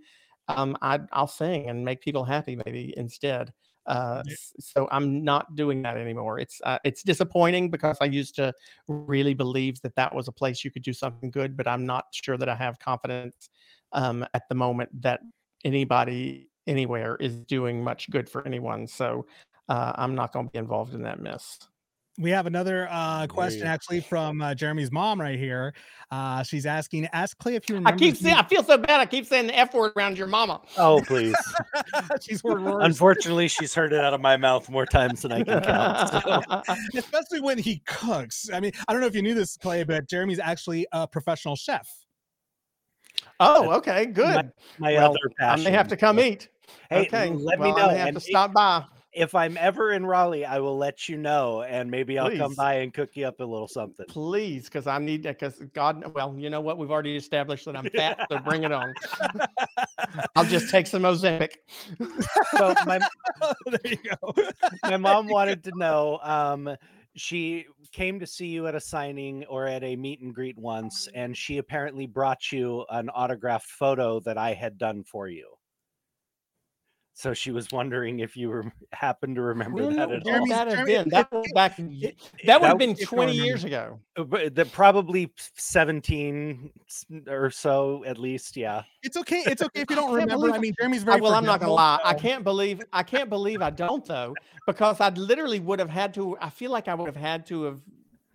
[0.47, 3.51] um I I'll sing and make people happy maybe instead.
[3.87, 4.21] Uh
[4.59, 6.39] so i'm not doing that anymore.
[6.39, 8.53] It's uh, it's disappointing because i used to
[8.87, 12.05] really believe that that was a place you could do something good but i'm not
[12.11, 13.49] sure that i have confidence
[13.93, 15.21] um at the moment that
[15.65, 19.25] anybody anywhere is doing much good for anyone so
[19.69, 21.59] uh, i'm not going to be involved in that mess
[22.19, 25.73] We have another uh, question you- actually from uh, Jeremy's mom right here.
[26.11, 29.05] Uh, she's asking, ask Clay if you i keep saying i feel so bad i
[29.05, 31.35] keep saying the f word around your mama Oh please.
[32.21, 32.83] she's heard worse.
[32.85, 36.09] Unfortunately, she's heard it out of my mouth more times than I can count.
[36.09, 38.49] so- especially when he cooks.
[38.53, 41.55] I mean, I don't know if you knew this, Clay, but Jeremy's actually a professional
[41.55, 41.87] chef.
[43.39, 45.63] oh okay good My Well, other i passion.
[45.63, 46.49] may have to come eat
[46.89, 47.89] Hey, okay let well, me know.
[47.89, 48.83] i have and to stop by
[49.13, 52.75] If I'm ever in Raleigh, I will let you know, and maybe I'll come by
[52.75, 54.05] and cook you up a little something.
[54.07, 55.37] please because i need that.
[55.39, 58.71] because god well you know what we've already established that i'm fat so bring it
[58.71, 58.93] on
[60.37, 61.55] i'll just take some ozempic
[62.57, 62.99] So my
[63.65, 64.33] there you go.
[64.83, 66.19] my mom wanted to know.
[66.21, 66.75] Um,
[67.15, 71.07] she came to see you at a signing or at a meet and greet once,
[71.13, 75.47] and she apparently brought you an autographed photo that I had done for you.
[77.13, 80.51] So she was wondering if you were happened to remember When that would at Jeremy's-
[80.51, 80.57] all.
[80.57, 81.09] that have Jeremy, been?
[81.09, 81.77] That was back.
[81.77, 83.99] it- That would that have been 20 years ago.
[84.17, 86.71] Uh, but the probably seventeen
[87.27, 89.43] or so at least yeah It's okay.
[89.45, 90.35] It's okay if you don't can't remember.
[90.35, 91.21] believe I mean, Jeremy's I, very.
[91.21, 91.99] well, I'm not gonna forgettable, lie.
[92.05, 94.33] I can't believe I can't believe I don't though,
[94.65, 96.37] because I literally would have had to.
[96.41, 97.79] I feel like I would have had to have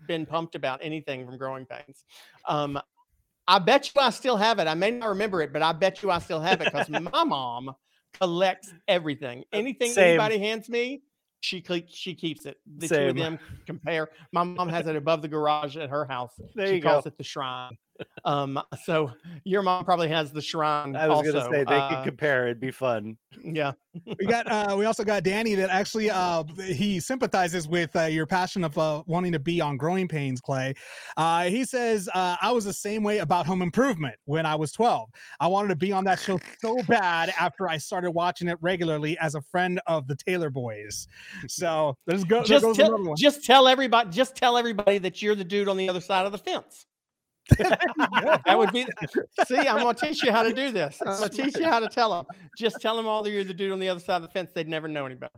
[0.06, 2.04] been pumped about anything from Growing Pains.
[2.46, 2.78] Um,
[3.48, 4.66] I bet you I still have it.
[4.68, 7.24] I may not remember it, but I bet you I still have it because my
[7.24, 7.74] mom
[8.20, 9.44] collects everything.
[9.52, 10.20] Uh, Anything Same.
[10.20, 11.02] anybody hands me,
[11.40, 12.56] she she keeps it.
[12.78, 14.08] The two of them compare.
[14.32, 16.32] My mom has it above the garage at her house.
[16.54, 17.08] There she calls go.
[17.08, 17.76] it the shrine.
[18.24, 19.12] Um, so
[19.44, 20.96] your mom probably has the shrine.
[20.96, 23.16] i was gonna say they Uh, could compare it'd be fun.
[23.42, 23.72] yeah.
[24.18, 28.26] we got uh we also got danny that actually uh he sympathizes with uh, your
[28.26, 30.74] passion of uh wanting to be on growing pains clay.
[31.16, 34.70] Uh he says uh i was the same way about home improvement when i was
[34.72, 35.08] 12
[35.40, 39.16] i wanted to be on that show so bad after i started watching it regularly
[39.18, 41.06] as a friend of the taylor boys.
[41.48, 45.68] So there's go just tell, just tell everybody just tell everybody that you're the dude
[45.68, 46.86] on the other side of the fence
[47.50, 48.86] that would be
[49.46, 51.00] see i'm going to teach you how to do this.
[51.00, 52.26] I'm going to teach you how to tell them
[52.58, 54.50] just tell them all that you're the dude on the other side of the fence
[54.54, 55.32] they'd never know any better.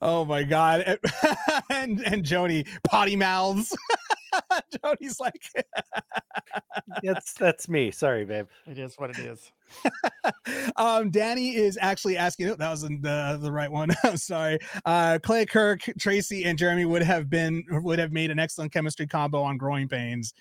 [0.00, 0.98] Oh my god.
[1.70, 3.76] And and joni potty mouths
[4.84, 5.42] Jody's like,
[7.02, 7.90] That's that's me.
[7.90, 8.46] Sorry, babe.
[8.66, 9.52] It is what it is.
[10.76, 12.48] um, Danny is actually asking.
[12.50, 13.90] Oh, that was the the right one.
[14.04, 14.58] I'm sorry.
[14.84, 19.06] Uh, Clay Kirk, Tracey, and Jeremy would have been would have made an excellent chemistry
[19.06, 20.34] combo on Growing Pains.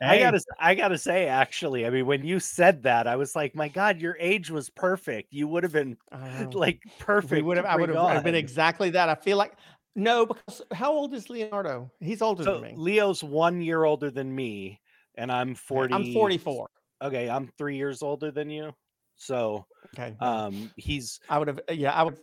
[0.00, 3.34] I gotta s- I gotta say, actually, I mean, when you said that, I was
[3.34, 5.32] like, my God, your age was perfect.
[5.32, 7.32] You would have been Uh, like perfect.
[7.32, 7.66] we would have.
[7.66, 9.08] I would have been exactly that.
[9.08, 9.54] I feel like
[9.94, 11.90] no, because how old is Leonardo?
[12.00, 12.74] He's older So than me.
[12.76, 14.80] Leo's one year older than me,
[15.16, 15.94] and I'm forty.
[15.94, 16.68] I'm 44.
[17.02, 18.72] Okay, I'm three years older than you.
[19.16, 20.16] So Okay.
[20.20, 21.60] um he's I would have.
[21.70, 22.18] Yeah, I would.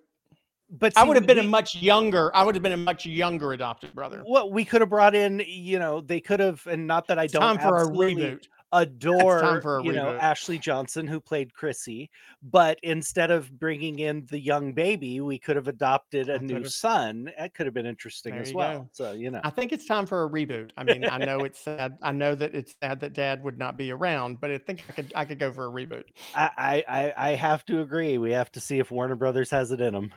[0.69, 2.35] but I would have been a much younger.
[2.35, 4.21] I would have been a much younger adopted brother.
[4.25, 7.27] what we could have brought in, you know, they could have, and not that I
[7.27, 8.47] don't time for a reboot.
[8.71, 10.17] Adore, for a you know.
[10.17, 12.09] Ashley Johnson who played Chrissy,
[12.43, 16.65] but instead of bringing in the young baby, we could have adopted a I new
[16.65, 17.31] son.
[17.37, 18.79] That could have been interesting There as well.
[18.79, 18.89] go.
[18.91, 20.71] So you know, I think it's time for a reboot.
[20.77, 21.97] I mean, I know it's sad.
[22.01, 24.93] I know that it's sad that Dad would not be around, but I think I
[24.93, 25.13] could.
[25.15, 26.03] I could go for a reboot.
[26.35, 28.17] I, I I I have to agree.
[28.17, 30.11] We have to see if Warner Brothers has it in them.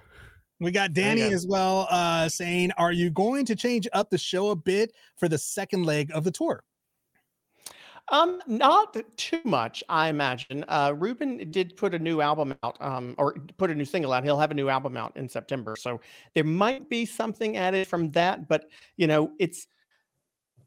[0.60, 4.50] We got Danny as well, uh, saying, "Are you going to change up the show
[4.50, 6.62] a bit for the second leg of the tour?"
[8.10, 10.64] Um, not too much, I imagine.
[10.68, 14.24] Uh, Ruben did put a new album out, um, or put a new single out.
[14.24, 16.00] He'll have a new album out in September, so
[16.34, 18.48] there might be something added from that.
[18.48, 19.66] But you know, it's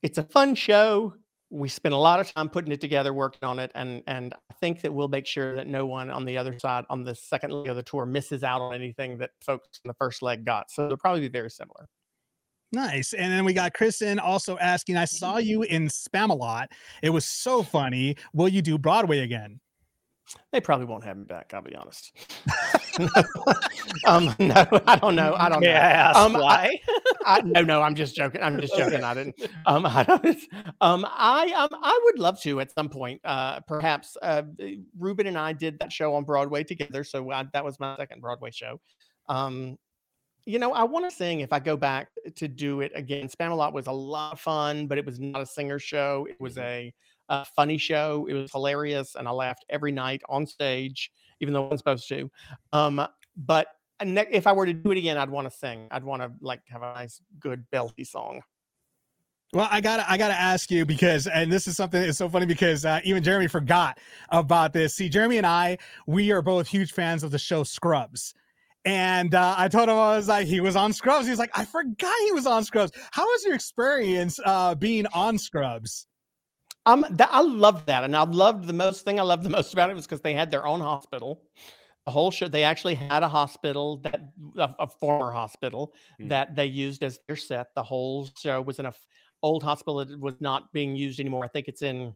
[0.02, 1.14] it's a fun show.
[1.52, 4.54] We spent a lot of time putting it together, working on it, and and I
[4.56, 7.52] think that we'll make sure that no one on the other side, on the second
[7.52, 10.72] leg of the tour, misses out on anything that folks in the first leg got.
[10.72, 11.88] So they'll probably be very similar.
[12.76, 13.14] Nice.
[13.14, 16.68] And then we got Kristen also asking, "I saw you in Spamalot.
[17.02, 18.18] It was so funny.
[18.34, 19.62] Will you do Broadway again?"
[20.52, 21.54] They probably won't have me back.
[21.54, 22.12] I'll be honest.
[24.08, 25.36] um, no, I don't know.
[25.38, 25.74] I don't May know.
[25.74, 26.80] I ask Um, I- why?
[27.26, 28.42] I, no, no, I'm just joking.
[28.42, 29.04] I'm just joking.
[29.04, 29.36] I didn't.
[29.66, 30.38] Um, I don't.
[30.82, 33.22] Um, I um, I would love to at some point.
[33.24, 34.18] Uh, perhaps.
[34.22, 34.44] Uh,
[35.00, 38.22] Ruben and I did that show on Broadway together, so I, that was my second
[38.22, 38.80] Broadway show.
[39.28, 39.78] Um,
[40.46, 43.28] you know, I want to sing if I go back to do it again.
[43.28, 46.28] Spamalot was a lot of fun, but it was not a singer show.
[46.30, 46.94] It was a,
[47.30, 48.28] a funny show.
[48.30, 52.08] It was hilarious, and I laughed every night on stage, even though I wasn't supposed
[52.10, 52.32] to.
[52.74, 53.68] Um, but
[54.04, 55.88] ne- if I were to do it again, I'd want to sing.
[55.90, 58.42] I'd want to like have a nice, good belty song.
[59.54, 62.46] Well, I gotta, I gotta ask you because, and this is something that's so funny
[62.46, 64.00] because uh, even Jeremy forgot
[64.30, 64.96] about this.
[64.96, 65.78] See, Jeremy and I,
[66.08, 68.34] we are both huge fans of the show Scrubs,
[68.86, 71.28] and uh, I told him I was like, he was on Scrubs.
[71.28, 72.92] He's like, I forgot he was on Scrubs.
[73.12, 76.08] How was your experience uh, being on Scrubs?
[76.86, 79.74] Um, that, I love that, and I loved the most thing I loved the most
[79.74, 81.42] about it was because they had their own hospital.
[82.06, 84.22] The whole show, they actually had a hospital that
[84.58, 86.30] a, a former hospital Mm.
[86.30, 87.74] that they used as their set.
[87.76, 89.08] The whole show was in a f-
[89.42, 91.44] old hospital that was not being used anymore.
[91.44, 92.14] I think it's in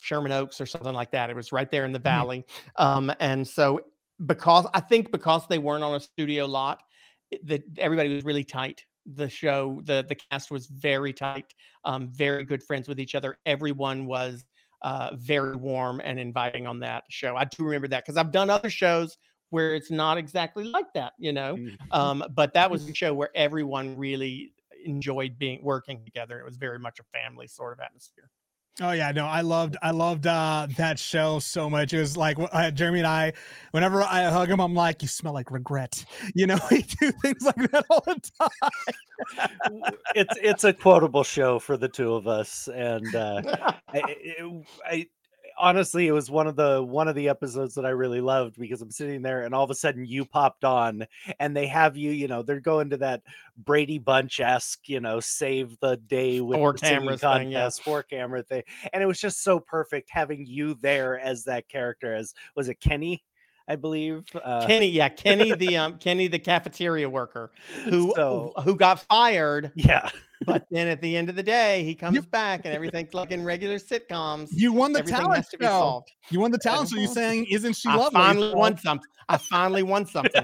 [0.00, 1.30] Sherman Oaks or something like that.
[1.30, 2.44] It was right there in the valley.
[2.76, 3.80] Um, and so
[4.26, 6.82] because I think because they weren't on a studio lot,
[7.44, 8.84] that everybody was really tight.
[9.14, 13.38] The show, the the cast was very tight, um, very good friends with each other.
[13.46, 14.44] Everyone was
[14.82, 17.36] uh, very warm and inviting on that show.
[17.36, 19.16] I do remember that because I've done other shows
[19.50, 21.56] where it's not exactly like that, you know.
[21.56, 21.76] Mm.
[21.90, 24.52] Um, but that was a show where everyone really
[24.84, 26.38] enjoyed being working together.
[26.38, 28.30] It was very much a family sort of atmosphere.
[28.82, 31.92] Oh yeah, no, I loved, I loved uh, that show so much.
[31.92, 33.34] It was like uh, Jeremy and I,
[33.72, 36.04] whenever I hug him, I'm like, you smell like regret.
[36.34, 39.82] You know, we do things like that all the time.
[40.14, 43.42] it's it's a quotable show for the two of us, and uh,
[43.88, 45.06] I, it- I
[45.58, 48.82] honestly it was one of the one of the episodes that I really loved because
[48.82, 51.06] I'm sitting there and all of a sudden you popped on
[51.38, 53.22] and they have you, you know, they're going to that
[53.56, 57.60] Brady Bunch esque, you know, save the day with Four cameras thing, yeah.
[57.60, 58.62] contest, four camera thing,
[58.92, 62.14] and it was just so perfect having you there as that character.
[62.14, 63.22] As was it Kenny?
[63.70, 64.24] I believe.
[64.34, 67.52] Uh, Kenny, yeah, Kenny the um Kenny the cafeteria worker
[67.84, 70.10] who So- who got fired, yeah,
[70.44, 73.44] but then at the end of the day he comes back and everything's like in
[73.44, 74.48] regular sitcoms.
[74.52, 76.04] You won the talent has to be show.
[76.30, 76.96] You won the talent show.
[76.96, 79.06] You're saying, "Isn't she I lovely?" I finally won something.
[79.28, 80.42] I finally won something.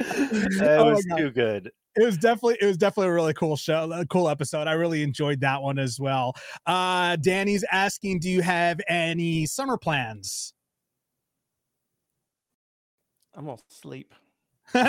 [0.00, 1.16] it Oh was God.
[1.16, 1.70] too good.
[1.96, 5.02] it was definitely it was definitely a really cool show a cool episode i really
[5.02, 6.34] enjoyed that one as well
[6.66, 10.52] uh danny's asking do you have any summer plans
[13.36, 14.14] I'm gonna sleep.
[14.74, 14.88] um,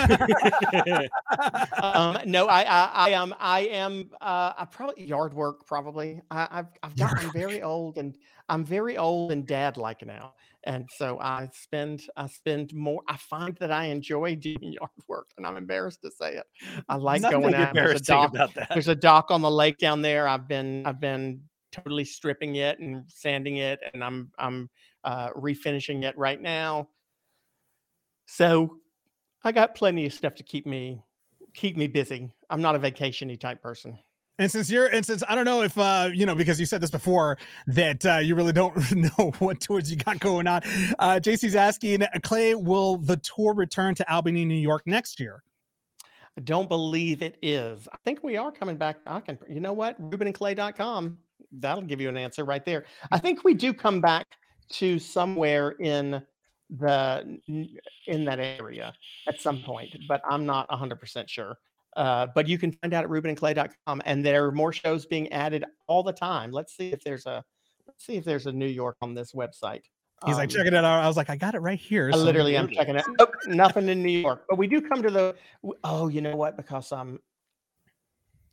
[2.26, 5.66] no, I, I, I am, I am, uh, I probably yard work.
[5.66, 8.16] Probably, I, I've, I've gotten very old, and
[8.48, 10.34] I'm very old and dad like now,
[10.64, 13.02] and so I spend, I spend more.
[13.06, 16.46] I find that I enjoy doing yard work, and I'm embarrassed to say it.
[16.88, 17.72] I like Nothing going out.
[17.72, 18.34] There's a dock.
[18.34, 18.70] about that.
[18.72, 20.26] There's a dock on the lake down there.
[20.26, 24.68] I've been, I've been totally stripping it and sanding it, and I'm, I'm
[25.04, 26.88] uh, refinishing it right now.
[28.30, 28.76] So
[29.42, 31.02] I got plenty of stuff to keep me
[31.54, 32.30] keep me busy.
[32.50, 33.98] I'm not a vacationy type person.
[34.38, 36.80] And since you're, and since I don't know if uh, you know, because you said
[36.82, 37.38] this before
[37.68, 38.76] that uh, you really don't
[39.18, 40.60] know what tours you got going on.
[40.98, 45.42] Uh, JC's asking, Clay, will the tour return to Albany, New York next year?
[46.36, 47.88] I don't believe it is.
[47.92, 48.98] I think we are coming back.
[49.06, 50.00] I can, you know what?
[50.00, 51.18] RubenandClay.com.
[51.50, 52.84] That'll give you an answer right there.
[53.10, 54.26] I think we do come back
[54.74, 56.22] to somewhere in
[56.70, 57.38] the
[58.06, 58.92] in that area
[59.26, 61.56] at some point, but I'm not 100% sure.
[61.96, 65.64] Uh, but you can find out at RubenandClay.com, and there are more shows being added
[65.86, 66.52] all the time.
[66.52, 67.42] Let's see if there's a
[67.86, 69.82] let's see if there's a New York on this website.
[70.26, 71.02] He's like Um, checking it out.
[71.02, 72.10] I was like, I got it right here.
[72.12, 73.04] I so- literally am checking it.
[73.18, 74.44] Nope, nothing in New York.
[74.48, 75.34] But we do come to the.
[75.84, 76.56] Oh, you know what?
[76.56, 77.18] Because um.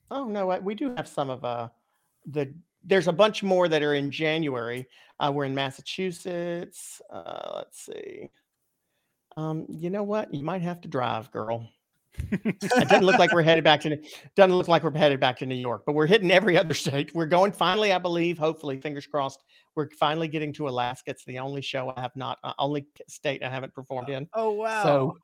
[0.09, 1.69] Oh no, we do have some of uh
[2.25, 2.53] the.
[2.85, 4.87] There's a bunch more that are in January.
[5.19, 7.01] Uh, we're in Massachusetts.
[7.11, 8.29] Uh, let's see.
[9.37, 10.33] Um, you know what?
[10.33, 11.69] You might have to drive, girl.
[12.31, 13.97] it doesn't look like we're headed back to.
[14.35, 17.13] Doesn't look like we're headed back to New York, but we're hitting every other state.
[17.13, 18.37] We're going finally, I believe.
[18.37, 19.43] Hopefully, fingers crossed.
[19.75, 21.11] We're finally getting to Alaska.
[21.11, 24.29] It's the only show I have not, uh, only state I haven't performed in.
[24.33, 24.83] Oh wow.
[24.83, 25.17] So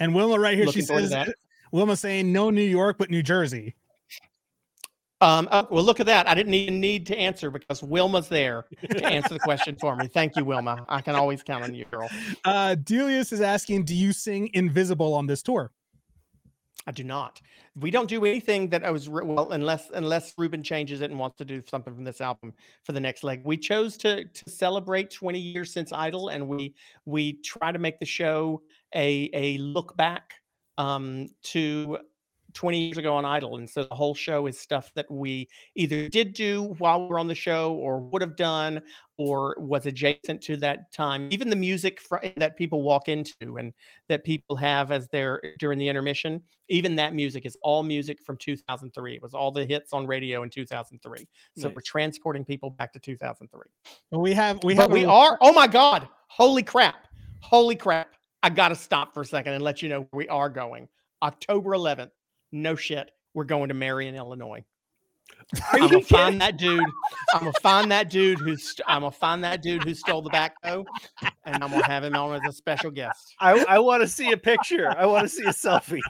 [0.00, 1.14] And Wilma right here, Looking she says.
[1.72, 3.74] Wilma saying no New York, but New Jersey.
[5.20, 6.28] Um, oh, well, look at that.
[6.28, 10.08] I didn't even need to answer because Wilma's there to answer the question for me.
[10.08, 10.84] Thank you, Wilma.
[10.88, 12.08] I can always count on you, girl.
[12.44, 15.72] Uh, Delius is asking, do you sing Invisible on this tour?
[16.86, 17.40] I do not.
[17.74, 21.18] We don't do anything that I was re- well unless unless Ruben changes it and
[21.18, 23.42] wants to do something from this album for the next leg.
[23.44, 26.74] We chose to to celebrate 20 years since Idol, and we
[27.04, 28.62] we try to make the show
[28.94, 30.34] a a look back
[30.78, 31.98] um, to
[32.56, 36.08] 20 years ago on Idol, and so the whole show is stuff that we either
[36.08, 38.82] did do while we were on the show, or would have done,
[39.18, 41.28] or was adjacent to that time.
[41.30, 43.72] Even the music fr- that people walk into and
[44.08, 48.36] that people have as their during the intermission even that music is all music from
[48.36, 51.26] 2003 it was all the hits on radio in 2003
[51.56, 53.60] so we're transporting people back to 2003
[54.10, 57.06] We have, we have, a we re- are oh my god holy crap
[57.40, 60.48] holy crap i gotta stop for a second and let you know where we are
[60.48, 60.88] going.
[61.22, 62.10] October 11th
[62.62, 64.64] no shit we're going to marion illinois
[65.54, 66.02] Are i'm gonna kidding?
[66.04, 66.84] find that dude
[67.32, 70.84] i'm gonna find that dude who's i'm gonna find that dude who stole the backhoe
[71.44, 74.32] and i'm gonna have him on as a special guest I, I want to see
[74.32, 74.88] a picture.
[74.96, 76.00] I want to see a selfie.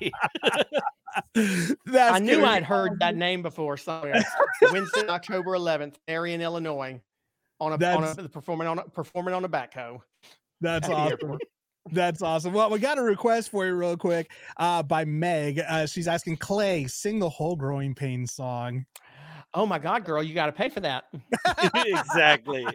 [1.86, 4.22] That's I knew I'd heard that name before somewhere.
[4.72, 7.00] Wednesday, October 11th, Marion, Illinois,
[7.60, 10.00] on a, on a performing on a performing on a backhoe.
[10.60, 11.38] That's awesome.
[11.86, 11.94] Airport.
[11.94, 12.52] That's awesome.
[12.52, 15.60] Well, we got a request for you real quick uh, by Meg.
[15.66, 18.84] Uh, she's asking Clay, sing the whole growing pain song.
[19.54, 21.04] Oh my God, girl, you got to pay for that.
[21.86, 22.66] exactly.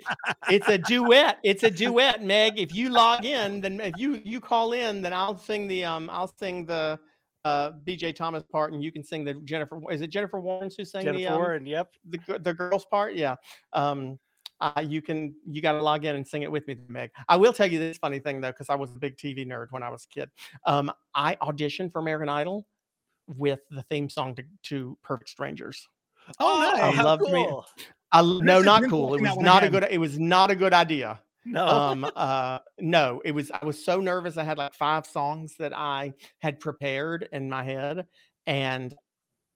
[0.50, 1.38] It's a duet.
[1.44, 2.58] It's a duet, Meg.
[2.58, 6.10] If you log in, then if you you call in, then I'll sing the um
[6.12, 6.98] I'll sing the
[7.46, 9.80] uh BJ Thomas part, and you can sing the Jennifer.
[9.92, 11.66] Is it Jennifer Warnes who sang the Jennifer um, Warren.
[11.68, 11.90] Yep.
[12.10, 13.36] the the girls part yeah
[13.74, 14.18] um
[14.62, 17.36] uh, you can you got to log in and sing it with me meg i
[17.36, 19.84] will tell you this funny thing though because i was a big tv nerd when
[19.84, 20.30] i was a kid
[20.66, 22.66] um i auditioned for american idol
[23.28, 25.88] with the theme song to, to perfect strangers
[26.40, 26.96] Oh, I nice.
[26.96, 27.46] how loved me.
[27.46, 27.66] cool.
[28.14, 31.66] No not cool it was not a good it was not a good idea No.
[31.68, 35.74] um uh no it was i was so nervous i had like five songs that
[35.76, 38.06] i had prepared in my head
[38.46, 38.94] and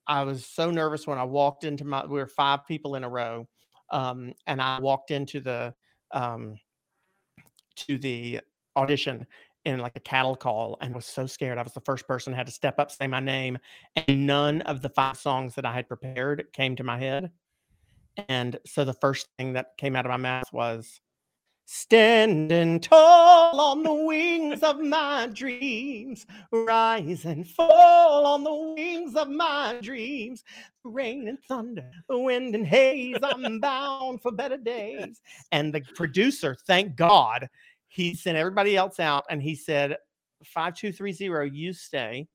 [0.08, 3.10] i was so nervous when i walked into my we were five people in a
[3.10, 3.48] row
[3.92, 5.74] um and i walked into the
[6.12, 6.58] um
[7.76, 8.40] to the
[8.76, 9.26] audition
[9.66, 11.58] in like a cattle call and was so scared.
[11.58, 13.58] I was the first person had to step up say my name
[13.96, 17.32] and none of the five songs that i had prepared came to my head.
[18.30, 21.02] And so the first thing that came out of my mouth was
[21.68, 29.30] Standing tall on the wings of my dreams, rise and fall on the wings of
[29.30, 30.44] my dreams.
[30.84, 35.22] Rain and thunder, wind and haze, I'm bound for better days.
[35.52, 37.50] And the producer, thank God,
[37.88, 39.98] he sent everybody else out and he said,
[40.44, 42.28] 5230, you stay.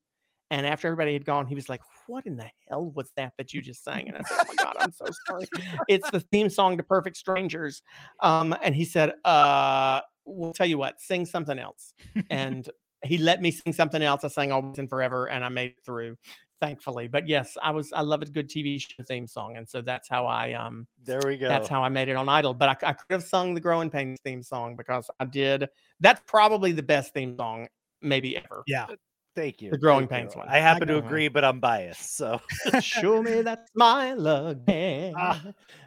[0.49, 3.53] And after everybody had gone, he was like, What in the hell was that that
[3.53, 4.07] you just sang?
[4.07, 5.45] And I said, Oh my God, I'm so sorry.
[5.87, 7.81] It's the theme song to Perfect Strangers.
[8.19, 11.93] Um, and he said, uh, We'll tell you what, sing something else.
[12.29, 12.69] And
[13.03, 14.23] he let me sing something else.
[14.23, 16.17] I sang Always and Forever, and I made it through,
[16.59, 17.07] thankfully.
[17.07, 20.07] But yes, I was I love a good TV show theme song, and so that's
[20.07, 21.47] how I um There we go.
[21.49, 22.53] that's how I made it on Idol.
[22.53, 25.67] But I, I could have sung the Growing Pains theme song because I did.
[25.99, 27.67] That's probably the best theme song
[28.01, 28.63] maybe ever.
[28.67, 28.87] Yeah.
[29.33, 29.71] Thank you.
[29.71, 30.39] The Growing thank Pains you.
[30.39, 30.49] one.
[30.49, 32.17] I happen to I- agree, but I'm biased.
[32.17, 32.41] So
[32.81, 35.13] Show me that smile again.
[35.17, 35.41] Ah.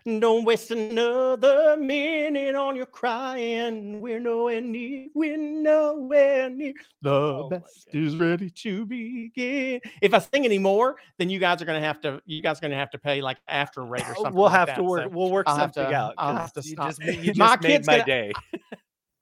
[0.06, 4.00] Don't waste another minute on your crying.
[4.00, 5.08] We're nowhere near.
[5.14, 6.72] We're nowhere near.
[7.02, 9.80] The Oh best is ready to begin.
[10.00, 12.22] If I sing any more, then you guys are gonna have to.
[12.26, 14.34] You guys are gonna have to pay like after rate or something.
[14.34, 15.02] we'll like have that, to work.
[15.04, 16.14] so- we'll work I'll have something to- out.
[16.16, 16.88] I'll 'cause have to you stop.
[16.88, 18.32] just, you just My made kid's my gonna- day.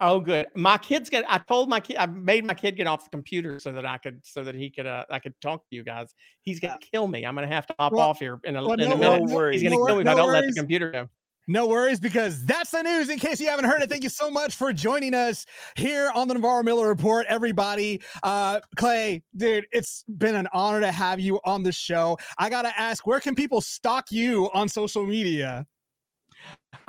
[0.04, 0.46] Oh, good.
[0.56, 1.26] My kid's gonna.
[1.28, 1.96] I told my kid.
[1.96, 4.68] I made my kid get off the computer so that I could, so that he
[4.68, 6.12] could, uh, I could talk to you guys.
[6.42, 7.24] He's gonna kill me.
[7.24, 9.30] I'm gonna have to hop Well- off here in a, well, in no a minute.
[9.30, 9.60] worries.
[9.60, 11.08] He's gonna No kill me if I don't let the computer go.
[11.48, 13.08] No worries, because that's the news.
[13.08, 15.44] In case you haven't heard it, thank you so much for joining us
[15.76, 18.00] here on the Navarro Miller Report, everybody.
[18.22, 22.16] Uh, Clay, dude, it's been an honor to have you on the show.
[22.38, 25.66] I gotta ask, where can people stalk you on social media?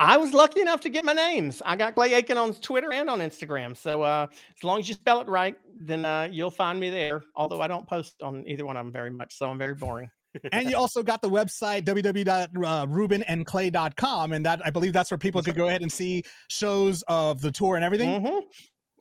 [0.00, 1.62] I was lucky enough to get my names.
[1.64, 3.76] I got Clay Aiken on Twitter and on Instagram.
[3.76, 4.26] So uh,
[4.56, 7.22] as long as you spell it right, then uh, you'll find me there.
[7.36, 10.10] Although I don't post on either one of them very much, so I'm very boring.
[10.52, 15.54] and you also got the website www.rubenandclay.com, and that I believe that's where people could
[15.54, 18.22] go ahead and see shows of the tour and everything.
[18.22, 18.42] Mhm.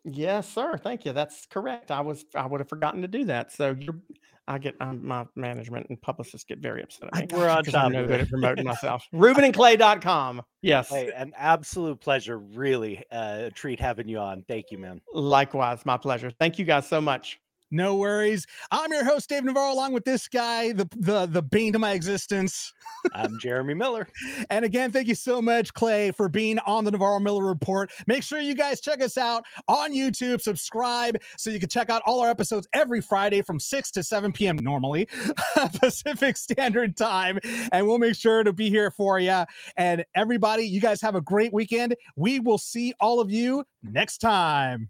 [0.05, 0.77] Yes, sir.
[0.77, 1.13] Thank you.
[1.13, 1.89] That's correct.
[1.89, 3.51] I was I would have forgotten to do that.
[3.51, 3.95] So you're
[4.47, 7.37] I get um, my management and publicists get very upset at me.
[7.37, 9.05] We're on top I'm no good at promoting myself.
[9.13, 10.41] RubenandClay.com.
[10.61, 10.89] Yes.
[10.89, 12.39] Hey, an absolute pleasure.
[12.39, 14.43] Really uh, a treat having you on.
[14.47, 15.01] Thank you, man.
[15.13, 16.31] Likewise, my pleasure.
[16.39, 17.39] Thank you guys so much.
[17.73, 18.45] No worries.
[18.69, 21.93] I'm your host, Dave Navarro, along with this guy, the the the bane to my
[21.93, 22.71] existence.
[23.15, 24.07] I'm Jeremy Miller.
[24.49, 27.91] And again, thank you so much, Clay, for being on the Navarro Miller Report.
[28.05, 32.03] Make sure you guys check us out on YouTube, subscribe so you can check out
[32.05, 34.57] all our episodes every Friday from 6 to 7 p.m.
[34.57, 35.07] normally,
[35.79, 37.39] Pacific Standard Time.
[37.71, 39.43] And we'll make sure to be here for you.
[39.77, 41.95] And everybody, you guys have a great weekend.
[42.15, 44.89] We will see all of you next time.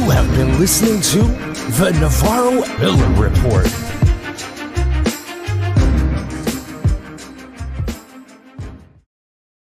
[0.00, 1.18] You have been listening to
[1.74, 3.89] the Navarro Miller Report.